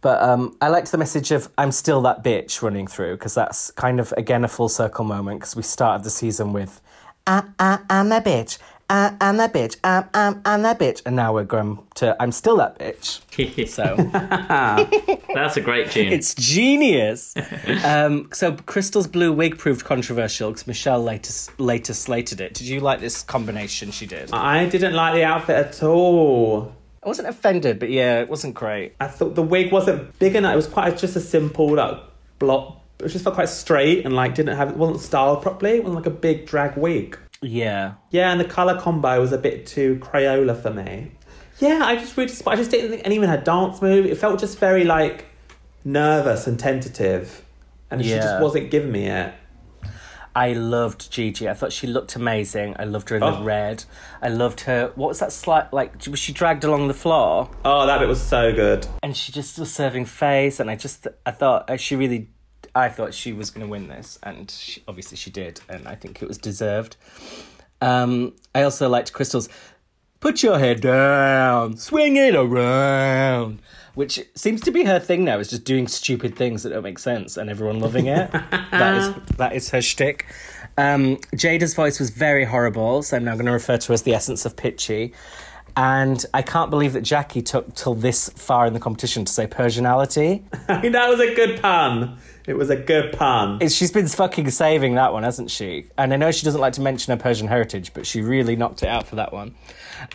But 0.00 0.22
um, 0.22 0.56
I 0.62 0.68
liked 0.68 0.90
the 0.90 0.96
message 0.96 1.30
of 1.32 1.52
I'm 1.58 1.70
still 1.70 2.00
that 2.00 2.24
bitch 2.24 2.62
running 2.62 2.86
through 2.86 3.16
because 3.16 3.34
that's 3.34 3.70
kind 3.72 4.00
of, 4.00 4.14
again, 4.16 4.42
a 4.42 4.48
full 4.48 4.70
circle 4.70 5.04
moment 5.04 5.40
because 5.40 5.54
we 5.54 5.62
started 5.62 6.02
the 6.02 6.08
season 6.08 6.54
with 6.54 6.80
I, 7.26 7.42
I, 7.58 7.80
I'm 7.90 8.10
a 8.10 8.22
bitch, 8.22 8.56
I, 8.88 9.16
I'm 9.20 9.36
that 9.38 9.52
bitch, 9.52 9.76
I'm, 9.82 10.08
I'm, 10.14 10.40
I'm 10.44 10.62
that 10.62 10.78
bitch. 10.78 11.02
And 11.04 11.16
now 11.16 11.34
we're 11.34 11.44
going 11.44 11.78
to 11.96 12.16
I'm 12.20 12.30
still 12.32 12.56
that 12.58 12.78
bitch. 12.78 13.20
So 13.68 13.96
That's 15.34 15.56
a 15.56 15.60
great 15.60 15.90
tune. 15.90 16.12
it's 16.12 16.34
genius. 16.34 17.34
um, 17.84 18.28
so 18.32 18.52
Crystal's 18.66 19.06
blue 19.06 19.32
wig 19.32 19.58
proved 19.58 19.84
controversial 19.84 20.50
because 20.50 20.66
Michelle 20.66 21.02
later, 21.02 21.32
later 21.58 21.92
slated 21.94 22.40
it. 22.40 22.54
Did 22.54 22.66
you 22.68 22.80
like 22.80 23.00
this 23.00 23.22
combination 23.22 23.90
she 23.90 24.06
did? 24.06 24.30
I 24.32 24.66
didn't 24.66 24.94
like 24.94 25.14
the 25.14 25.24
outfit 25.24 25.56
at 25.56 25.82
all. 25.82 26.74
I 27.02 27.08
wasn't 27.08 27.28
offended, 27.28 27.78
but 27.78 27.90
yeah, 27.90 28.20
it 28.20 28.28
wasn't 28.28 28.54
great. 28.54 28.94
I 29.00 29.06
thought 29.06 29.34
the 29.34 29.42
wig 29.42 29.70
wasn't 29.72 30.18
big 30.18 30.34
enough. 30.34 30.52
It 30.52 30.56
was 30.56 30.66
quite 30.66 30.96
just 30.96 31.14
a 31.16 31.20
simple 31.20 31.74
like 31.74 31.98
block. 32.38 32.82
It 32.98 33.08
just 33.08 33.24
felt 33.24 33.34
quite 33.36 33.48
straight 33.50 34.06
and 34.06 34.14
like 34.16 34.34
didn't 34.34 34.56
have 34.56 34.70
it 34.70 34.76
wasn't 34.76 35.00
styled 35.00 35.42
properly. 35.42 35.72
It 35.72 35.84
wasn't 35.84 35.96
like 35.96 36.06
a 36.06 36.10
big 36.18 36.46
drag 36.46 36.76
wig. 36.76 37.18
Yeah. 37.42 37.94
Yeah, 38.10 38.30
and 38.32 38.40
the 38.40 38.44
color 38.44 38.80
combo 38.80 39.20
was 39.20 39.32
a 39.32 39.38
bit 39.38 39.66
too 39.66 39.96
Crayola 39.96 40.60
for 40.60 40.70
me. 40.70 41.12
Yeah, 41.58 41.80
I 41.84 41.96
just 41.96 42.16
really, 42.16 42.32
I 42.46 42.56
just 42.56 42.70
didn't 42.70 42.90
think, 42.90 43.02
and 43.04 43.12
even 43.14 43.28
her 43.28 43.36
dance 43.38 43.80
move, 43.80 44.04
it 44.06 44.16
felt 44.18 44.38
just 44.40 44.58
very 44.58 44.84
like 44.84 45.26
nervous 45.84 46.46
and 46.46 46.58
tentative, 46.58 47.42
and 47.90 48.02
she 48.04 48.10
just 48.10 48.42
wasn't 48.42 48.70
giving 48.70 48.92
me 48.92 49.06
it. 49.06 49.32
I 50.34 50.52
loved 50.52 51.10
Gigi. 51.10 51.48
I 51.48 51.54
thought 51.54 51.72
she 51.72 51.86
looked 51.86 52.14
amazing. 52.14 52.76
I 52.78 52.84
loved 52.84 53.08
her 53.08 53.16
in 53.16 53.20
the 53.20 53.38
Oh. 53.38 53.42
red. 53.42 53.84
I 54.20 54.28
loved 54.28 54.60
her. 54.62 54.92
What 54.94 55.08
was 55.08 55.20
that 55.20 55.32
slight 55.32 55.72
like? 55.72 55.94
Was 56.10 56.18
she 56.20 56.34
dragged 56.34 56.62
along 56.62 56.88
the 56.88 56.94
floor 56.94 57.48
Oh, 57.64 57.86
that 57.86 58.00
bit 58.00 58.08
was 58.08 58.20
so 58.20 58.52
good. 58.52 58.86
and 59.02 59.16
she 59.16 59.32
just 59.32 59.58
was 59.58 59.72
serving 59.72 60.04
face? 60.04 60.60
And 60.60 60.70
I 60.70 60.76
just, 60.76 61.08
I 61.24 61.30
thought 61.30 61.70
uh, 61.70 61.78
she 61.78 61.96
really, 61.96 62.28
I 62.76 62.90
thought 62.90 63.14
she 63.14 63.32
was 63.32 63.48
going 63.50 63.66
to 63.66 63.70
win 63.70 63.88
this, 63.88 64.18
and 64.22 64.50
she, 64.50 64.82
obviously 64.86 65.16
she 65.16 65.30
did, 65.30 65.62
and 65.66 65.88
I 65.88 65.94
think 65.94 66.20
it 66.20 66.28
was 66.28 66.36
deserved. 66.36 66.96
Um, 67.80 68.34
I 68.54 68.62
also 68.64 68.86
liked 68.88 69.14
Crystal's. 69.14 69.48
put 70.20 70.42
your 70.42 70.58
head 70.58 70.82
down, 70.82 71.78
swing 71.78 72.16
it 72.16 72.34
around. 72.34 73.62
Which 73.94 74.20
seems 74.34 74.60
to 74.60 74.70
be 74.70 74.84
her 74.84 74.98
thing 74.98 75.24
now, 75.24 75.38
is 75.38 75.48
just 75.48 75.64
doing 75.64 75.88
stupid 75.88 76.36
things 76.36 76.62
that 76.62 76.70
don't 76.70 76.82
make 76.82 76.98
sense 76.98 77.38
and 77.38 77.48
everyone 77.48 77.80
loving 77.80 78.08
it. 78.08 78.30
that 78.70 78.94
is 78.98 79.36
that 79.38 79.54
is 79.54 79.70
her 79.70 79.80
shtick. 79.80 80.26
Um, 80.76 81.16
Jada's 81.34 81.72
voice 81.72 81.98
was 81.98 82.10
very 82.10 82.44
horrible, 82.44 83.02
so 83.02 83.16
I'm 83.16 83.24
now 83.24 83.32
going 83.36 83.46
to 83.46 83.52
refer 83.52 83.78
to 83.78 83.88
her 83.88 83.94
as 83.94 84.02
the 84.02 84.12
essence 84.12 84.44
of 84.44 84.54
pitchy. 84.54 85.14
And 85.76 86.24
I 86.32 86.40
can't 86.40 86.70
believe 86.70 86.94
that 86.94 87.02
Jackie 87.02 87.42
took 87.42 87.74
till 87.74 87.94
this 87.94 88.30
far 88.30 88.66
in 88.66 88.72
the 88.72 88.80
competition 88.80 89.24
to 89.26 89.32
say 89.32 89.46
Persianality. 89.46 90.42
I 90.68 90.80
mean, 90.80 90.92
that 90.92 91.08
was 91.08 91.20
a 91.20 91.34
good 91.34 91.60
pun. 91.60 92.16
It 92.46 92.54
was 92.56 92.70
a 92.70 92.76
good 92.76 93.12
pun. 93.12 93.56
It's- 93.56 93.72
She's 93.74 93.90
been 93.92 94.06
fucking 94.08 94.50
saving 94.50 94.94
that 94.94 95.12
one, 95.12 95.22
hasn't 95.22 95.50
she? 95.50 95.86
And 95.98 96.14
I 96.14 96.16
know 96.16 96.30
she 96.30 96.44
doesn't 96.46 96.60
like 96.60 96.72
to 96.74 96.80
mention 96.80 97.10
her 97.10 97.22
Persian 97.22 97.46
heritage, 97.48 97.92
but 97.92 98.06
she 98.06 98.22
really 98.22 98.56
knocked 98.56 98.82
it 98.82 98.88
out 98.88 99.06
for 99.06 99.16
that 99.16 99.32
one. 99.32 99.54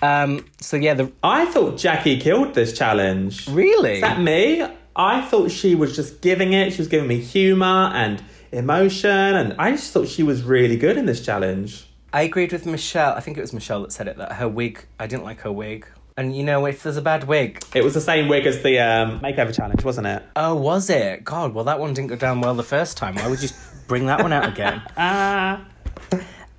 Um, 0.02 0.46
so 0.60 0.78
yeah, 0.78 0.94
the 0.96 1.12
I 1.24 1.46
thought 1.46 1.78
Jackie 1.78 2.20
killed 2.20 2.54
this 2.56 2.76
challenge. 2.76 3.48
really 3.48 3.96
Is 3.96 4.02
that 4.02 4.20
me? 4.20 4.66
I 4.96 5.22
thought 5.22 5.52
she 5.52 5.76
was 5.76 5.96
just 5.96 6.22
giving 6.22 6.54
it. 6.54 6.72
She 6.74 6.80
was 6.80 6.88
giving 6.88 7.08
me 7.08 7.20
humour 7.20 7.92
and 7.94 8.24
emotion, 8.52 9.10
and 9.10 9.54
I 9.60 9.72
just 9.72 9.92
thought 9.94 10.08
she 10.08 10.24
was 10.24 10.44
really 10.44 10.76
good 10.78 10.98
in 10.98 11.06
this 11.06 11.24
challenge. 11.26 11.86
I 12.14 12.24
agreed 12.24 12.52
with 12.52 12.66
Michelle. 12.66 13.14
I 13.14 13.20
think 13.22 13.38
it 13.38 13.42
was 13.42 13.54
Michelle 13.54 13.82
that 13.84 13.92
said 13.92 14.08
it 14.08 14.18
that 14.18 14.34
her 14.34 14.48
wig. 14.50 14.86
I 15.00 15.08
didn't 15.08 15.24
like 15.24 15.42
her 15.42 15.52
wig. 15.52 15.86
And 16.18 16.36
you 16.36 16.44
know, 16.44 16.66
if 16.66 16.84
there's 16.84 16.98
a 16.98 17.02
bad 17.02 17.24
wig, 17.24 17.64
It 17.74 17.84
was 17.84 17.94
the 17.94 18.02
same 18.02 18.28
wig 18.28 18.46
as 18.46 18.62
the 18.64 18.80
um, 18.80 19.22
makeover 19.22 19.56
challenge, 19.56 19.84
wasn't 19.84 20.08
it? 20.08 20.22
oh, 20.36 20.56
was 20.56 20.90
it? 20.90 21.24
God, 21.24 21.54
well, 21.54 21.64
that 21.66 21.80
one 21.80 21.94
didn't 21.94 22.10
go 22.10 22.18
down 22.18 22.42
well 22.42 22.54
the 22.54 22.64
first 22.64 22.98
time. 22.98 23.16
Why 23.16 23.28
would 23.30 23.42
you 23.42 23.50
bring 23.88 24.06
that 24.08 24.22
one 24.22 24.34
out 24.34 24.48
again? 24.48 24.82
Ah. 24.98 25.66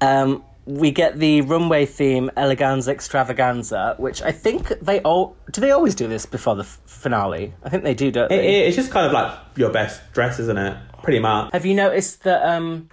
Um, 0.01 0.43
we 0.65 0.91
get 0.91 1.19
the 1.19 1.41
runway 1.43 1.87
theme 1.87 2.31
Eleganza 2.37 2.89
Extravaganza, 2.89 3.95
which 3.99 4.23
I 4.23 4.33
think 4.33 4.69
they 4.81 5.01
all 5.01 5.37
do. 5.51 5.61
They 5.61 5.71
always 5.71 5.95
do 5.95 6.09
this 6.09 6.25
before 6.27 6.55
the 6.57 6.63
f- 6.63 6.81
finale. 6.87 7.53
I 7.65 7.69
think 7.69 7.83
they 7.85 7.95
do, 7.95 8.11
don't 8.11 8.27
It, 8.31 8.37
they? 8.37 8.47
it- 8.63 8.67
it's 8.69 8.77
just 8.77 8.91
kind 8.91 9.07
of 9.07 9.13
like 9.13 9.39
your 9.57 9.71
best 9.71 10.01
dress, 10.13 10.39
isn't 10.39 10.59
it? 10.59 10.77
Pretty 11.03 11.19
much. 11.19 11.53
Have 11.53 11.67
you 11.67 11.75
noticed 11.75 12.23
that 12.25 12.43
um, 12.49 12.89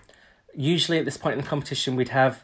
usually 0.56 0.98
at 0.98 1.06
this 1.06 1.16
point 1.18 1.34
in 1.38 1.42
the 1.42 1.48
competition 1.48 1.96
we'd 1.96 2.10
have 2.10 2.44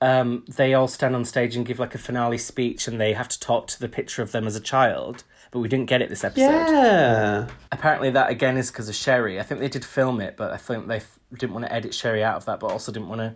um, 0.00 0.44
they 0.48 0.74
all 0.74 0.88
stand 0.88 1.14
on 1.16 1.24
stage 1.24 1.56
and 1.56 1.64
give 1.64 1.78
like 1.78 1.94
a 1.94 1.98
finale 1.98 2.38
speech 2.38 2.86
and 2.88 3.00
they 3.00 3.12
have 3.14 3.28
to 3.28 3.40
talk 3.40 3.66
to 3.68 3.80
the 3.80 3.88
picture 3.88 4.22
of 4.22 4.32
them 4.32 4.46
as 4.46 4.54
a 4.56 4.60
child, 4.60 5.24
but 5.50 5.60
we 5.60 5.68
didn't 5.68 5.86
get 5.86 6.02
it 6.02 6.08
this 6.10 6.24
episode. 6.24 6.42
Yeah. 6.50 7.48
Apparently 7.72 8.10
that 8.10 8.30
again 8.30 8.56
is 8.58 8.70
because 8.70 8.88
of 8.88 8.94
Sherry. 8.94 9.40
I 9.40 9.42
think 9.42 9.60
they 9.60 9.68
did 9.68 9.84
film 9.84 10.20
it, 10.20 10.36
but 10.36 10.52
I 10.52 10.56
think 10.58 10.86
they 10.88 10.96
f- 10.96 11.18
didn't 11.32 11.54
want 11.54 11.64
to 11.66 11.72
edit 11.72 11.94
Sherry 11.94 12.22
out 12.22 12.36
of 12.36 12.44
that, 12.46 12.60
but 12.60 12.70
also 12.70 12.92
didn't 12.92 13.08
want 13.08 13.20
to 13.20 13.34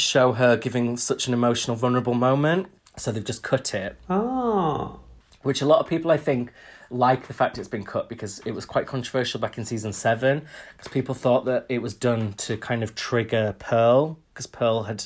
show 0.00 0.32
her 0.32 0.56
giving 0.56 0.96
such 0.96 1.26
an 1.28 1.34
emotional, 1.34 1.76
vulnerable 1.76 2.14
moment. 2.14 2.66
So 2.96 3.12
they've 3.12 3.24
just 3.24 3.42
cut 3.44 3.74
it 3.74 3.96
Oh. 4.10 4.98
which 5.42 5.62
a 5.62 5.66
lot 5.66 5.78
of 5.78 5.86
people 5.86 6.10
I 6.10 6.16
think 6.16 6.52
like 6.90 7.28
the 7.28 7.34
fact 7.34 7.58
it's 7.58 7.68
been 7.68 7.84
cut 7.84 8.08
because 8.08 8.40
it 8.40 8.52
was 8.52 8.64
quite 8.64 8.86
controversial 8.86 9.38
back 9.38 9.58
in 9.58 9.64
season 9.64 9.92
seven 9.92 10.44
because 10.76 10.88
people 10.90 11.14
thought 11.14 11.44
that 11.44 11.66
it 11.68 11.80
was 11.82 11.94
done 11.94 12.32
to 12.32 12.56
kind 12.56 12.82
of 12.82 12.94
trigger 12.96 13.54
Pearl 13.60 14.18
because 14.34 14.46
Pearl 14.48 14.82
had 14.84 15.04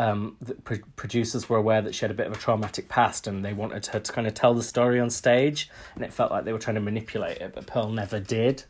um, 0.00 0.36
the 0.40 0.54
pro- 0.54 0.78
producers 0.96 1.48
were 1.48 1.56
aware 1.56 1.82
that 1.82 1.94
she 1.94 2.02
had 2.02 2.10
a 2.10 2.14
bit 2.14 2.26
of 2.26 2.32
a 2.32 2.36
traumatic 2.36 2.88
past 2.88 3.26
and 3.26 3.44
they 3.44 3.52
wanted 3.52 3.84
her 3.86 3.98
to 4.00 4.12
kind 4.12 4.26
of 4.26 4.34
tell 4.34 4.54
the 4.54 4.62
story 4.62 5.00
on 5.00 5.10
stage 5.10 5.68
and 5.96 6.04
it 6.04 6.12
felt 6.12 6.30
like 6.30 6.44
they 6.44 6.52
were 6.52 6.58
trying 6.58 6.76
to 6.76 6.80
manipulate 6.80 7.38
it 7.38 7.52
but 7.54 7.66
Pearl 7.66 7.90
never 7.90 8.20
did 8.20 8.62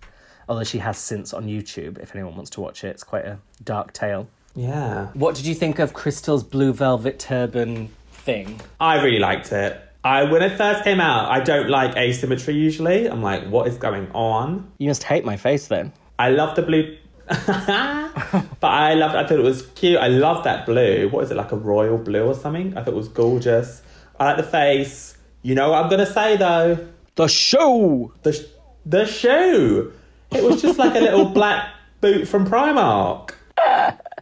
although 0.48 0.64
she 0.64 0.78
has 0.78 0.96
since 0.96 1.34
on 1.34 1.46
YouTube 1.46 1.98
if 1.98 2.14
anyone 2.14 2.34
wants 2.34 2.50
to 2.52 2.60
watch 2.62 2.82
it 2.84 2.88
it's 2.88 3.04
quite 3.04 3.26
a 3.26 3.38
dark 3.62 3.92
tale 3.92 4.28
Yeah. 4.54 5.08
what 5.12 5.34
did 5.34 5.44
you 5.46 5.54
think 5.54 5.78
of 5.78 5.92
Crystal's 5.92 6.42
blue 6.44 6.72
velvet 6.72 7.18
turban 7.18 7.88
thing 8.10 8.60
I 8.80 9.02
really 9.02 9.18
liked 9.18 9.52
it. 9.52 9.78
I 10.04 10.24
when 10.24 10.42
it 10.42 10.56
first 10.56 10.84
came 10.84 11.00
out, 11.00 11.28
I 11.30 11.40
don't 11.40 11.68
like 11.68 11.96
asymmetry 11.96 12.54
usually. 12.54 13.06
I'm 13.06 13.20
like, 13.22 13.46
what 13.48 13.66
is 13.66 13.76
going 13.76 14.08
on? 14.12 14.70
you 14.78 14.88
must 14.88 15.02
hate 15.02 15.24
my 15.26 15.36
face 15.36 15.66
then 15.66 15.92
I 16.18 16.30
love 16.30 16.56
the 16.56 16.62
blue 16.62 16.96
but 18.60 18.68
I 18.68 18.94
loved 18.94 19.14
I 19.14 19.26
thought 19.26 19.38
it 19.38 19.42
was 19.42 19.66
cute. 19.74 19.98
I 19.98 20.08
love 20.08 20.44
that 20.44 20.64
blue. 20.66 21.08
What 21.08 21.24
is 21.24 21.30
it, 21.30 21.36
like 21.36 21.52
a 21.52 21.56
royal 21.56 21.98
blue 21.98 22.24
or 22.24 22.34
something? 22.34 22.76
I 22.76 22.82
thought 22.82 22.94
it 22.94 22.96
was 22.96 23.08
gorgeous. 23.08 23.82
I 24.18 24.24
like 24.24 24.36
the 24.38 24.42
face. 24.42 25.16
You 25.42 25.54
know 25.54 25.70
what 25.70 25.84
I'm 25.84 25.90
gonna 25.90 26.06
say 26.06 26.36
though? 26.36 26.88
the 27.18 27.26
shoe. 27.26 28.12
The 28.22 28.32
sh- 28.32 28.46
the 28.86 29.04
shoe. 29.04 29.92
It 30.30 30.42
was 30.42 30.62
just 30.62 30.78
like 30.78 30.94
a 30.94 31.00
little 31.00 31.24
black 31.38 31.74
boot 32.00 32.28
from 32.28 32.46
Primark. 32.46 33.32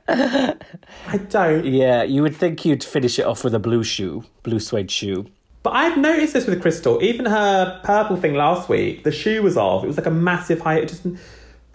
I 0.08 1.18
don't 1.28 1.64
Yeah, 1.66 2.02
you 2.04 2.22
would 2.22 2.34
think 2.34 2.64
you'd 2.64 2.82
finish 2.82 3.18
it 3.18 3.26
off 3.26 3.44
with 3.44 3.54
a 3.54 3.58
blue 3.58 3.84
shoe, 3.84 4.24
blue 4.42 4.60
suede 4.60 4.90
shoe. 4.90 5.26
But 5.62 5.74
I've 5.74 5.98
noticed 5.98 6.32
this 6.32 6.46
with 6.46 6.62
Crystal. 6.62 7.02
Even 7.02 7.26
her 7.26 7.80
purple 7.84 8.16
thing 8.16 8.34
last 8.34 8.68
week, 8.68 9.04
the 9.04 9.12
shoe 9.12 9.42
was 9.42 9.56
off. 9.56 9.84
It 9.84 9.88
was 9.88 9.96
like 9.96 10.06
a 10.06 10.10
massive 10.12 10.60
height. 10.60 10.84
It 10.84 10.88
just 10.88 11.04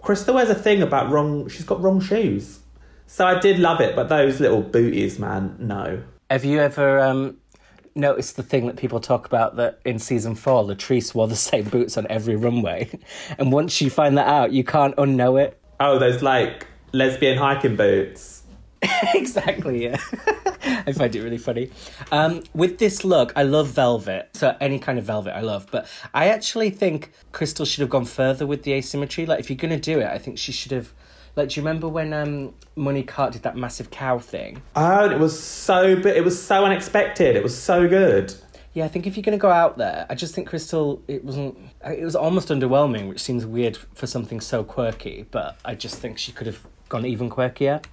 Crystal 0.02 0.36
has 0.36 0.50
a 0.50 0.54
thing 0.54 0.82
about 0.82 1.10
wrong. 1.10 1.48
She's 1.48 1.64
got 1.64 1.80
wrong 1.80 2.00
shoes. 2.00 2.58
So 3.06 3.26
I 3.26 3.38
did 3.38 3.58
love 3.58 3.80
it, 3.80 3.94
but 3.94 4.08
those 4.08 4.40
little 4.40 4.62
booties, 4.62 5.18
man, 5.18 5.56
no. 5.58 6.02
Have 6.30 6.44
you 6.44 6.60
ever 6.60 6.98
um, 7.00 7.36
noticed 7.94 8.36
the 8.36 8.42
thing 8.42 8.66
that 8.66 8.76
people 8.76 9.00
talk 9.00 9.26
about 9.26 9.56
that 9.56 9.80
in 9.84 9.98
season 9.98 10.34
four, 10.34 10.64
Latrice 10.64 11.14
wore 11.14 11.28
the 11.28 11.36
same 11.50 11.64
boots 11.64 11.96
on 11.96 12.06
every 12.08 12.36
runway, 12.36 12.90
and 13.38 13.52
once 13.52 13.80
you 13.80 13.90
find 13.90 14.16
that 14.18 14.26
out, 14.26 14.52
you 14.52 14.64
can't 14.64 14.96
unknow 14.96 15.40
it. 15.40 15.60
Oh, 15.78 15.98
those 15.98 16.22
like 16.22 16.66
lesbian 16.92 17.38
hiking 17.38 17.76
boots. 17.76 18.41
exactly, 19.14 19.84
yeah. 19.84 19.96
I 20.64 20.92
find 20.92 21.14
it 21.14 21.22
really 21.22 21.38
funny. 21.38 21.70
Um, 22.10 22.42
with 22.54 22.78
this 22.78 23.04
look, 23.04 23.32
I 23.36 23.42
love 23.42 23.68
velvet. 23.68 24.30
So 24.34 24.56
any 24.60 24.78
kind 24.78 24.98
of 24.98 25.04
velvet 25.04 25.36
I 25.36 25.40
love. 25.40 25.68
But 25.70 25.86
I 26.14 26.28
actually 26.28 26.70
think 26.70 27.12
Crystal 27.32 27.64
should 27.64 27.80
have 27.80 27.90
gone 27.90 28.04
further 28.04 28.46
with 28.46 28.62
the 28.62 28.72
asymmetry. 28.72 29.26
Like 29.26 29.40
if 29.40 29.50
you're 29.50 29.56
gonna 29.56 29.78
do 29.78 30.00
it, 30.00 30.06
I 30.06 30.18
think 30.18 30.38
she 30.38 30.52
should 30.52 30.72
have 30.72 30.92
like 31.36 31.50
do 31.50 31.60
you 31.60 31.66
remember 31.66 31.88
when 31.88 32.12
um 32.12 32.54
Monique 32.76 33.10
Heart 33.10 33.34
did 33.34 33.42
that 33.42 33.56
massive 33.56 33.90
cow 33.90 34.18
thing? 34.18 34.62
Oh, 34.76 35.10
it 35.10 35.18
was 35.18 35.40
so, 35.40 35.96
but 35.96 36.16
it 36.16 36.24
was 36.24 36.42
so 36.42 36.64
unexpected. 36.64 37.36
It 37.36 37.42
was 37.42 37.56
so 37.56 37.88
good. 37.88 38.34
Yeah, 38.74 38.86
I 38.86 38.88
think 38.88 39.06
if 39.06 39.16
you're 39.16 39.22
going 39.22 39.36
to 39.36 39.42
go 39.42 39.50
out 39.50 39.76
there, 39.76 40.06
I 40.08 40.14
just 40.14 40.34
think 40.34 40.48
Crystal, 40.48 41.02
it 41.06 41.22
wasn't, 41.22 41.58
it 41.84 42.02
was 42.02 42.16
almost 42.16 42.48
underwhelming, 42.48 43.06
which 43.06 43.20
seems 43.20 43.44
weird 43.44 43.76
for 43.76 44.06
something 44.06 44.40
so 44.40 44.64
quirky, 44.64 45.26
but 45.30 45.58
I 45.62 45.74
just 45.74 45.96
think 45.96 46.16
she 46.16 46.32
could 46.32 46.46
have 46.46 46.66
gone 46.88 47.04
even 47.04 47.28
quirkier. 47.28 47.84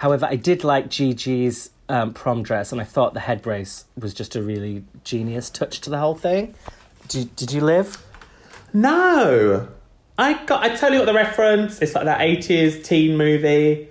However, 0.00 0.24
I 0.24 0.36
did 0.36 0.64
like 0.64 0.88
Gigi's 0.88 1.68
um, 1.90 2.14
prom 2.14 2.42
dress, 2.42 2.72
and 2.72 2.80
I 2.80 2.84
thought 2.84 3.12
the 3.12 3.20
head 3.20 3.42
brace 3.42 3.84
was 3.98 4.14
just 4.14 4.34
a 4.34 4.40
really 4.40 4.82
genius 5.04 5.50
touch 5.50 5.78
to 5.82 5.90
the 5.90 5.98
whole 5.98 6.14
thing. 6.14 6.54
Did, 7.08 7.36
did 7.36 7.52
you 7.52 7.60
live? 7.60 8.02
No, 8.72 9.68
I 10.16 10.42
got. 10.44 10.62
I 10.62 10.74
tell 10.74 10.90
you 10.94 11.00
what 11.00 11.04
the 11.04 11.12
reference. 11.12 11.82
It's 11.82 11.94
like 11.94 12.06
that 12.06 12.22
eighties 12.22 12.82
teen 12.82 13.18
movie. 13.18 13.88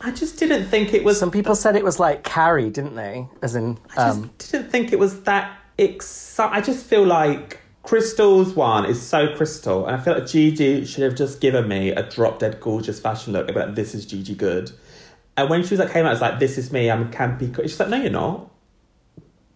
I 0.00 0.10
just 0.12 0.38
didn't 0.38 0.68
think 0.68 0.94
it 0.94 1.04
was. 1.04 1.18
Some 1.18 1.30
people 1.30 1.54
said 1.54 1.76
it 1.76 1.84
was 1.84 2.00
like 2.00 2.24
Carrie, 2.24 2.70
didn't 2.70 2.94
they? 2.94 3.28
As 3.42 3.54
in, 3.54 3.76
um, 3.98 4.30
just 4.38 4.52
didn't 4.52 4.70
think 4.70 4.90
it 4.90 4.98
was 4.98 5.24
that 5.24 5.54
exciting. 5.76 6.56
I 6.56 6.62
just 6.62 6.86
feel 6.86 7.04
like 7.04 7.60
Crystal's 7.82 8.54
one 8.54 8.86
is 8.86 9.02
so 9.02 9.36
crystal, 9.36 9.84
and 9.84 9.96
I 9.96 10.00
feel 10.02 10.14
like 10.14 10.26
Gigi 10.26 10.86
should 10.86 11.04
have 11.04 11.14
just 11.14 11.42
given 11.42 11.68
me 11.68 11.90
a 11.90 12.08
drop 12.08 12.38
dead 12.38 12.58
gorgeous 12.58 12.98
fashion 12.98 13.34
look 13.34 13.50
about 13.50 13.74
this 13.74 13.94
is 13.94 14.06
Gigi 14.06 14.34
good. 14.34 14.72
And 15.36 15.48
when 15.48 15.62
she 15.64 15.70
was 15.70 15.80
like 15.80 15.92
came 15.92 16.04
out, 16.06 16.12
it's 16.12 16.20
like 16.20 16.38
this 16.38 16.58
is 16.58 16.72
me. 16.72 16.90
I'm 16.90 17.10
campy. 17.10 17.52
co-" 17.54 17.62
She's 17.62 17.78
like, 17.80 17.88
no, 17.88 17.96
you're 17.96 18.10
not. 18.10 18.50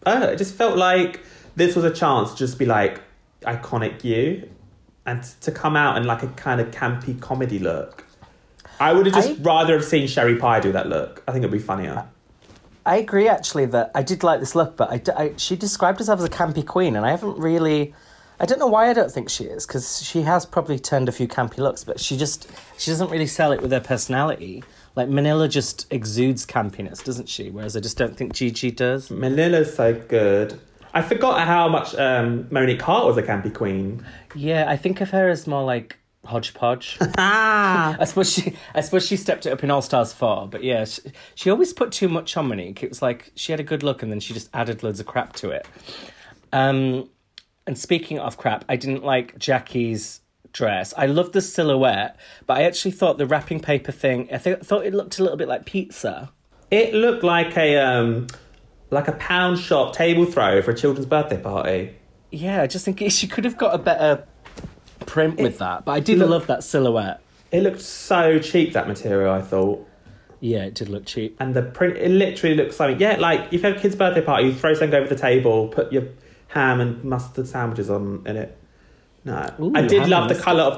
Oh, 0.06 0.22
it 0.22 0.36
just 0.36 0.54
felt 0.54 0.76
like 0.76 1.20
this 1.56 1.74
was 1.74 1.84
a 1.84 1.90
chance 1.90 2.32
to 2.32 2.36
just 2.38 2.58
be 2.58 2.64
like 2.64 3.00
iconic 3.42 4.02
you, 4.04 4.48
and 5.04 5.22
to 5.42 5.52
come 5.52 5.76
out 5.76 5.96
in 5.98 6.04
like 6.04 6.22
a 6.22 6.28
kind 6.28 6.60
of 6.60 6.70
campy 6.70 7.20
comedy 7.20 7.58
look. 7.58 8.04
I 8.80 8.92
would 8.92 9.06
have 9.06 9.14
just 9.14 9.30
I- 9.30 9.42
rather 9.42 9.74
have 9.74 9.84
seen 9.84 10.06
Sherry 10.06 10.36
Pie 10.36 10.60
do 10.60 10.72
that 10.72 10.88
look. 10.88 11.22
I 11.26 11.32
think 11.32 11.42
it'd 11.44 11.52
be 11.52 11.58
funnier. 11.58 12.06
I 12.84 12.98
agree 12.98 13.26
actually 13.28 13.66
that 13.66 13.90
I 13.96 14.02
did 14.02 14.22
like 14.22 14.38
this 14.38 14.54
look, 14.54 14.76
but 14.76 14.90
I, 14.90 15.22
I- 15.24 15.34
she 15.36 15.56
described 15.56 15.98
herself 15.98 16.20
as 16.20 16.24
a 16.24 16.30
campy 16.30 16.64
queen, 16.64 16.96
and 16.96 17.04
I 17.04 17.10
haven't 17.10 17.38
really. 17.38 17.94
I 18.38 18.44
don't 18.44 18.58
know 18.58 18.66
why 18.66 18.90
I 18.90 18.92
don't 18.92 19.10
think 19.10 19.30
she 19.30 19.44
is 19.44 19.66
because 19.66 20.02
she 20.02 20.20
has 20.22 20.44
probably 20.44 20.78
turned 20.78 21.08
a 21.08 21.12
few 21.12 21.26
campy 21.26 21.56
looks, 21.58 21.84
but 21.84 21.98
she 21.98 22.16
just 22.16 22.48
she 22.78 22.90
doesn't 22.90 23.10
really 23.10 23.26
sell 23.26 23.50
it 23.52 23.60
with 23.62 23.72
her 23.72 23.80
personality. 23.80 24.62
Like 24.96 25.09
Manila 25.09 25.46
just 25.48 25.87
exudes 25.92 26.46
campiness, 26.46 27.04
doesn't 27.04 27.28
she? 27.28 27.50
Whereas 27.50 27.76
I 27.76 27.80
just 27.80 27.98
don't 27.98 28.16
think 28.16 28.32
Gigi 28.32 28.70
does. 28.70 29.11
Manila's 29.11 29.74
so 29.74 29.94
good. 29.94 30.59
I 30.94 31.02
forgot 31.02 31.46
how 31.46 31.68
much 31.68 31.94
um, 31.96 32.48
Monique 32.50 32.80
Heart 32.80 33.06
was 33.06 33.18
a 33.18 33.22
campy 33.22 33.52
queen. 33.52 34.04
Yeah, 34.35 34.64
I 34.66 34.78
think 34.78 35.02
of 35.02 35.11
her 35.11 35.28
as 35.28 35.46
more 35.46 35.62
like 35.62 35.98
hodgepodge. 36.24 36.98
Ah, 37.18 37.96
I 38.00 38.04
suppose 38.04 38.32
she, 38.32 38.56
I 38.74 38.80
suppose 38.80 39.06
she 39.06 39.16
stepped 39.16 39.47
it 39.47 39.53
up 39.53 39.62
in 39.62 39.70
All 39.70 39.82
Stars 39.82 40.12
four, 40.12 40.49
but 40.49 40.64
yeah, 40.64 40.84
she, 40.86 41.03
she 41.34 41.51
always 41.51 41.72
put 41.72 41.92
too 41.92 42.09
much 42.09 42.36
on 42.36 42.49
Monique. 42.49 42.82
It 42.82 42.88
was 42.88 43.03
like 43.03 43.32
she 43.34 43.53
had 43.53 43.61
a 43.61 43.64
good 43.64 43.82
look 43.82 44.03
and 44.03 44.11
then 44.11 44.20
she 44.20 44.32
just 44.32 44.49
added 44.55 44.82
loads 44.82 44.99
of 44.99 45.07
crap 45.07 45.34
to 45.34 45.51
it. 45.51 45.66
Um, 46.53 47.11
and 47.66 47.76
speaking 47.76 48.18
of 48.18 48.38
crap, 48.38 48.64
I 48.68 48.76
didn't 48.76 49.05
like 49.05 49.38
Jackie's 49.38 50.20
dress. 50.57 50.94
I 50.96 51.07
love 51.07 51.32
the 51.32 51.40
silhouette, 51.40 52.16
but 52.46 52.57
I 52.59 52.62
actually 52.62 52.92
thought 52.92 53.18
the 53.18 53.26
wrapping 53.26 53.61
paper 53.61 53.92
thing. 53.92 54.28
I 54.32 54.38
think 54.38 54.64
thought 54.64 54.86
it 54.86 54.94
looked 54.94 55.18
a 55.18 55.22
little 55.22 55.36
bit 55.36 55.48
like 55.48 55.66
pizza. 55.66 56.30
it 56.70 56.94
looked 56.94 57.22
like 57.22 57.57
a 57.57 57.76
um, 57.78 58.26
like 58.90 59.07
a 59.09 59.12
pound 59.12 59.59
shop 59.59 59.94
table 59.94 60.24
throw 60.24 60.62
for 60.62 60.70
a 60.70 60.76
children's 60.76 61.07
birthday 61.07 61.40
party. 61.40 61.94
Yeah, 62.30 62.62
I 62.62 62.66
just 62.66 62.84
think 62.84 63.00
it- 63.02 63.12
she 63.12 63.26
could 63.28 63.44
have 63.44 63.57
got 63.57 63.74
a 63.74 63.78
better 63.78 64.24
print 65.07 65.38
with 65.38 65.59
that. 65.59 65.84
But 65.84 65.92
I 65.92 66.00
did 66.00 66.18
look- 66.18 66.30
love 66.30 66.46
that 66.48 66.64
silhouette. 66.64 67.20
It 67.52 67.62
looked 67.62 67.80
so 67.80 68.38
cheap 68.40 68.72
that 68.72 68.88
material. 68.88 69.32
I 69.32 69.40
thought. 69.42 69.86
Yeah, 70.40 70.64
it 70.64 70.74
did 70.74 70.88
look 70.88 71.07
cheap. 71.07 71.36
and 71.40 71.54
the 71.54 71.62
print 71.62 71.96
it 71.96 72.11
literally 72.11 72.54
looks 72.57 72.78
like 72.78 73.00
yeah 73.00 73.16
like 73.18 73.40
if 73.46 73.54
you 73.54 73.61
have 73.62 73.76
a 73.78 73.80
kid's 73.80 73.96
birthday 73.96 74.20
party 74.20 74.48
you 74.48 74.54
throw 74.54 74.74
something 74.74 74.94
over 75.00 75.09
the 75.09 75.16
table 75.20 75.68
put 75.68 75.90
your 75.90 76.04
ham 76.48 76.78
and 76.78 77.02
mustard 77.02 77.48
sandwiches 77.48 77.88
on 77.88 78.22
in 78.26 78.36
it 78.36 78.57
no 79.27 79.41
Ooh, 79.61 79.72
i 79.74 79.83
did 79.83 80.03
and 80.03 80.11
love 80.11 80.29
the 80.29 80.35
colour 80.35 80.62
of 80.62 80.74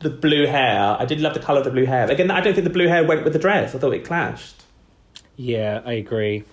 the 0.00 0.10
blue 0.10 0.46
hair 0.46 0.96
i 0.98 1.04
did 1.04 1.20
love 1.20 1.34
the 1.34 1.40
colour 1.40 1.58
of 1.58 1.64
the 1.64 1.70
blue 1.70 1.84
hair 1.86 2.10
again 2.10 2.30
i 2.30 2.40
don't 2.40 2.54
think 2.54 2.64
the 2.64 2.72
blue 2.78 2.88
hair 2.88 3.04
went 3.04 3.24
with 3.24 3.32
the 3.32 3.38
dress 3.38 3.74
i 3.74 3.78
thought 3.78 3.92
it 3.94 4.04
clashed 4.04 4.54
Yeah, 5.36 5.82
I 5.84 5.92
agree. 6.04 6.44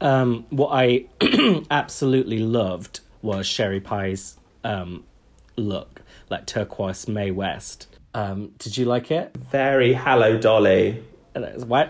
Um, 0.00 0.46
what 0.48 0.70
I 0.72 1.04
absolutely 1.70 2.38
loved 2.38 3.00
was 3.20 3.46
Sherry 3.46 3.80
Pie's 3.80 4.38
um, 4.64 5.04
look, 5.56 6.00
like 6.30 6.46
turquoise 6.46 7.06
Mae 7.06 7.30
West. 7.32 7.86
Um, 8.14 8.52
did 8.58 8.78
you 8.78 8.86
like 8.86 9.10
it? 9.10 9.36
very 9.36 9.92
hello 9.92 10.38
dolly 10.38 11.04
And 11.34 11.44
it 11.44 11.54
was 11.54 11.64
what? 11.66 11.88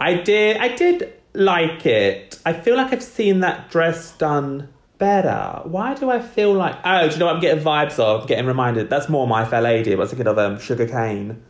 i 0.00 0.14
did 0.14 0.56
i 0.56 0.68
did 0.74 1.12
like 1.34 1.84
it 1.86 2.38
i 2.46 2.52
feel 2.54 2.76
like 2.80 2.92
i've 2.94 3.02
seen 3.18 3.40
that 3.40 3.70
dress 3.70 4.12
done 4.12 4.68
better? 5.00 5.62
Why 5.64 5.94
do 5.94 6.10
i 6.10 6.20
feel 6.20 6.52
like 6.52 6.76
oh 6.84 7.08
do 7.08 7.12
you 7.14 7.18
know 7.18 7.26
what 7.26 7.34
i'm 7.34 7.40
getting 7.40 7.64
vibes 7.64 7.98
of? 7.98 8.28
Getting 8.28 8.46
reminded. 8.46 8.88
That's 8.88 9.08
more 9.08 9.26
my 9.26 9.44
fair 9.44 9.62
lady. 9.62 9.92
I 9.92 9.96
was 9.96 10.10
thinking 10.10 10.28
of 10.28 10.38
um 10.38 10.58
Shuga 10.58 10.88
Cain 10.88 11.42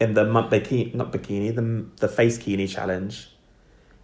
in 0.00 0.14
the 0.14 0.24
month 0.24 0.50
bikini 0.50 0.94
not 0.94 1.12
bikini 1.12 1.54
the 1.54 2.06
the 2.06 2.08
face 2.08 2.38
bikini 2.38 2.66
challenge. 2.68 3.28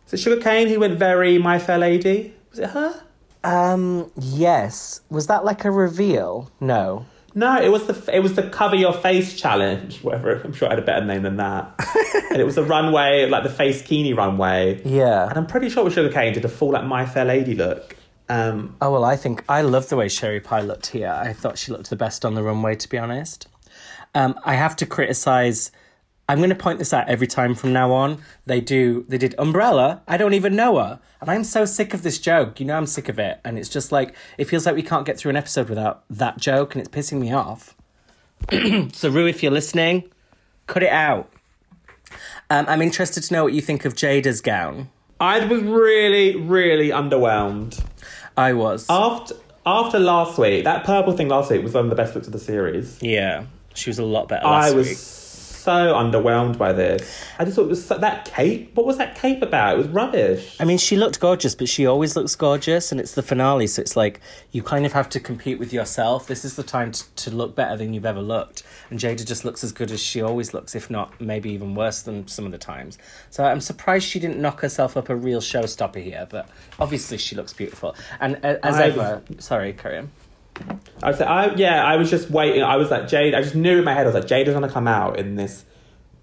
Is 0.07 0.13
it 0.13 0.29
Shuga 0.29 0.43
Cain 0.43 0.69
who 0.69 0.81
went 0.81 0.99
very 0.99 1.39
my 1.39 1.59
fair 1.59 1.79
lady? 1.79 2.35
Was 2.51 2.59
it 2.59 2.71
her? 2.71 3.05
Um, 3.45 4.11
yes. 4.17 5.01
Was 5.11 5.29
that 5.29 5.45
like 5.45 5.65
a 5.65 5.71
reveal? 5.71 6.51
No. 6.61 7.07
no 7.35 7.61
it 7.61 7.69
was 7.69 7.87
the 7.87 7.97
it 8.15 8.21
was 8.21 8.35
the 8.35 8.43
cover 8.43 8.75
your 8.77 8.93
face 8.93 9.39
challenge. 9.41 10.03
Whatever. 10.03 10.43
I'm 10.43 10.53
sure 10.53 10.69
i 10.69 10.73
had 10.73 10.81
a 10.81 10.83
better 10.83 11.07
name 11.07 11.23
than 11.23 11.37
that. 11.37 11.75
And 12.31 12.43
it 12.43 12.45
was 12.45 12.57
the 12.57 12.65
runway 12.65 13.27
like 13.29 13.43
the 13.43 13.49
face 13.51 13.81
kini 13.81 14.13
runway. 14.13 14.83
Yeah. 14.85 15.29
and 15.29 15.39
i'm 15.39 15.47
pretty 15.47 15.71
sure 15.71 15.89
Shuga 15.89 16.13
Cain 16.13 16.35
did 16.35 16.45
a 16.45 16.49
full 16.49 16.73
like 16.73 16.85
my 16.85 17.07
fair 17.07 17.25
lady 17.25 17.55
look 17.55 17.97
um 18.29 18.77
Oh 18.81 18.93
well, 18.93 19.05
I 19.05 19.17
think 19.17 19.45
I 19.49 19.63
love 19.63 19.89
the 19.89 19.97
way 19.97 20.09
Sherry 20.09 20.41
Pie 20.41 20.63
looked 20.63 20.89
here. 20.89 21.09
I 21.09 21.33
thought 21.33 21.59
she 21.59 21.73
looked 21.73 21.91
the 21.91 21.97
best 21.97 22.25
on 22.25 22.35
the 22.35 22.43
runway, 22.43 22.75
to 22.77 22.89
be 22.89 22.99
honest. 22.99 23.49
Um, 24.15 24.39
I 24.45 24.55
have 24.55 24.77
to 24.77 24.87
criticize. 24.87 25.71
I'm 26.31 26.39
going 26.39 26.51
to 26.51 26.57
point 26.57 26.79
this 26.79 26.93
out 26.93 27.09
every 27.09 27.27
time 27.27 27.55
from 27.55 27.73
now 27.73 27.93
on. 27.93 28.21
They 28.45 28.61
do. 28.61 29.05
They 29.09 29.17
did 29.17 29.35
Umbrella. 29.39 30.03
I 30.07 30.17
don't 30.17 30.35
even 30.35 30.57
know 30.57 30.79
her, 30.79 31.01
and 31.21 31.31
I'm 31.31 31.45
so 31.45 31.65
sick 31.65 31.95
of 31.95 32.03
this 32.03 32.19
joke. 32.19 32.61
You 32.61 32.67
know, 32.67 32.77
I'm 32.77 32.87
sick 32.87 33.09
of 33.09 33.19
it, 33.19 33.41
and 33.45 33.59
it's 33.59 33.69
just 33.69 33.93
like 33.93 34.15
it 34.37 34.45
feels 34.45 34.67
like 34.67 34.75
we 34.75 34.83
can't 34.83 35.07
get 35.07 35.17
through 35.19 35.31
an 35.31 35.37
episode 35.37 35.69
without 35.69 36.05
that 36.11 36.39
joke, 36.39 36.75
and 36.75 36.85
it's 36.85 36.95
pissing 36.95 37.21
me 37.21 37.33
off. 37.33 37.75
so, 38.93 39.09
Rue, 39.11 39.27
if 39.27 39.43
you're 39.43 39.53
listening, 39.53 40.11
cut 40.67 40.83
it 40.83 40.93
out. 40.93 41.33
Um, 42.51 42.65
I'm 42.69 42.83
interested 42.83 43.23
to 43.25 43.35
know 43.35 43.45
what 43.45 43.53
you 43.53 43.61
think 43.61 43.85
of 43.85 43.95
Jaida's 43.95 44.41
gown. 44.41 44.89
I 45.21 45.45
was 45.45 45.63
really, 45.63 46.37
really 46.37 46.91
underwhelmed. 46.91 47.85
I 48.39 48.53
was. 48.53 48.87
After 48.89 49.35
after 49.67 49.99
last 49.99 50.39
week, 50.39 50.65
that 50.65 50.85
purple 50.85 51.13
thing 51.13 51.29
last 51.29 51.51
week 51.51 51.63
was 51.63 51.75
one 51.75 51.85
of 51.85 51.91
the 51.91 51.97
best 51.97 52.15
looks 52.15 52.27
of 52.27 52.33
the 52.33 52.39
series. 52.39 52.97
yeah, 53.03 53.45
she 53.75 53.91
was 53.91 53.99
a 53.99 54.05
lot 54.05 54.29
better 54.29 54.47
last 54.47 54.73
I 54.73 54.77
was 54.77 54.89
week. 54.89 54.99
So 55.69 55.93
underwhelmed 55.93 56.57
by 56.57 56.73
this. 56.73 57.27
I 57.39 57.45
just 57.45 57.57
thought 57.57 57.65
it 57.65 57.69
was 57.69 57.85
so, 57.85 57.99
that 57.99 58.25
cape. 58.25 58.75
What 58.75 58.87
was 58.87 58.97
that 58.97 59.17
cape 59.17 59.43
about? 59.43 59.75
It 59.75 59.77
was 59.77 59.89
rubbish. 59.89 60.57
I 60.59 60.65
mean, 60.65 60.79
she 60.79 60.97
looked 60.97 61.21
gorgeous, 61.21 61.55
but 61.55 61.69
she 61.69 61.85
always 61.85 62.17
looks 62.17 62.35
gorgeous, 62.37 62.91
and 62.91 62.99
it's 62.99 63.13
the 63.13 63.23
finale, 63.23 63.67
so 63.67 63.83
it's 63.83 63.95
like 63.95 64.19
you 64.51 64.63
kind 64.63 64.87
of 64.87 64.95
have 64.95 65.11
to 65.11 65.21
compete 65.21 65.59
with 65.59 65.71
yourself. 65.71 66.27
This 66.27 66.43
is 66.43 66.57
the 66.57 66.63
time 66.63 66.93
to, 66.93 67.15
to 67.17 67.31
look 67.31 67.55
better 67.55 67.77
than 67.77 67.93
you've 67.93 68.07
ever 68.07 68.23
looked, 68.23 68.63
and 68.89 68.99
Jaida 68.99 69.27
just 69.27 69.45
looks 69.45 69.63
as 69.63 69.73
good 69.73 69.91
as 69.91 70.01
she 70.01 70.23
always 70.23 70.55
looks, 70.55 70.75
if 70.75 70.89
not 70.89 71.21
maybe 71.21 71.51
even 71.51 71.75
worse 71.75 72.01
than 72.01 72.27
some 72.29 72.47
of 72.47 72.53
the 72.53 72.57
times. 72.57 72.97
So 73.29 73.45
I'm 73.45 73.61
surprised 73.61 74.09
she 74.09 74.19
didn't 74.19 74.41
knock 74.41 74.61
herself 74.61 74.97
up 74.97 75.11
a 75.11 75.15
real 75.15 75.43
showstopper 75.43 76.03
here, 76.03 76.27
but 76.31 76.49
obviously 76.81 77.19
she 77.19 77.37
looks 77.37 77.53
beautiful. 77.53 77.95
And 78.21 78.37
uh, 78.43 78.57
as 78.63 78.77
I 78.77 78.85
ever, 78.85 79.23
sorry, 79.39 79.75
carry 79.75 79.99
on. 79.99 80.13
I 81.03 81.11
was, 81.11 81.21
I 81.21 81.55
yeah, 81.55 81.85
I 81.85 81.97
was 81.97 82.11
just 82.11 82.31
waiting. 82.31 82.63
I 82.63 82.77
was 82.77 82.91
like 82.91 83.09
Jade. 83.09 83.35
I 83.35 83.43
just 83.43 83.55
knew 83.55 83.79
in 83.79 83.85
my 83.85 83.95
head. 83.95 84.03
I 84.07 84.11
was 84.11 84.15
like 84.15 84.27
Jaida's 84.27 84.55
gonna 84.55 84.69
come 84.69 84.89
out 84.89 85.19
in 85.19 85.37
this. 85.37 85.65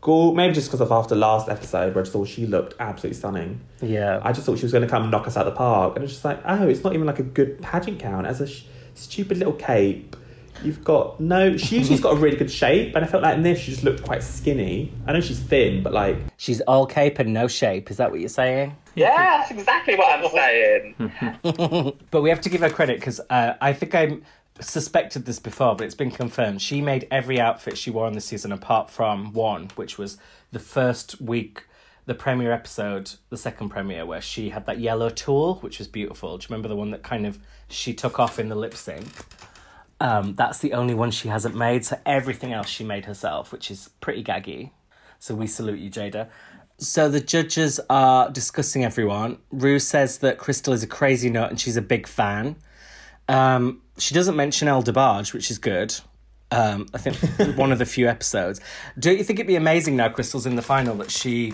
Go 0.01 0.33
maybe 0.33 0.53
just 0.53 0.67
because 0.67 0.81
of 0.81 0.91
after 0.91 1.15
last 1.15 1.49
episode 1.49 1.95
where 1.95 2.01
I 2.01 2.03
just 2.03 2.13
thought 2.13 2.27
she 2.27 2.45
looked 2.45 2.75
absolutely 2.79 3.17
stunning. 3.17 3.61
Yeah, 3.81 4.19
I 4.23 4.33
just 4.33 4.45
thought 4.45 4.59
she 4.59 4.65
was 4.65 4.71
going 4.71 4.83
to 4.83 4.87
come 4.87 5.01
and 5.01 5.11
knock 5.11 5.25
us 5.25 5.35
out 5.35 5.47
of 5.47 5.53
the 5.53 5.57
park. 5.57 5.95
And 5.95 6.03
it's 6.03 6.13
just 6.13 6.23
like, 6.23 6.39
oh, 6.45 6.67
it's 6.67 6.83
not 6.83 6.93
even 6.93 7.07
like 7.07 7.17
a 7.17 7.23
good 7.23 7.59
pageant 7.59 7.97
gown. 7.97 8.23
As 8.23 8.39
a 8.39 8.45
sh- 8.45 8.65
stupid 8.93 9.37
little 9.39 9.53
cape, 9.53 10.15
you've 10.63 10.83
got 10.83 11.19
no. 11.19 11.57
She 11.57 11.79
ussually's 11.79 12.01
got 12.01 12.13
a 12.13 12.17
really 12.17 12.37
good 12.37 12.51
shape, 12.51 12.95
and 12.95 13.03
I 13.03 13.07
felt 13.07 13.23
like 13.23 13.35
in 13.37 13.43
this 13.43 13.59
she 13.59 13.71
just 13.71 13.83
looked 13.83 14.03
quite 14.03 14.23
skinny. 14.23 14.91
I 15.07 15.13
know 15.13 15.21
she's 15.21 15.39
thin, 15.39 15.83
but 15.83 15.93
like, 15.93 16.17
she's 16.37 16.61
all 16.61 16.85
cape 16.85 17.19
and 17.19 17.33
no 17.33 17.47
shape. 17.47 17.91
Is 17.91 17.97
that 17.97 18.11
what 18.11 18.19
you're 18.19 18.29
saying? 18.29 18.75
yeah, 18.95 19.37
that's 19.39 19.51
exactly 19.51 19.95
what 19.95 20.19
I'm 20.19 20.31
saying. 20.31 21.93
But 22.11 22.21
we 22.21 22.29
have 22.29 22.41
to 22.41 22.49
give 22.49 22.61
her 22.61 22.69
credit 22.69 22.99
because 22.99 23.19
uh, 23.29 23.55
I 23.59 23.73
think 23.73 23.93
I 23.93 24.17
suspected 24.61 25.25
this 25.25 25.39
before, 25.39 25.75
but 25.75 25.85
it's 25.85 25.95
been 25.95 26.11
confirmed. 26.11 26.61
She 26.61 26.81
made 26.81 27.07
every 27.11 27.39
outfit 27.39 27.77
she 27.77 27.91
wore 27.91 28.07
in 28.07 28.13
the 28.13 28.21
season 28.21 28.51
apart 28.51 28.89
from 28.89 29.33
one, 29.33 29.69
which 29.75 29.97
was 29.97 30.17
the 30.51 30.59
first 30.59 31.19
week, 31.19 31.65
the 32.05 32.13
premiere 32.13 32.53
episode, 32.53 33.11
the 33.29 33.37
second 33.37 33.69
premiere, 33.69 34.05
where 34.05 34.21
she 34.21 34.49
had 34.49 34.65
that 34.67 34.79
yellow 34.79 35.09
tulle, 35.09 35.55
which 35.55 35.79
was 35.79 35.87
beautiful. 35.89 36.37
Do 36.37 36.43
you 36.43 36.47
remember 36.49 36.69
the 36.69 36.75
one 36.75 36.91
that 36.91 37.03
kind 37.03 37.25
of 37.25 37.37
she 37.67 37.93
took 37.93 38.17
off 38.19 38.39
in 38.39 38.47
the 38.47 38.55
lip 38.55 38.75
sync? 38.75 39.05
Um, 39.99 40.35
that's 40.35 40.59
the 40.59 40.73
only 40.73 40.93
one 40.93 41.11
she 41.11 41.29
hasn't 41.29 41.55
made. 41.55 41.85
So 41.85 41.99
everything 42.05 42.53
else 42.53 42.67
she 42.67 42.83
made 42.83 43.05
herself, 43.05 43.51
which 43.51 43.71
is 43.71 43.89
pretty 44.01 44.23
gaggy. 44.23 44.71
So 45.19 45.35
we 45.35 45.47
salute 45.47 45.79
you, 45.79 45.89
Jaida. 45.89 46.29
So 46.77 47.07
the 47.07 47.21
judges 47.21 47.79
are 47.89 48.29
discussing 48.29 48.83
everyone. 48.83 49.37
Rue 49.51 49.79
says 49.79 50.17
that 50.19 50.37
Crystal 50.37 50.73
is 50.73 50.83
a 50.83 50.87
crazy 50.87 51.29
nut 51.29 51.49
and 51.49 51.59
she's 51.59 51.77
a 51.77 51.81
big 51.81 52.05
fan. 52.05 52.57
Um, 53.29 53.81
she 53.97 54.13
doesn't 54.13 54.35
mention 54.35 54.67
El 54.67 54.83
DeBarge, 54.83 55.33
which 55.33 55.49
is 55.49 55.57
good. 55.57 55.95
Um, 56.51 56.87
I 56.93 56.97
think 56.97 57.57
one 57.57 57.71
of 57.71 57.79
the 57.79 57.85
few 57.85 58.07
episodes. 58.07 58.59
Don't 58.99 59.17
you 59.17 59.23
think 59.23 59.39
it'd 59.39 59.47
be 59.47 59.55
amazing 59.55 59.95
now 59.95 60.09
Crystal's 60.09 60.45
in 60.45 60.57
the 60.57 60.61
final 60.61 60.95
that 60.97 61.11
she, 61.11 61.53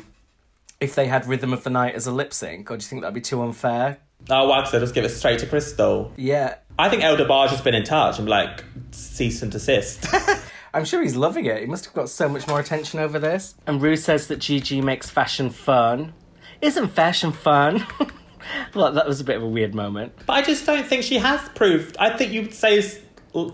if 0.79 0.95
they 0.95 1.05
had 1.05 1.27
Rhythm 1.27 1.53
of 1.53 1.63
the 1.63 1.69
Night 1.69 1.93
as 1.93 2.07
a 2.07 2.11
lip 2.11 2.33
sync, 2.33 2.69
or 2.71 2.77
do 2.77 2.83
you 2.83 2.87
think 2.87 3.01
that'd 3.01 3.13
be 3.13 3.21
too 3.21 3.41
unfair? 3.43 3.99
Oh, 4.29 4.47
why? 4.47 4.63
So 4.65 4.79
just 4.79 4.93
give 4.93 5.05
it 5.05 5.09
straight 5.09 5.39
to 5.39 5.45
Crystal. 5.47 6.11
Yeah, 6.17 6.55
I 6.79 6.89
think 6.89 7.03
El 7.03 7.17
DeBarge 7.17 7.49
has 7.49 7.61
been 7.61 7.75
in 7.75 7.83
touch 7.83 8.19
and 8.19 8.27
like 8.27 8.63
cease 8.91 9.41
and 9.41 9.51
desist. 9.51 10.07
I'm 10.73 10.85
sure 10.85 11.01
he's 11.03 11.15
loving 11.15 11.45
it. 11.45 11.59
He 11.59 11.65
must 11.65 11.85
have 11.85 11.93
got 11.93 12.09
so 12.09 12.29
much 12.29 12.47
more 12.47 12.59
attention 12.59 12.99
over 12.99 13.19
this. 13.19 13.55
And 13.67 13.81
Rue 13.81 13.97
says 13.97 14.27
that 14.27 14.39
Gigi 14.39 14.81
makes 14.81 15.09
fashion 15.09 15.49
fun. 15.49 16.13
Isn't 16.61 16.87
fashion 16.89 17.33
fun? 17.33 17.85
well, 18.73 18.93
that 18.93 19.05
was 19.05 19.19
a 19.19 19.23
bit 19.23 19.37
of 19.37 19.43
a 19.43 19.47
weird 19.47 19.75
moment. 19.75 20.13
but 20.25 20.33
I 20.33 20.41
just 20.41 20.65
don't 20.65 20.85
think 20.85 21.03
she 21.03 21.17
has 21.17 21.47
proved. 21.49 21.97
I 21.97 22.15
think 22.15 22.31
you 22.31 22.43
would 22.43 22.53
say 22.53 22.81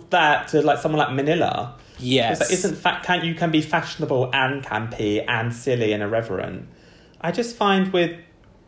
that 0.09 0.47
to 0.49 0.61
like 0.61 0.79
someone 0.79 0.99
like 0.99 1.13
Manila. 1.13 1.75
Yes. 1.99 2.39
Like, 2.39 2.51
isn't 2.51 2.75
fa- 2.75 3.01
can 3.03 3.25
you 3.25 3.33
can 3.33 3.49
be 3.49 3.61
fashionable 3.61 4.29
and 4.33 4.63
campy 4.63 5.23
and 5.27 5.53
silly 5.53 5.93
and 5.93 6.03
irreverent. 6.03 6.67
I 7.19 7.31
just 7.31 7.55
find 7.55 7.91
with 7.91 8.11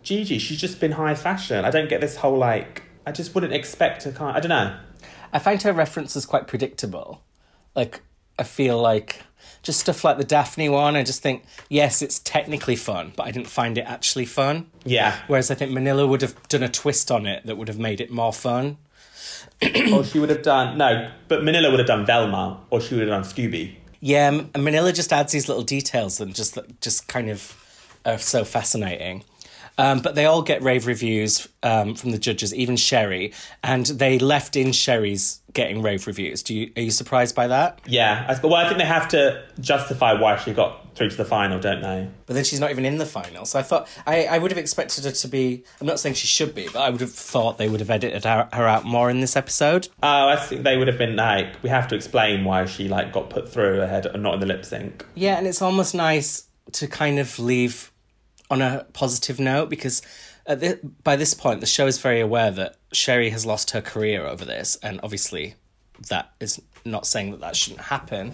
Gigi, 0.02 0.40
she's 0.40 0.60
just 0.60 0.80
been 0.80 0.94
high 0.94 1.14
fashion. 1.16 1.66
I 1.66 1.70
don't 1.72 1.90
get 1.90 2.02
this 2.02 2.16
whole 2.16 2.38
like. 2.38 2.84
I 3.10 3.12
just 3.12 3.34
wouldn't 3.34 3.54
expect 3.54 4.02
to 4.04 4.12
kind. 4.12 4.38
I 4.38 4.40
don't 4.40 4.50
know. 4.50 4.78
I 5.34 5.40
find 5.40 5.60
her 5.64 5.74
references 5.74 6.28
quite 6.28 6.46
predictable. 6.48 7.24
Like, 7.76 8.02
I 8.38 8.44
feel 8.44 8.80
like 8.80 9.24
just 9.64 9.80
stuff 9.80 10.04
like 10.04 10.18
the 10.18 10.24
Daphne 10.24 10.70
one, 10.70 10.96
I 10.96 11.02
just 11.02 11.24
think, 11.24 11.44
yes, 11.70 12.04
it's 12.04 12.20
technically 12.20 12.76
fun, 12.76 13.14
but 13.16 13.24
I 13.26 13.32
didn't 13.32 13.48
find 13.48 13.80
it 13.80 13.86
actually 13.88 14.26
fun. 14.26 14.68
Yeah. 14.86 15.20
Whereas 15.26 15.50
I 15.50 15.56
think 15.56 15.72
Manila 15.72 16.06
would 16.06 16.22
have 16.22 16.36
done 16.50 16.62
a 16.62 16.70
twist 16.70 17.10
on 17.10 17.26
it 17.26 17.48
that 17.48 17.58
would 17.58 17.68
have 17.68 17.80
made 17.80 18.00
it 18.00 18.12
more 18.12 18.32
fun. 18.32 18.78
or 19.92 20.04
she 20.04 20.20
would 20.20 20.30
have 20.30 20.44
done 20.44 20.78
no, 20.78 21.12
but 21.28 21.44
Manila 21.44 21.72
would 21.72 21.80
have 21.80 21.88
done 21.88 22.06
Velma, 22.06 22.62
or 22.70 22.80
she 22.80 22.94
would 22.96 23.08
have 23.08 23.10
done 23.10 23.24
Scooby. 23.24 23.76
Yeah, 24.02 24.28
M- 24.28 24.52
Manila 24.56 24.94
just 24.94 25.12
adds 25.12 25.34
these 25.34 25.48
little 25.50 25.64
details 25.64 26.22
and 26.22 26.36
just 26.36 26.58
just 26.80 27.08
kind 27.08 27.30
of 27.30 27.56
are 28.06 28.20
so 28.20 28.46
fascinating. 28.46 29.24
Um, 29.80 30.02
but 30.02 30.14
they 30.14 30.26
all 30.26 30.42
get 30.42 30.62
rave 30.62 30.88
reviews 30.88 31.48
um, 31.64 31.96
from 31.96 32.12
the 32.12 32.18
judges, 32.18 32.54
even 32.54 32.76
Sherry, 32.76 33.32
and 33.64 33.86
they 33.86 34.20
left 34.20 34.58
in 34.58 34.74
Sherry's 34.74 35.40
getting 35.54 35.82
rave 35.82 36.06
reviews. 36.06 36.44
Do 36.44 36.54
you 36.54 36.72
are 36.76 36.82
you 36.82 36.92
surprised 36.92 37.34
by 37.34 37.48
that? 37.48 37.80
Yeah, 37.86 38.26
I, 38.28 38.46
well, 38.46 38.56
I 38.56 38.66
think 38.66 38.78
they 38.78 38.86
have 38.86 39.08
to 39.10 39.42
justify 39.62 40.20
why 40.20 40.36
she 40.36 40.52
got 40.52 40.98
through 40.98 41.12
to 41.12 41.16
the 41.16 41.24
final, 41.24 41.62
don't 41.62 41.82
they? 41.82 42.10
But 42.26 42.34
then 42.34 42.44
she's 42.44 42.60
not 42.60 42.72
even 42.72 42.84
in 42.84 42.98
the 42.98 43.06
final. 43.06 43.46
So 43.46 43.58
I 43.58 43.62
thought 43.62 43.88
I, 44.06 44.26
I 44.26 44.38
would 44.38 44.52
have 44.52 44.58
expected 44.58 45.06
her 45.06 45.12
to 45.12 45.28
be. 45.30 45.64
I'm 45.80 45.88
not 45.88 45.98
saying 45.98 46.16
she 46.16 46.28
should 46.28 46.54
be, 46.54 46.68
but 46.68 46.80
I 46.82 46.90
would 46.90 47.00
have 47.00 47.14
thought 47.14 47.58
they 47.58 47.70
would 47.70 47.80
have 47.80 47.90
edited 47.90 48.26
her, 48.26 48.50
her 48.52 48.68
out 48.68 48.84
more 48.84 49.10
in 49.10 49.22
this 49.22 49.38
episode. 49.38 49.88
Oh, 50.04 50.28
I 50.28 50.36
think 50.36 50.64
they 50.64 50.76
would 50.76 50.90
have 50.90 50.98
been 50.98 51.16
like, 51.16 51.64
we 51.64 51.70
have 51.70 51.88
to 51.88 51.96
explain 51.96 52.44
why 52.44 52.66
she 52.66 52.90
like 52.90 53.14
got 53.14 53.30
put 53.30 53.48
through 53.48 53.80
ahead 53.82 54.06
and 54.08 54.24
not 54.24 54.34
in 54.34 54.40
the 54.42 54.46
lip 54.46 54.66
sync. 54.66 55.06
Yeah, 55.16 55.38
and 55.38 55.48
it's 55.48 55.62
almost 55.62 55.96
nice 55.96 56.50
to 56.74 56.86
kind 56.86 57.18
of 57.18 57.40
leave 57.40 57.94
on 58.50 58.62
a 58.62 58.86
positive 58.94 59.40
note 59.40 59.70
because 59.70 60.02
by 61.04 61.16
this 61.16 61.34
point, 61.36 61.60
the 61.62 61.68
show 61.68 61.86
is 61.86 62.00
very 62.00 62.20
aware 62.20 62.50
that 62.52 62.76
Sherry 62.92 63.30
has 63.30 63.46
lost 63.46 63.72
her 63.72 63.82
career 63.82 64.26
over 64.26 64.44
this, 64.46 64.78
and 64.82 65.00
obviously, 65.04 65.56
that 66.08 66.32
is 66.40 66.60
not 66.86 67.06
saying 67.06 67.30
that 67.32 67.40
that 67.42 67.56
shouldn't 67.56 67.82
happen. 67.82 68.34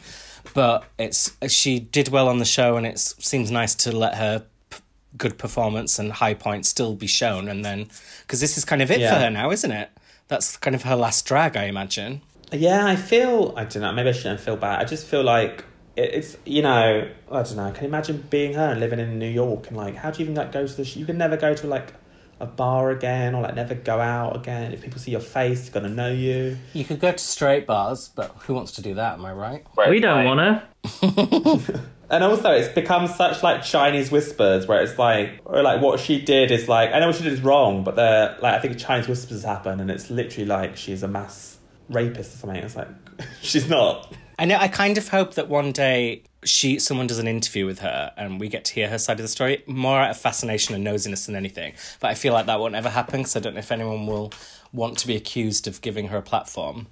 But 0.53 0.85
it's 0.97 1.35
she 1.49 1.79
did 1.79 2.07
well 2.09 2.29
on 2.29 2.37
the 2.39 2.45
show, 2.45 2.77
and 2.77 2.85
it 2.87 2.99
seems 2.99 3.51
nice 3.51 3.75
to 3.75 3.91
let 3.95 4.15
her 4.15 4.45
p- 4.69 4.77
good 5.17 5.37
performance 5.37 5.99
and 5.99 6.11
high 6.13 6.35
points 6.35 6.69
still 6.69 6.95
be 6.95 7.07
shown, 7.07 7.49
and 7.49 7.65
then 7.65 7.89
because 8.21 8.39
this 8.39 8.57
is 8.57 8.63
kind 8.63 8.81
of 8.81 8.89
it 8.91 8.99
Yeah. 9.01 9.13
for 9.13 9.19
her 9.19 9.29
now, 9.29 9.51
isn't 9.51 9.71
it? 9.71 9.89
That's 10.29 10.55
kind 10.57 10.75
of 10.75 10.83
her 10.83 10.95
last 10.95 11.25
drag, 11.25 11.57
I 11.57 11.65
imagine. 11.65 12.21
Yeah, 12.51 12.85
I 12.85 12.95
feel 12.95 13.53
I 13.57 13.65
don't 13.65 13.81
know. 13.81 13.91
Maybe 13.91 14.09
I 14.09 14.13
shouldn't 14.13 14.39
feel 14.39 14.55
bad. 14.55 14.79
I 14.79 14.85
just 14.85 15.05
feel 15.05 15.23
like 15.23 15.65
it's 15.95 16.37
you 16.45 16.61
know 16.61 17.09
I 17.31 17.43
don't 17.43 17.55
know. 17.55 17.71
Can 17.71 17.83
you 17.83 17.89
imagine 17.89 18.25
being 18.29 18.53
her 18.53 18.71
and 18.71 18.79
living 18.79 18.99
in 18.99 19.19
New 19.19 19.29
York 19.29 19.67
and 19.67 19.77
like 19.77 19.95
how 19.95 20.11
do 20.11 20.19
you 20.19 20.25
even 20.25 20.35
like 20.35 20.51
go 20.51 20.65
to 20.65 20.73
the? 20.73 20.85
Sh- 20.85 20.97
you 20.97 21.05
can 21.05 21.17
never 21.17 21.37
go 21.37 21.53
to 21.53 21.67
like 21.67 21.93
a 22.39 22.45
bar 22.45 22.91
again 22.91 23.33
or 23.33 23.41
like 23.43 23.55
never 23.55 23.75
go 23.75 23.99
out 23.99 24.35
again. 24.35 24.73
If 24.73 24.81
people 24.81 24.99
see 24.99 25.11
your 25.11 25.21
face, 25.21 25.69
they're 25.69 25.81
gonna 25.81 25.93
know 25.93 26.11
you. 26.11 26.57
You 26.73 26.83
could 26.83 26.99
go 26.99 27.11
to 27.11 27.17
straight 27.17 27.65
bars, 27.65 28.09
but 28.13 28.35
who 28.39 28.53
wants 28.53 28.73
to 28.73 28.81
do 28.81 28.95
that? 28.95 29.13
Am 29.13 29.25
I 29.25 29.33
right? 29.33 29.65
We 29.89 29.99
don't 29.99 30.25
want 30.25 30.63
to. 31.01 31.81
And 32.09 32.23
also, 32.23 32.51
it's 32.51 32.73
become 32.73 33.07
such 33.07 33.41
like 33.41 33.63
Chinese 33.63 34.11
whispers 34.11 34.67
where 34.67 34.81
it's 34.81 34.97
like, 34.99 35.39
or 35.45 35.63
like 35.63 35.81
what 35.81 35.99
she 35.99 36.21
did 36.21 36.51
is 36.51 36.67
like, 36.67 36.91
I 36.93 36.99
know 36.99 37.07
what 37.07 37.15
she 37.15 37.23
did 37.23 37.33
is 37.33 37.41
wrong, 37.41 37.83
but 37.83 37.95
they're 37.95 38.37
like, 38.41 38.53
I 38.53 38.59
think 38.59 38.77
Chinese 38.77 39.07
whispers 39.07 39.43
happen, 39.43 39.79
and 39.79 39.89
it's 39.89 40.09
literally 40.09 40.45
like 40.45 40.77
she's 40.77 41.01
a 41.03 41.07
mass 41.07 41.57
rapist 41.89 42.35
or 42.35 42.37
something. 42.37 42.63
It's 42.63 42.75
like 42.75 42.89
she's 43.41 43.67
not. 43.67 44.13
I 44.37 44.45
know. 44.45 44.57
I 44.57 44.67
kind 44.67 44.97
of 44.97 45.07
hope 45.09 45.35
that 45.35 45.47
one 45.47 45.71
day 45.71 46.23
she, 46.43 46.79
someone 46.79 47.07
does 47.07 47.19
an 47.19 47.27
interview 47.27 47.65
with 47.65 47.79
her, 47.79 48.11
and 48.17 48.39
we 48.39 48.47
get 48.49 48.65
to 48.65 48.73
hear 48.73 48.89
her 48.89 48.97
side 48.97 49.19
of 49.19 49.23
the 49.23 49.29
story 49.29 49.63
more 49.65 49.99
out 49.99 50.11
of 50.11 50.17
fascination 50.17 50.75
and 50.75 50.85
nosiness 50.85 51.25
than 51.25 51.35
anything. 51.35 51.73
But 51.99 52.09
I 52.11 52.15
feel 52.15 52.33
like 52.33 52.45
that 52.45 52.59
won't 52.59 52.75
ever 52.75 52.89
happen 52.89 53.21
because 53.21 53.35
I 53.35 53.39
don't 53.39 53.53
know 53.53 53.59
if 53.59 53.71
anyone 53.71 54.07
will 54.07 54.31
want 54.73 54.97
to 54.99 55.07
be 55.07 55.15
accused 55.15 55.67
of 55.67 55.81
giving 55.81 56.09
her 56.09 56.17
a 56.17 56.21
platform. 56.21 56.87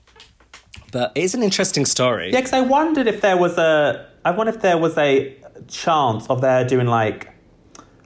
But 0.91 1.11
it 1.15 1.23
is 1.23 1.33
an 1.35 1.43
interesting 1.43 1.85
story. 1.85 2.31
Yeah, 2.31 2.39
because 2.39 2.53
I 2.53 2.61
wondered 2.61 3.07
if 3.07 3.21
there 3.21 3.37
was 3.37 3.57
a. 3.57 4.07
I 4.25 4.31
wonder 4.31 4.53
if 4.53 4.61
there 4.61 4.77
was 4.77 4.97
a 4.97 5.35
chance 5.67 6.27
of 6.29 6.41
there 6.41 6.65
doing 6.65 6.87
like. 6.87 7.29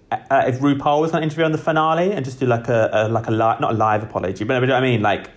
Uh, 0.10 0.46
if 0.48 0.62
RuPaul 0.62 1.02
was 1.02 1.12
going 1.12 1.22
to 1.22 1.26
interview 1.26 1.44
on 1.44 1.52
the 1.52 1.58
finale 1.58 2.14
and 2.14 2.24
just 2.24 2.40
do 2.40 2.46
like 2.46 2.70
a, 2.70 2.90
a 2.94 3.10
like 3.10 3.28
a 3.28 3.32
li- 3.32 3.38
not 3.38 3.72
a 3.72 3.74
live 3.74 4.04
apology, 4.04 4.46
but 4.46 4.62
you 4.62 4.68
know 4.68 4.74
what 4.74 4.84
I 4.84 4.88
mean, 4.88 5.02
like 5.02 5.30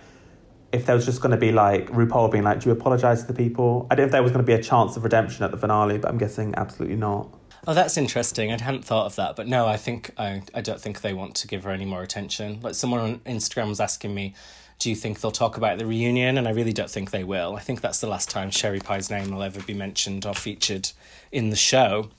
if 0.71 0.85
there 0.85 0.95
was 0.95 1.05
just 1.05 1.21
going 1.21 1.31
to 1.31 1.37
be 1.37 1.51
like 1.51 1.89
RuPaul 1.89 2.31
being 2.31 2.43
like, 2.43 2.61
"Do 2.61 2.69
you 2.69 2.75
apologize 2.75 3.21
to 3.21 3.27
the 3.27 3.33
people?" 3.33 3.87
I 3.89 3.95
don't 3.95 4.03
know 4.03 4.07
if 4.07 4.11
there 4.11 4.23
was 4.23 4.31
going 4.31 4.43
to 4.43 4.47
be 4.47 4.53
a 4.53 4.63
chance 4.63 4.97
of 4.97 5.03
redemption 5.03 5.43
at 5.43 5.51
the 5.51 5.57
finale, 5.57 5.97
but 5.97 6.09
I'm 6.09 6.17
guessing 6.17 6.53
absolutely 6.55 6.97
not. 6.97 7.29
Oh, 7.67 7.73
that's 7.73 7.95
interesting. 7.97 8.51
I 8.51 8.59
hadn't 8.59 8.85
thought 8.85 9.05
of 9.05 9.15
that, 9.17 9.35
but 9.35 9.47
no, 9.47 9.67
I 9.67 9.77
think 9.77 10.11
I, 10.17 10.41
I 10.53 10.61
don't 10.61 10.81
think 10.81 11.01
they 11.01 11.13
want 11.13 11.35
to 11.35 11.47
give 11.47 11.63
her 11.63 11.71
any 11.71 11.85
more 11.85 12.01
attention. 12.01 12.59
Like 12.61 12.73
someone 12.73 12.99
on 12.99 13.19
Instagram 13.19 13.67
was 13.67 13.79
asking 13.79 14.15
me, 14.15 14.33
"Do 14.79 14.89
you 14.89 14.95
think 14.95 15.21
they'll 15.21 15.31
talk 15.31 15.57
about 15.57 15.77
the 15.77 15.85
reunion?" 15.85 16.37
And 16.37 16.47
I 16.47 16.51
really 16.51 16.73
don't 16.73 16.89
think 16.89 17.11
they 17.11 17.23
will. 17.23 17.55
I 17.55 17.59
think 17.59 17.81
that's 17.81 17.99
the 17.99 18.07
last 18.07 18.29
time 18.29 18.49
Sherry 18.49 18.79
Pie's 18.79 19.09
name 19.09 19.29
will 19.29 19.43
ever 19.43 19.61
be 19.61 19.73
mentioned 19.73 20.25
or 20.25 20.33
featured 20.33 20.89
in 21.31 21.49
the 21.49 21.55
show. 21.55 22.09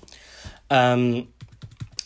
Um, 0.71 1.29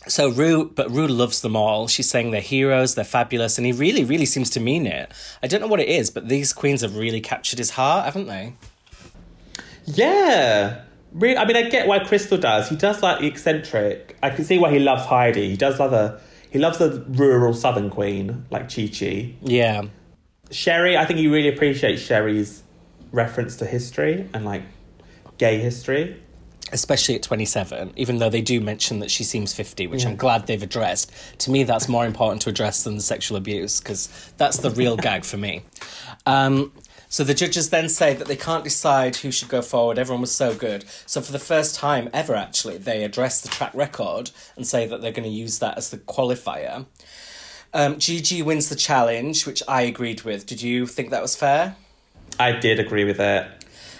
so 0.09 0.29
Rue, 0.29 0.71
but 0.73 0.89
Rue 0.91 1.07
loves 1.07 1.41
them 1.41 1.55
all. 1.55 1.87
She's 1.87 2.09
saying 2.09 2.31
they're 2.31 2.41
heroes, 2.41 2.95
they're 2.95 3.05
fabulous, 3.05 3.57
and 3.57 3.65
he 3.65 3.71
really, 3.71 4.03
really 4.03 4.25
seems 4.25 4.49
to 4.51 4.59
mean 4.59 4.85
it. 4.85 5.11
I 5.41 5.47
don't 5.47 5.61
know 5.61 5.67
what 5.67 5.79
it 5.79 5.89
is, 5.89 6.09
but 6.09 6.27
these 6.27 6.53
queens 6.53 6.81
have 6.81 6.95
really 6.95 7.21
captured 7.21 7.59
his 7.59 7.71
heart, 7.71 8.05
haven't 8.05 8.27
they? 8.27 8.53
Yeah. 9.85 10.81
Really, 11.13 11.37
I 11.37 11.45
mean, 11.45 11.55
I 11.55 11.69
get 11.69 11.87
why 11.87 11.99
Crystal 11.99 12.37
does. 12.37 12.69
He 12.69 12.75
does 12.75 13.01
like 13.01 13.19
the 13.19 13.27
eccentric. 13.27 14.17
I 14.21 14.29
can 14.29 14.43
see 14.45 14.57
why 14.57 14.71
he 14.71 14.79
loves 14.79 15.05
Heidi. 15.05 15.49
He 15.49 15.57
does 15.57 15.79
love 15.79 15.93
a. 15.93 16.19
He 16.49 16.59
loves 16.59 16.77
the 16.77 17.03
rural 17.09 17.53
Southern 17.53 17.89
queen 17.89 18.45
like 18.51 18.73
Chi 18.73 18.87
Chi. 18.87 19.33
Yeah. 19.41 19.83
Sherry, 20.51 20.97
I 20.97 21.05
think 21.05 21.19
he 21.19 21.27
really 21.27 21.49
appreciates 21.49 22.01
Sherry's 22.01 22.63
reference 23.11 23.57
to 23.57 23.65
history 23.65 24.29
and 24.33 24.45
like 24.45 24.63
gay 25.37 25.59
history. 25.59 26.21
Especially 26.71 27.15
at 27.15 27.23
27, 27.23 27.93
even 27.95 28.17
though 28.17 28.29
they 28.29 28.41
do 28.41 28.59
mention 28.59 28.99
that 28.99 29.11
she 29.11 29.23
seems 29.23 29.53
50, 29.53 29.87
which 29.87 30.05
I'm 30.05 30.15
glad 30.15 30.47
they've 30.47 30.61
addressed. 30.61 31.11
To 31.39 31.51
me, 31.51 31.63
that's 31.63 31.87
more 31.87 32.05
important 32.05 32.41
to 32.43 32.49
address 32.49 32.83
than 32.83 32.95
the 32.95 33.01
sexual 33.01 33.37
abuse, 33.37 33.79
because 33.79 34.09
that's 34.37 34.57
the 34.57 34.71
real 34.71 34.97
gag 34.97 35.23
for 35.23 35.37
me. 35.37 35.63
Um, 36.25 36.71
so 37.09 37.23
the 37.23 37.33
judges 37.33 37.69
then 37.69 37.87
say 37.87 38.13
that 38.13 38.27
they 38.27 38.35
can't 38.35 38.63
decide 38.63 39.15
who 39.17 39.31
should 39.31 39.47
go 39.47 39.61
forward. 39.61 39.97
Everyone 39.97 40.21
was 40.21 40.35
so 40.35 40.53
good. 40.53 40.83
So 41.05 41.21
for 41.21 41.31
the 41.31 41.39
first 41.39 41.75
time 41.75 42.09
ever, 42.11 42.35
actually, 42.35 42.77
they 42.77 43.03
address 43.03 43.41
the 43.41 43.47
track 43.47 43.73
record 43.73 44.31
and 44.55 44.67
say 44.67 44.85
that 44.87 45.01
they're 45.01 45.13
going 45.13 45.23
to 45.23 45.29
use 45.29 45.59
that 45.59 45.77
as 45.77 45.89
the 45.89 45.97
qualifier. 45.97 46.85
Um, 47.73 47.99
Gigi 47.99 48.41
wins 48.41 48.69
the 48.69 48.75
challenge, 48.75 49.45
which 49.45 49.63
I 49.67 49.83
agreed 49.83 50.23
with. 50.23 50.45
Did 50.45 50.61
you 50.61 50.85
think 50.85 51.11
that 51.11 51.21
was 51.21 51.35
fair? 51.35 51.75
I 52.39 52.51
did 52.51 52.79
agree 52.79 53.05
with 53.05 53.19
it. 53.19 53.56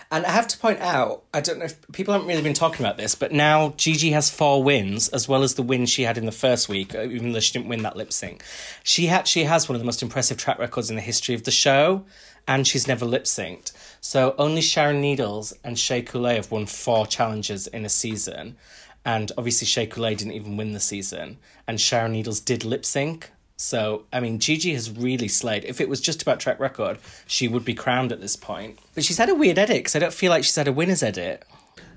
And 0.09 0.25
I 0.25 0.31
have 0.31 0.47
to 0.47 0.57
point 0.57 0.79
out, 0.79 1.23
I 1.33 1.41
don't 1.41 1.59
know 1.59 1.65
if 1.65 1.91
people 1.91 2.13
haven't 2.13 2.29
really 2.29 2.41
been 2.41 2.53
talking 2.53 2.85
about 2.85 2.97
this, 2.97 3.13
but 3.13 3.33
now 3.33 3.73
Gigi 3.75 4.11
has 4.11 4.29
four 4.29 4.63
wins, 4.63 5.09
as 5.09 5.27
well 5.27 5.43
as 5.43 5.55
the 5.55 5.61
win 5.61 5.85
she 5.85 6.03
had 6.03 6.17
in 6.17 6.25
the 6.25 6.31
first 6.31 6.69
week, 6.69 6.95
uh, 6.95 7.01
even 7.01 7.33
though 7.33 7.41
she 7.41 7.51
didn't 7.51 7.67
win 7.67 7.83
that 7.83 7.97
lip 7.97 8.13
sync. 8.13 8.41
She 8.83 9.09
actually 9.09 9.43
has 9.43 9.67
one 9.67 9.75
of 9.75 9.81
the 9.81 9.85
most 9.85 10.01
impressive 10.01 10.37
track 10.37 10.59
records 10.59 10.89
in 10.89 10.95
the 10.95 11.01
history 11.01 11.35
of 11.35 11.43
the 11.43 11.51
show, 11.51 12.05
and 12.47 12.65
she's 12.65 12.87
never 12.87 13.05
lip 13.05 13.25
synced. 13.25 13.73
So 13.99 14.33
only 14.37 14.61
Sharon 14.61 15.01
Needles 15.01 15.53
and 15.63 15.77
Shea 15.77 16.01
Coulee 16.01 16.35
have 16.35 16.51
won 16.51 16.67
four 16.67 17.05
challenges 17.05 17.67
in 17.67 17.83
a 17.83 17.89
season. 17.89 18.55
And 19.03 19.31
obviously, 19.37 19.67
Shea 19.67 19.87
Coulee 19.87 20.15
didn't 20.15 20.33
even 20.33 20.55
win 20.57 20.71
the 20.71 20.79
season, 20.79 21.37
and 21.67 21.79
Sharon 21.79 22.13
Needles 22.13 22.39
did 22.39 22.63
lip 22.63 22.85
sync. 22.85 23.31
So, 23.59 24.03
I 24.13 24.19
mean, 24.19 24.37
Gigi 24.39 24.73
has 24.73 24.91
really 24.91 25.27
slayed. 25.27 25.65
If 25.65 25.81
it 25.81 25.89
was 25.89 25.99
just 25.99 26.21
about 26.21 26.39
track 26.39 26.59
record, 26.59 26.99
she 27.25 27.47
would 27.47 27.65
be 27.65 27.73
crowned 27.73 28.11
at 28.11 28.21
this 28.21 28.35
point. 28.35 28.77
But 28.93 29.03
she's 29.03 29.17
had 29.17 29.29
a 29.29 29.35
weird 29.35 29.57
edit 29.57 29.77
because 29.77 29.95
I 29.95 29.99
don't 29.99 30.13
feel 30.13 30.29
like 30.29 30.43
she's 30.43 30.55
had 30.55 30.67
a 30.67 30.71
winner's 30.73 31.01
edit. 31.01 31.43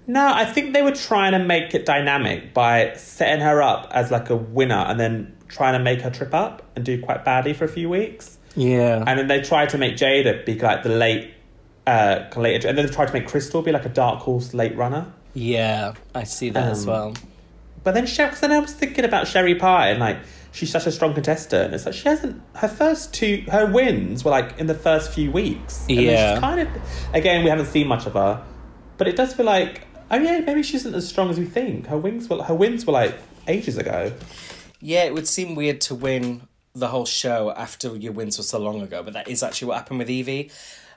No, 0.06 0.32
I 0.32 0.46
think 0.46 0.72
they 0.72 0.80
were 0.82 0.94
trying 0.94 1.32
to 1.32 1.38
make 1.38 1.74
it 1.74 1.84
dynamic 1.84 2.54
by 2.54 2.94
setting 2.96 3.40
her 3.44 3.60
up 3.62 3.88
as 3.92 4.10
like 4.10 4.30
a 4.30 4.36
winner 4.36 4.74
and 4.88 4.98
then 4.98 5.36
trying 5.48 5.74
to 5.74 5.78
make 5.84 6.00
her 6.00 6.10
trip 6.10 6.32
up 6.32 6.62
and 6.74 6.84
do 6.84 7.00
quite 7.00 7.24
badly 7.26 7.52
for 7.52 7.66
a 7.66 7.68
few 7.68 7.90
weeks. 7.90 8.38
Yeah. 8.56 9.04
And 9.06 9.18
then 9.18 9.28
they 9.28 9.42
tried 9.42 9.68
to 9.70 9.78
make 9.78 9.96
Jaida 9.96 10.44
be 10.46 10.58
like 10.58 10.82
the 10.82 10.88
late, 10.88 11.34
uh, 11.86 12.24
later, 12.36 12.68
and 12.68 12.78
then 12.78 12.86
they 12.86 12.92
tried 12.92 13.08
to 13.08 13.12
make 13.12 13.28
Crystal 13.28 13.60
be 13.60 13.70
like 13.70 13.84
a 13.84 13.90
dark 13.90 14.20
horse 14.20 14.54
late 14.54 14.74
runner. 14.76 15.12
yeah, 15.34 15.92
I 16.14 16.24
see 16.24 16.48
that 16.50 16.70
as 16.70 16.84
Um, 16.84 16.88
well. 16.88 17.14
But 17.84 17.92
then, 17.94 18.04
because 18.06 18.40
then 18.40 18.50
I 18.52 18.58
was 18.58 18.72
thinking 18.72 19.04
about 19.04 19.28
Sherry 19.28 19.54
Pie 19.54 19.90
and 19.90 20.00
like 20.00 20.18
she's 20.52 20.70
such 20.70 20.86
a 20.86 20.92
strong 20.92 21.14
contestant. 21.14 21.74
It's 21.74 21.86
like 21.86 21.94
she 21.94 22.08
hasn't 22.08 22.42
her 22.56 22.68
first 22.68 23.14
two 23.14 23.44
her 23.50 23.66
wins 23.66 24.24
were 24.24 24.30
like 24.30 24.58
in 24.58 24.66
the 24.66 24.74
first 24.74 25.12
few 25.12 25.30
weeks. 25.30 25.84
And 25.88 25.98
Yeah. 26.00 26.34
she's 26.34 26.40
kind 26.40 26.60
of 26.60 26.68
again 27.14 27.44
we 27.44 27.50
haven't 27.50 27.66
seen 27.66 27.86
much 27.86 28.06
of 28.06 28.14
her, 28.14 28.42
but 28.98 29.06
it 29.08 29.16
does 29.16 29.34
feel 29.34 29.46
like 29.46 29.86
oh 30.10 30.16
yeah 30.18 30.40
maybe 30.40 30.62
she 30.62 30.76
isn't 30.76 30.94
as 30.94 31.08
strong 31.08 31.30
as 31.30 31.38
we 31.38 31.46
think. 31.46 31.86
Her 31.86 31.98
wins 31.98 32.28
were 32.28 32.42
her 32.42 32.54
wins 32.54 32.86
were 32.86 32.92
like 32.92 33.14
ages 33.48 33.78
ago. 33.78 34.12
Yeah, 34.80 35.04
it 35.04 35.14
would 35.14 35.28
seem 35.28 35.54
weird 35.54 35.80
to 35.82 35.94
win 35.94 36.48
the 36.74 36.88
whole 36.88 37.04
show 37.06 37.50
after 37.56 37.96
your 37.96 38.12
wins 38.12 38.38
were 38.38 38.44
so 38.44 38.58
long 38.58 38.80
ago, 38.80 39.02
but 39.02 39.12
that 39.14 39.28
is 39.28 39.42
actually 39.42 39.68
what 39.68 39.76
happened 39.78 39.98
with 39.98 40.08
Yvie. 40.08 40.50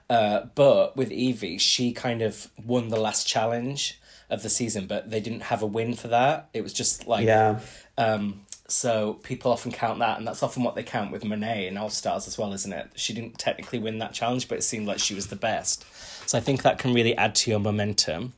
Uh, 0.09 0.45
but 0.55 0.95
with 0.95 1.09
Yvie, 1.09 1.59
she 1.59 1.91
kind 1.93 2.21
of 2.21 2.47
won 2.63 2.89
the 2.89 2.99
last 2.99 3.27
challenge 3.27 3.99
of 4.29 4.43
the 4.43 4.49
season, 4.49 4.85
but 4.85 5.09
they 5.09 5.19
didn't 5.19 5.41
have 5.43 5.61
a 5.63 5.65
win 5.65 5.95
for 5.95 6.07
that. 6.09 6.47
It 6.53 6.61
was 6.61 6.73
just 6.73 7.07
like 7.07 7.25
Yeah. 7.25 7.59
Um, 7.97 8.41
so 8.67 9.15
people 9.23 9.51
often 9.51 9.71
count 9.71 9.99
that, 9.99 10.17
and 10.17 10.27
that's 10.27 10.41
often 10.43 10.63
what 10.63 10.75
they 10.75 10.83
count 10.83 11.11
with 11.11 11.25
Monet 11.25 11.67
in 11.67 11.77
All 11.77 11.89
Stars 11.89 12.27
as 12.27 12.37
well, 12.37 12.53
isn't 12.53 12.73
it? 12.73 12.91
She 12.95 13.13
didn't 13.13 13.37
technically 13.37 13.79
win 13.79 13.99
that 13.99 14.13
challenge, 14.13 14.47
but 14.47 14.57
it 14.57 14.63
seemed 14.63 14.87
like 14.87 14.99
she 14.99 15.13
was 15.13 15.27
the 15.27 15.35
best. 15.35 15.85
So 16.27 16.37
I 16.37 16.41
think 16.41 16.63
that 16.63 16.79
can 16.79 16.93
really 16.93 17.15
add 17.17 17.35
to 17.35 17.51
your 17.51 17.59
momentum. 17.59 18.33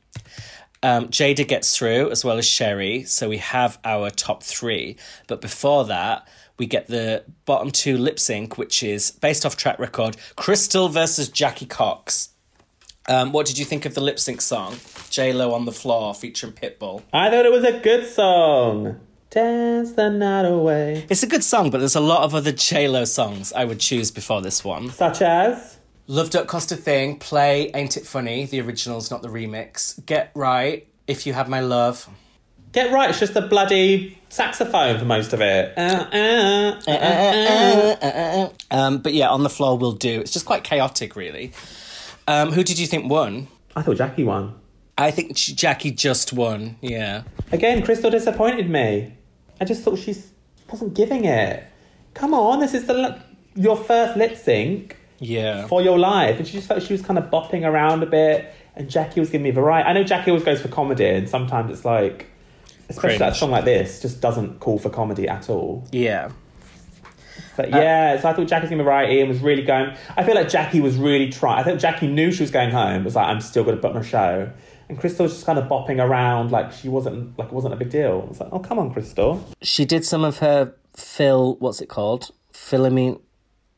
Um, 0.84 1.08
Jaida 1.08 1.48
gets 1.48 1.76
through 1.78 2.12
as 2.12 2.24
well 2.24 2.38
as 2.38 2.46
Sherry, 2.48 3.04
so 3.04 3.30
we 3.30 3.38
have 3.38 3.80
our 3.84 4.10
top 4.10 4.44
three. 4.44 4.98
But 5.28 5.42
before 5.42 5.86
that, 5.86 6.28
we 6.58 6.66
get 6.66 6.88
the 6.88 7.24
bottom 7.46 7.72
two 7.72 7.98
lip 7.98 8.20
sync, 8.20 8.58
which 8.58 8.84
is 8.84 9.12
based 9.12 9.46
off 9.46 9.58
track 9.58 9.80
record 9.80 10.18
Crystal 10.36 10.90
versus 10.90 11.30
Jackie 11.30 11.66
Cox. 11.66 12.30
Um, 13.08 13.32
what 13.32 13.46
did 13.46 13.58
you 13.58 13.66
think 13.66 13.86
of 13.86 13.94
the 13.94 14.02
lip 14.02 14.20
sync 14.20 14.42
song? 14.42 14.78
J 15.10 15.34
Lo 15.34 15.54
on 15.54 15.66
the 15.66 15.72
floor 15.72 16.16
featuring 16.16 16.54
Pitbull. 16.54 17.04
I 17.14 17.30
thought 17.30 17.46
it 17.46 17.52
was 17.52 17.64
a 17.64 17.80
good 17.80 18.08
song. 18.08 19.00
Dance 19.36 19.92
the 19.92 20.10
night 20.10 20.46
away. 20.46 21.06
It's 21.10 21.22
a 21.22 21.28
good 21.28 21.44
song, 21.44 21.70
but 21.70 21.80
there's 21.80 21.98
a 21.98 22.00
lot 22.00 22.24
of 22.24 22.34
other 22.34 22.54
J 22.54 22.88
Lo 22.88 23.04
songs 23.04 23.52
I 23.52 23.66
would 23.66 23.82
choose 23.82 24.10
before 24.10 24.42
this 24.42 24.64
one. 24.64 24.92
Such 24.92 25.22
as 25.22 25.78
Love 26.08 26.30
Don't 26.30 26.48
Cost 26.48 26.72
a 26.72 26.78
Thing, 26.78 27.20
Play 27.20 27.70
Ain't 27.76 27.98
It 27.98 28.08
Funny, 28.08 28.46
the 28.46 28.62
original's 28.62 29.12
not 29.12 29.22
the 29.22 29.28
remix. 29.28 30.04
Get 30.06 30.32
Right, 30.36 30.88
If 31.06 31.28
You 31.28 31.34
Have 31.34 31.50
My 31.50 31.60
Love. 31.60 32.08
Get 32.72 32.94
Right, 32.94 33.10
it's 33.10 33.20
just 33.20 33.36
a 33.36 33.42
bloody 33.42 34.18
saxophone 34.30 34.98
for 35.00 35.04
most 35.04 35.34
of 35.34 35.42
it. 35.42 35.78
Uh, 35.78 35.82
uh, 36.14 36.82
uh, 36.88 37.96
uh, 38.02 38.06
uh. 38.06 38.50
Um, 38.72 39.00
but 39.00 39.14
yeah, 39.14 39.28
On 39.28 39.44
the 39.44 39.50
Floor 39.50 39.78
will 39.78 39.92
do. 39.92 40.22
It's 40.22 40.32
just 40.32 40.46
quite 40.46 40.64
chaotic, 40.64 41.18
really. 41.18 41.52
Um, 42.26 42.54
who 42.54 42.64
did 42.64 42.80
you 42.80 42.88
think 42.88 43.12
won? 43.12 43.50
I 43.76 43.82
thought 43.82 43.98
Jackie 43.98 44.24
won. 44.24 44.56
I 44.98 45.12
think 45.12 45.36
Jackie 45.36 45.92
just 45.92 46.32
won, 46.32 46.78
yeah. 46.80 47.24
Again, 47.52 47.84
Crystal 47.84 48.10
disappointed 48.10 48.70
me. 48.70 49.12
I 49.60 49.66
just 49.66 49.84
thought 49.84 49.98
she 49.98 50.16
wasn't 50.72 50.94
giving 50.94 51.26
it. 51.26 51.64
come 52.14 52.34
on, 52.34 52.60
this 52.60 52.74
is 52.74 52.86
the 52.86 53.20
your 53.56 53.76
first 53.78 54.18
lip 54.18 54.36
sync 54.38 54.98
Yeah. 55.20 55.68
for 55.68 55.82
your 55.82 55.98
life. 55.98 56.38
And 56.38 56.48
she 56.48 56.54
just 56.54 56.68
felt 56.68 56.82
she 56.84 56.94
was 56.94 57.02
kind 57.02 57.18
of 57.18 57.26
bopping 57.26 57.64
around 57.66 58.04
a 58.04 58.06
bit. 58.06 58.54
And 58.76 58.90
Jackie 58.90 59.20
was 59.22 59.30
giving 59.30 59.44
me 59.44 59.52
variety. 59.52 59.88
I 59.88 59.94
know 59.94 60.04
Jackie 60.04 60.32
always 60.32 60.44
goes 60.44 60.62
for 60.62 60.68
comedy, 60.68 61.06
and 61.08 61.30
sometimes 61.30 61.72
it's 61.72 61.86
like, 61.86 62.28
especially 62.90 63.18
Cringe. 63.18 63.20
that 63.20 63.36
song 63.38 63.52
like 63.52 63.64
this, 63.64 64.02
just 64.02 64.20
doesn't 64.20 64.60
call 64.60 64.78
for 64.78 64.90
comedy 64.90 65.30
at 65.30 65.50
all. 65.50 65.88
Yeah. 65.94 66.32
But 67.56 67.74
uh, 67.74 67.78
yeah, 67.78 68.20
so 68.20 68.28
I 68.30 68.34
thought 68.34 68.48
Jackie's 68.48 68.70
giving 68.70 68.80
me 68.80 68.84
variety 68.84 69.22
and 69.22 69.30
was 69.30 69.40
really 69.40 69.62
going. 69.64 69.96
I 70.18 70.24
feel 70.26 70.36
like 70.36 70.50
Jackie 70.50 70.82
was 70.82 70.98
really 70.98 71.30
trying. 71.32 71.58
I 71.60 71.64
think 71.64 71.80
Jackie 71.80 72.08
knew 72.08 72.32
she 72.34 72.44
was 72.44 72.52
going 72.52 72.70
home. 72.72 73.02
It 73.02 73.06
was 73.06 73.16
like, 73.16 73.28
I'm 73.28 73.40
still 73.40 73.64
going 73.64 73.78
to 73.78 73.82
put 73.82 73.92
on 73.92 74.02
a 74.02 74.04
show. 74.04 74.52
And 74.88 75.00
Crystal 75.00 75.24
was 75.24 75.34
just 75.34 75.46
kind 75.46 75.58
of 75.58 75.66
bopping 75.66 76.04
around 76.04 76.52
like 76.52 76.72
she 76.72 76.90
wasn't 76.90 77.38
like 77.38 77.48
it 77.48 77.54
wasn't 77.54 77.74
a 77.74 77.78
big 77.78 77.90
deal. 77.90 78.24
I 78.26 78.30
was 78.30 78.40
like, 78.40 78.50
oh 78.52 78.60
come 78.60 78.80
on, 78.80 78.94
Crystal. 78.94 79.44
She 79.62 79.86
did 79.86 80.06
some 80.06 80.24
of 80.24 80.40
her 80.40 80.74
Phil, 80.96 81.56
what's 81.60 81.82
it 81.82 81.90
called? 81.90 82.32
Philomene, 82.54 83.20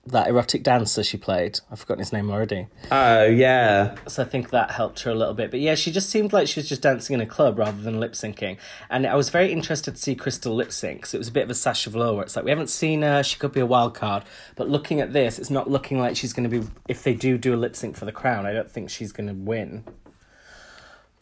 that 0.05 0.27
erotic 0.27 0.63
dancer 0.63 1.03
she 1.03 1.17
played. 1.17 1.59
I've 1.71 1.79
forgotten 1.79 1.99
his 1.99 2.13
name 2.13 2.29
already. 2.29 2.67
Oh 2.91 3.25
yeah. 3.25 3.95
So 4.07 4.23
I 4.23 4.25
think 4.25 4.49
that 4.51 4.71
helped 4.71 5.01
her 5.01 5.11
a 5.11 5.15
little 5.15 5.33
bit. 5.33 5.51
But 5.51 5.59
yeah, 5.59 5.75
she 5.75 5.91
just 5.91 6.09
seemed 6.09 6.33
like 6.33 6.47
she 6.47 6.59
was 6.59 6.69
just 6.69 6.81
dancing 6.81 7.13
in 7.13 7.21
a 7.21 7.25
club 7.25 7.57
rather 7.57 7.81
than 7.81 7.99
lip 7.99 8.13
syncing. 8.13 8.57
And 8.89 9.05
I 9.05 9.15
was 9.15 9.29
very 9.29 9.51
interested 9.51 9.95
to 9.95 10.01
see 10.01 10.15
Crystal 10.15 10.53
lip 10.53 10.71
sync. 10.71 11.05
So 11.05 11.15
it 11.17 11.19
was 11.19 11.27
a 11.27 11.33
bit 11.33 11.43
of 11.43 11.49
a 11.49 11.55
Sasha 11.55 11.89
Velour 11.89 12.13
where 12.13 12.23
it's 12.23 12.35
like, 12.35 12.45
we 12.45 12.51
haven't 12.51 12.69
seen 12.69 13.01
her, 13.01 13.23
she 13.23 13.37
could 13.37 13.51
be 13.51 13.59
a 13.59 13.65
wild 13.65 13.95
card. 13.95 14.23
But 14.55 14.69
looking 14.69 15.01
at 15.01 15.13
this, 15.13 15.39
it's 15.39 15.49
not 15.49 15.69
looking 15.69 15.99
like 15.99 16.15
she's 16.15 16.33
going 16.33 16.49
to 16.49 16.59
be, 16.59 16.67
if 16.87 17.03
they 17.03 17.13
do 17.13 17.37
do 17.37 17.53
a 17.53 17.57
lip 17.57 17.75
sync 17.75 17.97
for 17.97 18.05
the 18.05 18.11
crown, 18.11 18.45
I 18.45 18.53
don't 18.53 18.69
think 18.69 18.89
she's 18.89 19.11
going 19.11 19.27
to 19.27 19.33
win. 19.33 19.83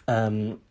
Um, 0.08 0.62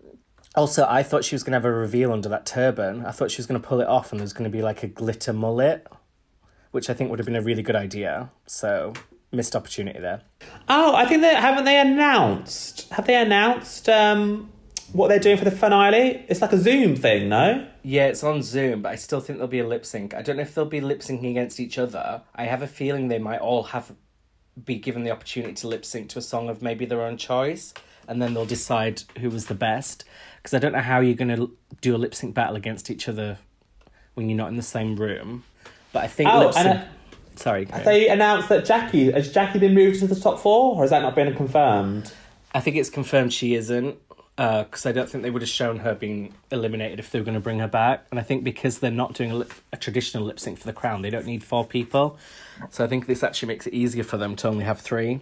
also, 0.54 0.86
I 0.88 1.02
thought 1.02 1.24
she 1.24 1.34
was 1.34 1.42
going 1.42 1.52
to 1.52 1.56
have 1.56 1.64
a 1.64 1.72
reveal 1.72 2.12
under 2.12 2.28
that 2.28 2.46
turban. 2.46 3.04
I 3.04 3.10
thought 3.10 3.30
she 3.30 3.38
was 3.38 3.46
going 3.46 3.60
to 3.60 3.66
pull 3.66 3.80
it 3.80 3.88
off 3.88 4.12
and 4.12 4.20
there's 4.20 4.32
going 4.32 4.44
to 4.44 4.56
be 4.56 4.62
like 4.62 4.82
a 4.82 4.86
glitter 4.86 5.32
mullet, 5.32 5.86
which 6.70 6.88
I 6.88 6.94
think 6.94 7.10
would 7.10 7.18
have 7.18 7.26
been 7.26 7.36
a 7.36 7.42
really 7.42 7.62
good 7.62 7.76
idea. 7.76 8.30
So, 8.46 8.92
missed 9.32 9.56
opportunity 9.56 9.98
there. 9.98 10.22
Oh, 10.68 10.94
I 10.94 11.06
think 11.06 11.22
that 11.22 11.40
haven't 11.40 11.64
they 11.64 11.80
announced. 11.80 12.88
Have 12.90 13.06
they 13.06 13.16
announced 13.16 13.88
um 13.88 14.50
what 14.92 15.08
they're 15.08 15.18
doing 15.18 15.36
for 15.36 15.44
the 15.44 15.50
finale? 15.50 16.24
It's 16.28 16.40
like 16.40 16.52
a 16.52 16.58
Zoom 16.58 16.94
thing, 16.94 17.28
no? 17.28 17.66
Yeah, 17.82 18.06
it's 18.06 18.22
on 18.22 18.42
Zoom, 18.42 18.82
but 18.82 18.92
I 18.92 18.94
still 18.94 19.20
think 19.20 19.38
there'll 19.38 19.48
be 19.48 19.58
a 19.58 19.66
lip 19.66 19.84
sync. 19.84 20.14
I 20.14 20.22
don't 20.22 20.36
know 20.36 20.42
if 20.42 20.54
they'll 20.54 20.64
be 20.66 20.80
lip 20.80 21.00
syncing 21.00 21.30
against 21.30 21.58
each 21.58 21.78
other. 21.78 22.22
I 22.34 22.44
have 22.44 22.62
a 22.62 22.68
feeling 22.68 23.08
they 23.08 23.18
might 23.18 23.40
all 23.40 23.64
have 23.64 23.92
be 24.64 24.76
given 24.76 25.02
the 25.02 25.10
opportunity 25.10 25.52
to 25.52 25.68
lip 25.68 25.84
sync 25.84 26.10
to 26.10 26.20
a 26.20 26.22
song 26.22 26.48
of 26.48 26.62
maybe 26.62 26.86
their 26.86 27.02
own 27.02 27.16
choice, 27.16 27.74
and 28.08 28.20
then 28.22 28.34
they'll 28.34 28.46
decide 28.46 29.02
who 29.20 29.30
was 29.30 29.46
the 29.46 29.54
best. 29.54 30.04
Because 30.36 30.54
I 30.54 30.58
don't 30.58 30.72
know 30.72 30.80
how 30.80 31.00
you're 31.00 31.14
going 31.14 31.34
to 31.36 31.50
do 31.80 31.94
a 31.94 31.98
lip 31.98 32.14
sync 32.14 32.34
battle 32.34 32.56
against 32.56 32.90
each 32.90 33.08
other 33.08 33.38
when 34.14 34.28
you're 34.28 34.36
not 34.36 34.48
in 34.48 34.56
the 34.56 34.62
same 34.62 34.96
room. 34.96 35.44
But 35.92 36.04
I 36.04 36.06
think 36.08 36.30
Oh, 36.32 36.40
lip 36.40 36.52
sync. 36.54 36.66
uh, 36.66 36.84
Sorry, 37.36 37.64
Graham. 37.64 37.84
They 37.84 38.08
announced 38.08 38.48
that 38.50 38.64
Jackie 38.64 39.10
has 39.10 39.32
Jackie 39.32 39.58
been 39.58 39.74
moved 39.74 40.00
into 40.02 40.14
the 40.14 40.20
top 40.20 40.38
four, 40.38 40.76
or 40.76 40.82
has 40.82 40.90
that 40.90 41.02
not 41.02 41.14
been 41.14 41.34
confirmed? 41.34 42.12
I 42.54 42.60
think 42.60 42.76
it's 42.76 42.90
confirmed 42.90 43.32
she 43.32 43.54
isn't. 43.54 43.96
Because 44.36 44.84
I 44.84 44.90
don't 44.90 45.08
think 45.08 45.22
they 45.22 45.30
would 45.30 45.42
have 45.42 45.48
shown 45.48 45.78
her 45.78 45.94
being 45.94 46.34
eliminated 46.50 46.98
if 46.98 47.12
they 47.12 47.20
were 47.20 47.24
going 47.24 47.36
to 47.36 47.40
bring 47.40 47.60
her 47.60 47.68
back. 47.68 48.04
And 48.10 48.18
I 48.18 48.24
think 48.24 48.42
because 48.42 48.80
they're 48.80 48.90
not 48.90 49.14
doing 49.14 49.30
a, 49.30 49.34
lip, 49.36 49.52
a 49.72 49.76
traditional 49.76 50.24
lip 50.24 50.40
sync 50.40 50.58
for 50.58 50.66
the 50.66 50.72
crown, 50.72 51.02
they 51.02 51.10
don't 51.10 51.24
need 51.24 51.44
four 51.44 51.64
people. 51.64 52.18
So 52.70 52.82
I 52.84 52.88
think 52.88 53.06
this 53.06 53.22
actually 53.22 53.46
makes 53.46 53.68
it 53.68 53.74
easier 53.74 54.02
for 54.02 54.16
them 54.16 54.34
to 54.36 54.48
only 54.48 54.64
have 54.64 54.80
three. 54.80 55.20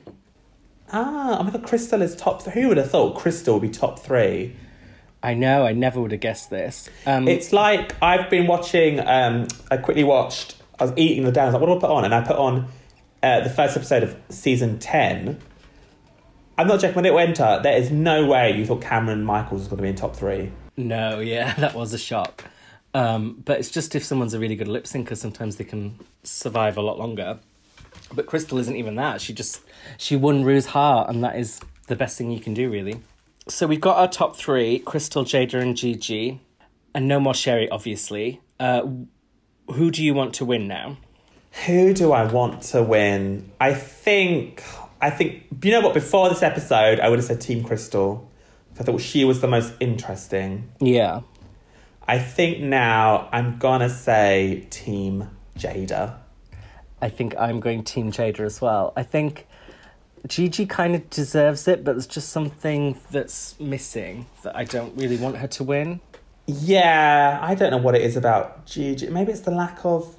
Ah, 0.93 1.38
oh 1.40 1.43
my 1.43 1.51
god, 1.51 1.62
Crystal 1.64 2.03
is 2.03 2.14
top. 2.14 2.45
Th- 2.45 2.55
Who 2.55 2.68
would 2.68 2.76
have 2.76 2.90
thought 2.90 3.16
Crystal 3.16 3.55
would 3.55 3.62
be 3.62 3.68
top 3.70 3.99
three? 3.99 4.55
I 5.22 5.34
know, 5.34 5.64
I 5.64 5.72
never 5.72 6.01
would 6.01 6.11
have 6.12 6.20
guessed 6.20 6.51
this. 6.51 6.90
Um, 7.07 7.28
It's 7.28 7.53
like 7.53 7.95
I've 8.03 8.28
been 8.28 8.47
watching. 8.47 9.01
Um, 9.01 9.47
I 9.70 9.76
quickly 9.76 10.05
watched. 10.05 10.57
I 10.78 10.84
was 10.84 10.93
eating 10.97 11.24
the 11.24 11.32
day. 11.32 11.43
I 11.43 11.45
was 11.47 11.55
like, 11.55 11.61
"What 11.61 11.68
do 11.68 11.76
I 11.76 11.80
put 11.80 11.90
on?" 11.90 12.05
And 12.05 12.14
I 12.14 12.22
put 12.22 12.36
on 12.36 12.66
uh, 13.22 13.40
the 13.40 13.51
first 13.51 13.76
episode 13.76 14.03
of 14.03 14.16
season 14.30 14.78
ten. 14.78 15.38
I'm 16.59 16.66
not 16.66 16.80
joking. 16.80 16.97
When 16.97 17.07
it 17.07 17.14
went 17.14 17.40
up, 17.40 17.62
there 17.62 17.76
is 17.76 17.90
no 17.90 18.26
way 18.26 18.51
you 18.57 18.66
thought 18.66 18.82
Kameron 18.82 19.22
Michaels 19.22 19.61
was 19.62 19.68
going 19.68 19.78
to 19.78 19.82
be 19.82 19.88
in 19.88 19.95
top 19.95 20.14
three. 20.16 20.53
No, 20.76 21.20
yeah, 21.20 21.55
that 21.59 21.74
was 21.74 21.93
a 21.95 21.99
shock. 21.99 22.45
Um, 22.95 23.40
but 23.45 23.59
it's 23.59 23.70
just 23.70 23.95
if 23.95 24.05
someone's 24.05 24.34
a 24.34 24.38
really 24.38 24.57
good 24.57 24.68
lip 24.68 24.84
syncer, 24.84 25.16
sometimes 25.16 25.57
they 25.57 25.64
can 25.64 25.99
survive 26.24 26.76
a 26.76 26.82
lot 26.82 26.99
longer. 26.99 27.38
But 28.14 28.26
Crystal 28.26 28.58
isn't 28.58 28.76
even 28.76 28.96
that. 28.96 29.20
She 29.20 29.32
just 29.32 29.60
she 29.96 30.16
won 30.16 30.44
Rue's 30.44 30.66
heart, 30.66 31.08
and 31.08 31.22
that 31.24 31.36
is 31.36 31.60
the 31.88 31.96
best 31.96 32.18
thing 32.18 32.30
you 32.30 32.40
can 32.40 32.54
do, 32.54 32.70
really. 32.70 33.00
So 33.48 33.66
we've 33.66 33.80
got 33.80 33.96
our 33.96 34.08
top 34.08 34.36
three: 34.36 34.78
Crystal, 34.78 35.24
Jaida, 35.24 35.60
and 35.60 35.76
Gigi, 35.76 36.40
and 36.94 37.08
no 37.08 37.18
more 37.20 37.34
Sherry, 37.34 37.68
obviously. 37.70 38.40
Uh, 38.60 38.82
who 39.70 39.90
do 39.90 40.04
you 40.04 40.14
want 40.14 40.34
to 40.34 40.44
win 40.44 40.68
now? 40.68 40.98
Who 41.66 41.92
do 41.92 42.12
I 42.12 42.24
want 42.24 42.62
to 42.62 42.82
win? 42.82 43.50
I 43.60 43.74
think. 43.74 44.62
I 45.00 45.10
think. 45.10 45.46
You 45.62 45.72
know 45.72 45.80
what? 45.80 45.94
Before 45.94 46.28
this 46.28 46.42
episode, 46.42 47.00
I 47.00 47.08
would 47.08 47.18
have 47.18 47.26
said 47.26 47.40
Team 47.40 47.64
Crystal. 47.64 48.30
I 48.78 48.84
thought 48.84 49.00
she 49.00 49.24
was 49.24 49.40
the 49.40 49.48
most 49.48 49.74
interesting. 49.80 50.70
Yeah, 50.80 51.20
I 52.06 52.18
think 52.18 52.60
now 52.60 53.28
I'm 53.32 53.58
gonna 53.58 53.90
say 53.90 54.66
Team 54.70 55.30
Jaida. 55.58 56.16
I 57.03 57.09
think 57.09 57.34
I'm 57.36 57.59
going 57.61 57.82
Team 57.82 58.12
Jaida 58.12 58.40
as 58.40 58.61
well. 58.61 58.92
I 58.96 59.03
think 59.03 59.48
Gigi 60.26 60.66
kind 60.66 60.94
of 60.94 61.11
deserves 61.11 61.66
it, 61.66 61.82
but 61.84 61.92
there's 61.92 62.07
just 62.07 62.28
something 62.28 62.96
that's 63.11 63.59
missing 63.59 64.26
that 64.44 64.55
I 64.55 64.64
don't 64.64 64.96
really 64.96 65.16
want 65.16 65.36
her 65.38 65.48
to 65.48 65.64
win. 65.64 66.00
Yeah, 66.46 67.40
I 67.42 67.57
don't 67.57 67.72
know 67.72 67.78
what 67.78 67.96
it 67.96 68.03
is 68.03 68.16
about 68.16 68.66
Gigi. 68.66 69.09
Maybe 69.11 69.32
it's 69.32 69.40
the 69.40 69.50
lack 69.50 69.84
of. 69.84 70.16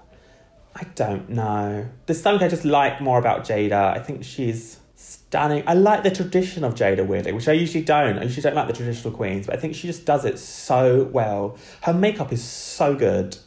I 0.75 0.83
don't 0.95 1.29
know. 1.29 1.87
There's 2.05 2.21
something 2.21 2.45
I 2.45 2.49
just 2.49 2.65
like 2.65 2.99
more 2.99 3.17
about 3.19 3.45
Jaida. 3.45 3.95
I 3.95 3.99
think 3.99 4.23
she's 4.23 4.79
stunning. 4.95 5.63
I 5.67 5.75
like 5.75 6.03
the 6.03 6.11
tradition 6.11 6.63
of 6.63 6.75
Jaida 6.75 7.05
weirdly, 7.05 7.31
which 7.31 7.47
I 7.47 7.53
usually 7.53 7.83
don't. 7.83 8.17
I 8.17 8.23
usually 8.23 8.41
don't 8.41 8.55
like 8.55 8.67
the 8.67 8.73
traditional 8.73 9.13
queens, 9.13 9.45
but 9.45 9.55
I 9.55 9.59
think 9.59 9.75
she 9.75 9.87
just 9.87 10.05
does 10.05 10.25
it 10.25 10.39
so 10.39 11.03
well. 11.13 11.57
Her 11.83 11.93
makeup 11.93 12.33
is 12.33 12.43
so 12.43 12.95
good. 12.95 13.37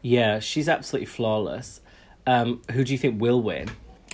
Yeah, 0.00 0.38
she's 0.38 0.68
absolutely 0.68 1.06
flawless. 1.06 1.80
Um, 2.26 2.62
who 2.70 2.84
do 2.84 2.92
you 2.92 2.98
think 2.98 3.20
will 3.20 3.42
win? 3.42 3.70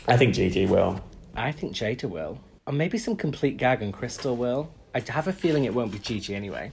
I 0.09 0.17
think 0.17 0.35
Gigi 0.35 0.67
will. 0.67 1.03
I 1.37 1.53
think 1.53 1.75
Jaida 1.75 2.05
will. 2.05 2.41
Or 2.67 2.73
maybe 2.73 2.99
some 2.99 3.17
complete 3.17 3.57
gag 3.57 3.83
and 3.83 3.93
Crystal 3.93 4.37
will. 4.37 4.73
I 4.95 5.03
have 5.09 5.29
a 5.29 5.33
feeling 5.33 5.65
it 5.65 5.75
won't 5.75 5.93
be 5.93 5.99
Gigi 5.99 6.35
anyway. 6.35 6.73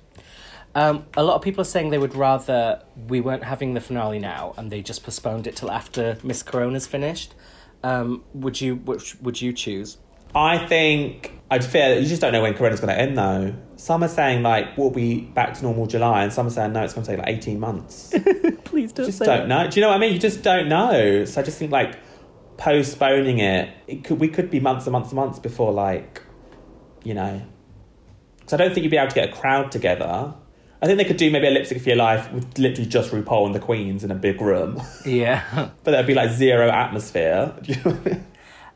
Um, 0.75 1.05
a 1.15 1.23
lot 1.23 1.35
of 1.35 1.41
people 1.41 1.61
are 1.61 1.65
saying 1.65 1.89
they 1.89 1.97
would 1.97 2.15
rather 2.15 2.81
we 3.07 3.21
weren't 3.21 3.43
having 3.43 3.73
the 3.73 3.81
finale 3.81 4.19
now 4.19 4.53
and 4.57 4.71
they 4.71 4.81
just 4.81 5.03
postponed 5.03 5.47
it 5.47 5.55
till 5.55 5.71
after 5.71 6.17
Miss 6.23 6.43
Corona's 6.43 6.85
finished. 6.87 7.33
Um, 7.83 8.23
would 8.33 8.59
you 8.59 8.75
which 8.75 9.15
would 9.21 9.41
you 9.41 9.53
choose? 9.53 9.97
I 10.35 10.57
think 10.67 11.33
I'd 11.49 11.63
fear 11.63 11.95
that 11.95 12.01
you 12.01 12.07
just 12.07 12.21
don't 12.21 12.33
know 12.33 12.41
when 12.41 12.53
Corona's 12.53 12.79
going 12.79 12.93
to 12.93 12.99
end 12.99 13.17
though. 13.17 13.55
Some 13.77 14.03
are 14.03 14.07
saying 14.07 14.43
like 14.43 14.77
we'll 14.77 14.89
be 14.89 15.21
back 15.21 15.53
to 15.55 15.63
normal 15.63 15.85
July, 15.87 16.23
and 16.23 16.33
some 16.33 16.47
are 16.47 16.51
saying 16.51 16.73
no, 16.73 16.83
it's 16.83 16.93
going 16.93 17.05
to 17.05 17.11
take 17.11 17.19
like 17.19 17.29
eighteen 17.35 17.59
months. 17.59 18.13
Please 18.63 18.91
don't 18.91 19.05
just 19.05 19.19
don't 19.19 19.47
know. 19.47 19.69
Do 19.69 19.79
you 19.79 19.81
know 19.81 19.89
what 19.89 19.97
I 19.97 19.99
mean? 19.99 20.13
You 20.13 20.19
just 20.19 20.41
don't 20.43 20.67
know. 20.67 21.25
So 21.25 21.41
I 21.41 21.43
just 21.43 21.57
think 21.57 21.71
like 21.71 21.97
postponing 22.57 23.39
it, 23.39 23.69
it 23.87 24.03
could 24.03 24.19
we 24.19 24.27
could 24.27 24.49
be 24.49 24.59
months 24.59 24.85
and 24.85 24.91
months 24.93 25.09
and 25.09 25.15
months 25.15 25.39
before 25.39 25.71
like, 25.71 26.21
you 27.03 27.13
know, 27.13 27.41
because 28.39 28.53
I 28.53 28.57
don't 28.57 28.73
think 28.73 28.83
you'd 28.83 28.89
be 28.91 28.97
able 28.97 29.09
to 29.09 29.15
get 29.15 29.29
a 29.29 29.31
crowd 29.31 29.71
together. 29.71 30.33
I 30.81 30.85
think 30.85 30.97
they 30.97 31.05
could 31.05 31.17
do 31.17 31.31
maybe 31.31 31.47
a 31.47 31.51
lipstick 31.51 31.81
for 31.81 31.89
your 31.89 31.97
life 31.97 32.31
with 32.31 32.57
literally 32.59 32.87
just 32.87 33.11
RuPaul 33.11 33.47
and 33.47 33.55
the 33.55 33.59
Queens 33.59 34.03
in 34.03 34.11
a 34.11 34.15
big 34.15 34.39
room, 34.39 34.79
Yeah. 35.05 35.43
but 35.83 35.91
there'd 35.91 36.05
be 36.05 36.13
like 36.13 36.29
zero 36.31 36.69
atmosphere. 36.69 37.55
Do 37.63 37.73
you 37.73 37.79
know 37.83 37.91
what 37.91 38.07
I 38.07 38.09
mean? 38.11 38.25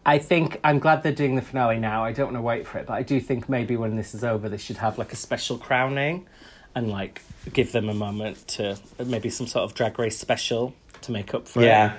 I 0.06 0.18
think 0.18 0.60
I'm 0.64 0.80
glad 0.80 1.04
they're 1.04 1.12
doing 1.12 1.36
the 1.36 1.42
finale 1.42 1.78
now. 1.78 2.04
I 2.04 2.12
don't 2.12 2.28
want 2.28 2.38
to 2.38 2.42
wait 2.42 2.68
for 2.68 2.80
it, 2.80 2.88
but 2.88 2.94
I 2.94 3.04
do 3.04 3.20
think 3.20 3.48
maybe 3.48 3.78
when 3.78 3.96
this 3.96 4.16
is 4.16 4.24
over, 4.24 4.50
they 4.50 4.58
should 4.58 4.78
have 4.78 4.98
like 4.98 5.14
a 5.14 5.16
special 5.16 5.58
crowning 5.58 6.28
and 6.74 6.90
like 6.90 7.22
give 7.54 7.72
them 7.72 7.90
a 7.90 7.94
moment 7.94 8.48
to 8.48 8.80
maybe 9.06 9.30
some 9.30 9.46
sort 9.46 9.64
of 9.64 9.76
drag 9.76 10.00
race 10.00 10.18
special 10.18 10.74
to 11.02 11.12
make 11.12 11.34
up 11.34 11.48
for 11.48 11.62
it. 11.62 11.66
Yeah. 11.66 11.98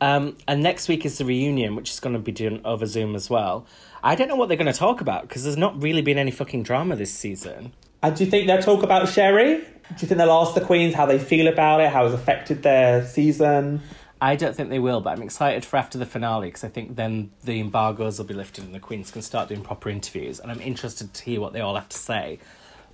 Um, 0.00 0.36
and 0.46 0.62
next 0.62 0.88
week 0.88 1.04
is 1.04 1.18
the 1.18 1.24
reunion, 1.24 1.76
which 1.76 1.90
is 1.90 2.00
going 2.00 2.14
to 2.14 2.20
be 2.20 2.32
done 2.32 2.60
over 2.64 2.86
Zoom 2.86 3.14
as 3.14 3.30
well. 3.30 3.66
I 4.02 4.14
don't 4.14 4.28
know 4.28 4.36
what 4.36 4.48
they're 4.48 4.58
going 4.58 4.72
to 4.72 4.78
talk 4.78 5.00
about 5.00 5.22
because 5.22 5.44
there's 5.44 5.56
not 5.56 5.82
really 5.82 6.02
been 6.02 6.18
any 6.18 6.30
fucking 6.30 6.62
drama 6.62 6.94
this 6.94 7.12
season. 7.12 7.72
And 8.02 8.14
do 8.14 8.24
you 8.24 8.30
think 8.30 8.46
they'll 8.46 8.62
talk 8.62 8.82
about 8.82 9.08
Sherry? 9.08 9.56
Do 9.56 9.94
you 10.00 10.08
think 10.08 10.18
they'll 10.18 10.30
ask 10.30 10.54
the 10.54 10.60
Queens 10.60 10.94
how 10.94 11.06
they 11.06 11.18
feel 11.18 11.48
about 11.48 11.80
it, 11.80 11.90
how 11.90 12.04
it's 12.04 12.14
affected 12.14 12.62
their 12.62 13.06
season? 13.06 13.80
I 14.24 14.36
don't 14.36 14.56
think 14.56 14.70
they 14.70 14.78
will, 14.78 15.02
but 15.02 15.10
I'm 15.10 15.22
excited 15.22 15.66
for 15.66 15.76
after 15.76 15.98
the 15.98 16.06
finale 16.06 16.48
because 16.48 16.64
I 16.64 16.68
think 16.68 16.96
then 16.96 17.30
the 17.44 17.60
embargoes 17.60 18.16
will 18.16 18.24
be 18.24 18.32
lifted 18.32 18.64
and 18.64 18.74
the 18.74 18.80
queens 18.80 19.10
can 19.10 19.20
start 19.20 19.50
doing 19.50 19.60
proper 19.60 19.90
interviews. 19.90 20.40
And 20.40 20.50
I'm 20.50 20.62
interested 20.62 21.12
to 21.12 21.24
hear 21.24 21.42
what 21.42 21.52
they 21.52 21.60
all 21.60 21.74
have 21.74 21.90
to 21.90 21.98
say, 21.98 22.38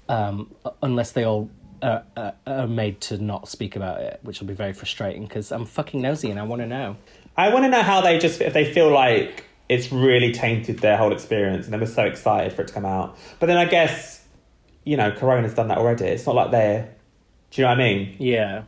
um, 0.08 0.52
unless 0.82 1.12
they 1.12 1.22
all 1.22 1.48
uh, 1.82 2.00
uh, 2.16 2.32
are 2.48 2.66
made 2.66 3.00
to 3.02 3.18
not 3.18 3.48
speak 3.48 3.76
about 3.76 4.00
it, 4.00 4.18
which 4.22 4.40
will 4.40 4.48
be 4.48 4.54
very 4.54 4.72
frustrating 4.72 5.22
because 5.22 5.52
I'm 5.52 5.66
fucking 5.66 6.02
nosy 6.02 6.32
and 6.32 6.40
I 6.40 6.42
want 6.42 6.62
to 6.62 6.66
know. 6.66 6.96
I 7.36 7.54
want 7.54 7.64
to 7.64 7.68
know 7.68 7.82
how 7.82 8.00
they 8.00 8.18
just 8.18 8.40
if 8.40 8.52
they 8.52 8.72
feel 8.74 8.90
like 8.90 9.44
it's 9.68 9.92
really 9.92 10.32
tainted 10.32 10.80
their 10.80 10.96
whole 10.96 11.12
experience 11.12 11.64
and 11.66 11.72
they 11.72 11.78
were 11.78 11.86
so 11.86 12.06
excited 12.06 12.52
for 12.52 12.62
it 12.62 12.68
to 12.68 12.74
come 12.74 12.84
out. 12.84 13.16
But 13.38 13.46
then 13.46 13.56
I 13.56 13.66
guess, 13.66 14.26
you 14.82 14.96
know, 14.96 15.12
Corona's 15.12 15.54
done 15.54 15.68
that 15.68 15.78
already. 15.78 16.06
It's 16.06 16.26
not 16.26 16.34
like 16.34 16.50
they're. 16.50 16.92
Do 17.52 17.62
you 17.62 17.66
know 17.66 17.70
what 17.70 17.80
I 17.80 17.84
mean? 17.84 18.16
Yeah. 18.18 18.64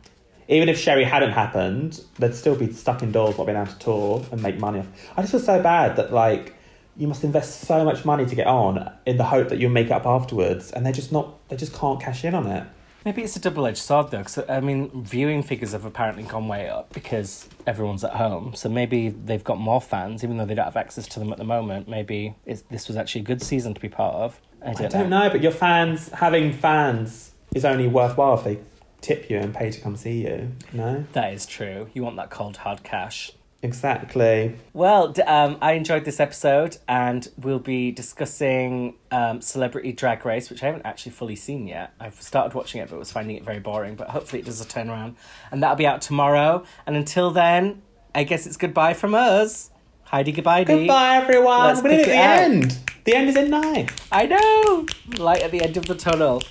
Even 0.47 0.69
if 0.69 0.79
Sherry 0.79 1.03
hadn't 1.03 1.31
happened, 1.31 2.01
they'd 2.19 2.35
still 2.35 2.55
be 2.55 2.71
stuck 2.71 3.03
indoors, 3.03 3.37
not 3.37 3.45
being 3.45 3.57
able 3.57 3.71
to 3.71 3.79
tour 3.79 4.25
and 4.31 4.41
make 4.41 4.59
money 4.59 4.79
off. 4.79 4.87
I 5.15 5.21
just 5.21 5.31
feel 5.31 5.39
so 5.39 5.61
bad 5.61 5.95
that 5.95 6.13
like 6.13 6.55
you 6.95 7.07
must 7.07 7.23
invest 7.23 7.61
so 7.61 7.83
much 7.83 8.05
money 8.05 8.25
to 8.25 8.35
get 8.35 8.47
on 8.47 8.91
in 9.05 9.17
the 9.17 9.23
hope 9.23 9.49
that 9.49 9.59
you'll 9.59 9.71
make 9.71 9.87
it 9.87 9.93
up 9.93 10.05
afterwards, 10.05 10.71
and 10.71 10.85
they're 10.85 10.93
just 10.93 11.11
not. 11.11 11.47
They 11.49 11.55
just 11.55 11.73
can't 11.73 11.99
cash 12.01 12.23
in 12.23 12.35
on 12.35 12.47
it. 12.47 12.65
Maybe 13.05 13.21
it's 13.21 13.35
a 13.35 13.39
double 13.39 13.65
edged 13.65 13.79
sword 13.79 14.11
though, 14.11 14.19
because 14.19 14.49
I 14.49 14.61
mean, 14.61 15.03
viewing 15.03 15.43
figures 15.43 15.73
have 15.73 15.83
apparently 15.83 16.23
gone 16.23 16.47
way 16.47 16.69
up 16.69 16.93
because 16.93 17.49
everyone's 17.67 18.03
at 18.03 18.13
home. 18.13 18.53
So 18.55 18.69
maybe 18.69 19.09
they've 19.09 19.43
got 19.43 19.59
more 19.59 19.81
fans, 19.81 20.23
even 20.23 20.37
though 20.37 20.45
they 20.45 20.55
don't 20.55 20.65
have 20.65 20.77
access 20.77 21.05
to 21.07 21.19
them 21.19 21.31
at 21.33 21.37
the 21.37 21.43
moment. 21.43 21.89
Maybe 21.89 22.35
it's, 22.45 22.61
this 22.69 22.87
was 22.87 22.95
actually 22.95 23.21
a 23.21 23.25
good 23.25 23.41
season 23.41 23.73
to 23.73 23.81
be 23.81 23.89
part 23.89 24.15
of. 24.15 24.39
I 24.61 24.71
don't, 24.71 24.85
I 24.85 24.99
don't 24.99 25.09
know, 25.09 25.29
but 25.29 25.41
your 25.41 25.51
fans 25.51 26.07
having 26.09 26.53
fans 26.53 27.31
is 27.53 27.65
only 27.65 27.87
worthwhile 27.87 28.35
if 28.37 28.45
they 28.45 28.59
tip 29.03 29.29
you 29.29 29.37
and 29.37 29.53
pay 29.53 29.69
to 29.69 29.79
come 29.81 29.95
see 29.95 30.23
you. 30.25 30.51
No, 30.71 31.05
That 31.13 31.33
is 31.33 31.45
true. 31.45 31.89
You 31.93 32.03
want 32.03 32.15
that 32.15 32.29
cold 32.31 32.57
hard 32.57 32.83
cash. 32.83 33.31
exactly. 33.61 34.55
Well, 34.73 35.09
d- 35.09 35.21
um, 35.23 35.57
I 35.61 35.73
enjoyed 35.73 36.03
this 36.05 36.19
episode, 36.19 36.77
and 36.87 37.27
we'll 37.37 37.59
be 37.59 37.91
discussing 37.91 38.95
um, 39.11 39.39
Celebrity 39.41 39.91
Drag 39.93 40.25
Race, 40.25 40.49
which 40.49 40.61
I 40.63 40.65
haven't 40.67 40.85
actually 40.85 41.11
fully 41.13 41.35
seen 41.35 41.67
yet. 41.67 41.93
I've 41.99 42.21
started 42.21 42.53
watching 42.55 42.81
it, 42.81 42.89
but 42.89 42.99
was 42.99 43.11
finding 43.11 43.35
it 43.37 43.43
very 43.43 43.59
boring. 43.59 43.95
But 43.95 44.09
hopefully, 44.09 44.41
it 44.41 44.45
does 44.45 44.59
a 44.61 44.65
turnaround, 44.65 45.15
and 45.51 45.61
that'll 45.63 45.75
be 45.77 45.87
out 45.87 46.01
tomorrow. 46.01 46.63
And 46.85 46.95
until 46.95 47.31
then, 47.31 47.81
I 48.15 48.23
guess 48.23 48.45
it's 48.47 48.57
goodbye 48.57 48.93
from 48.95 49.15
us. 49.15 49.69
Heidi, 50.03 50.31
goodbye, 50.31 50.63
Dee. 50.65 50.79
Goodbye, 50.79 51.15
everyone. 51.17 51.67
Let's 51.67 51.81
We're 51.81 51.91
at 51.91 52.05
the 52.05 52.15
out. 52.17 52.39
end. 52.41 52.77
The 53.05 53.15
end 53.15 53.29
is 53.29 53.35
in 53.37 53.49
nine. 53.49 53.87
I 54.11 54.25
know. 54.27 54.85
Light 55.17 55.41
at 55.41 55.51
the 55.51 55.61
end 55.63 55.75
of 55.77 55.85
the 55.87 55.95
tunnel. 55.95 56.41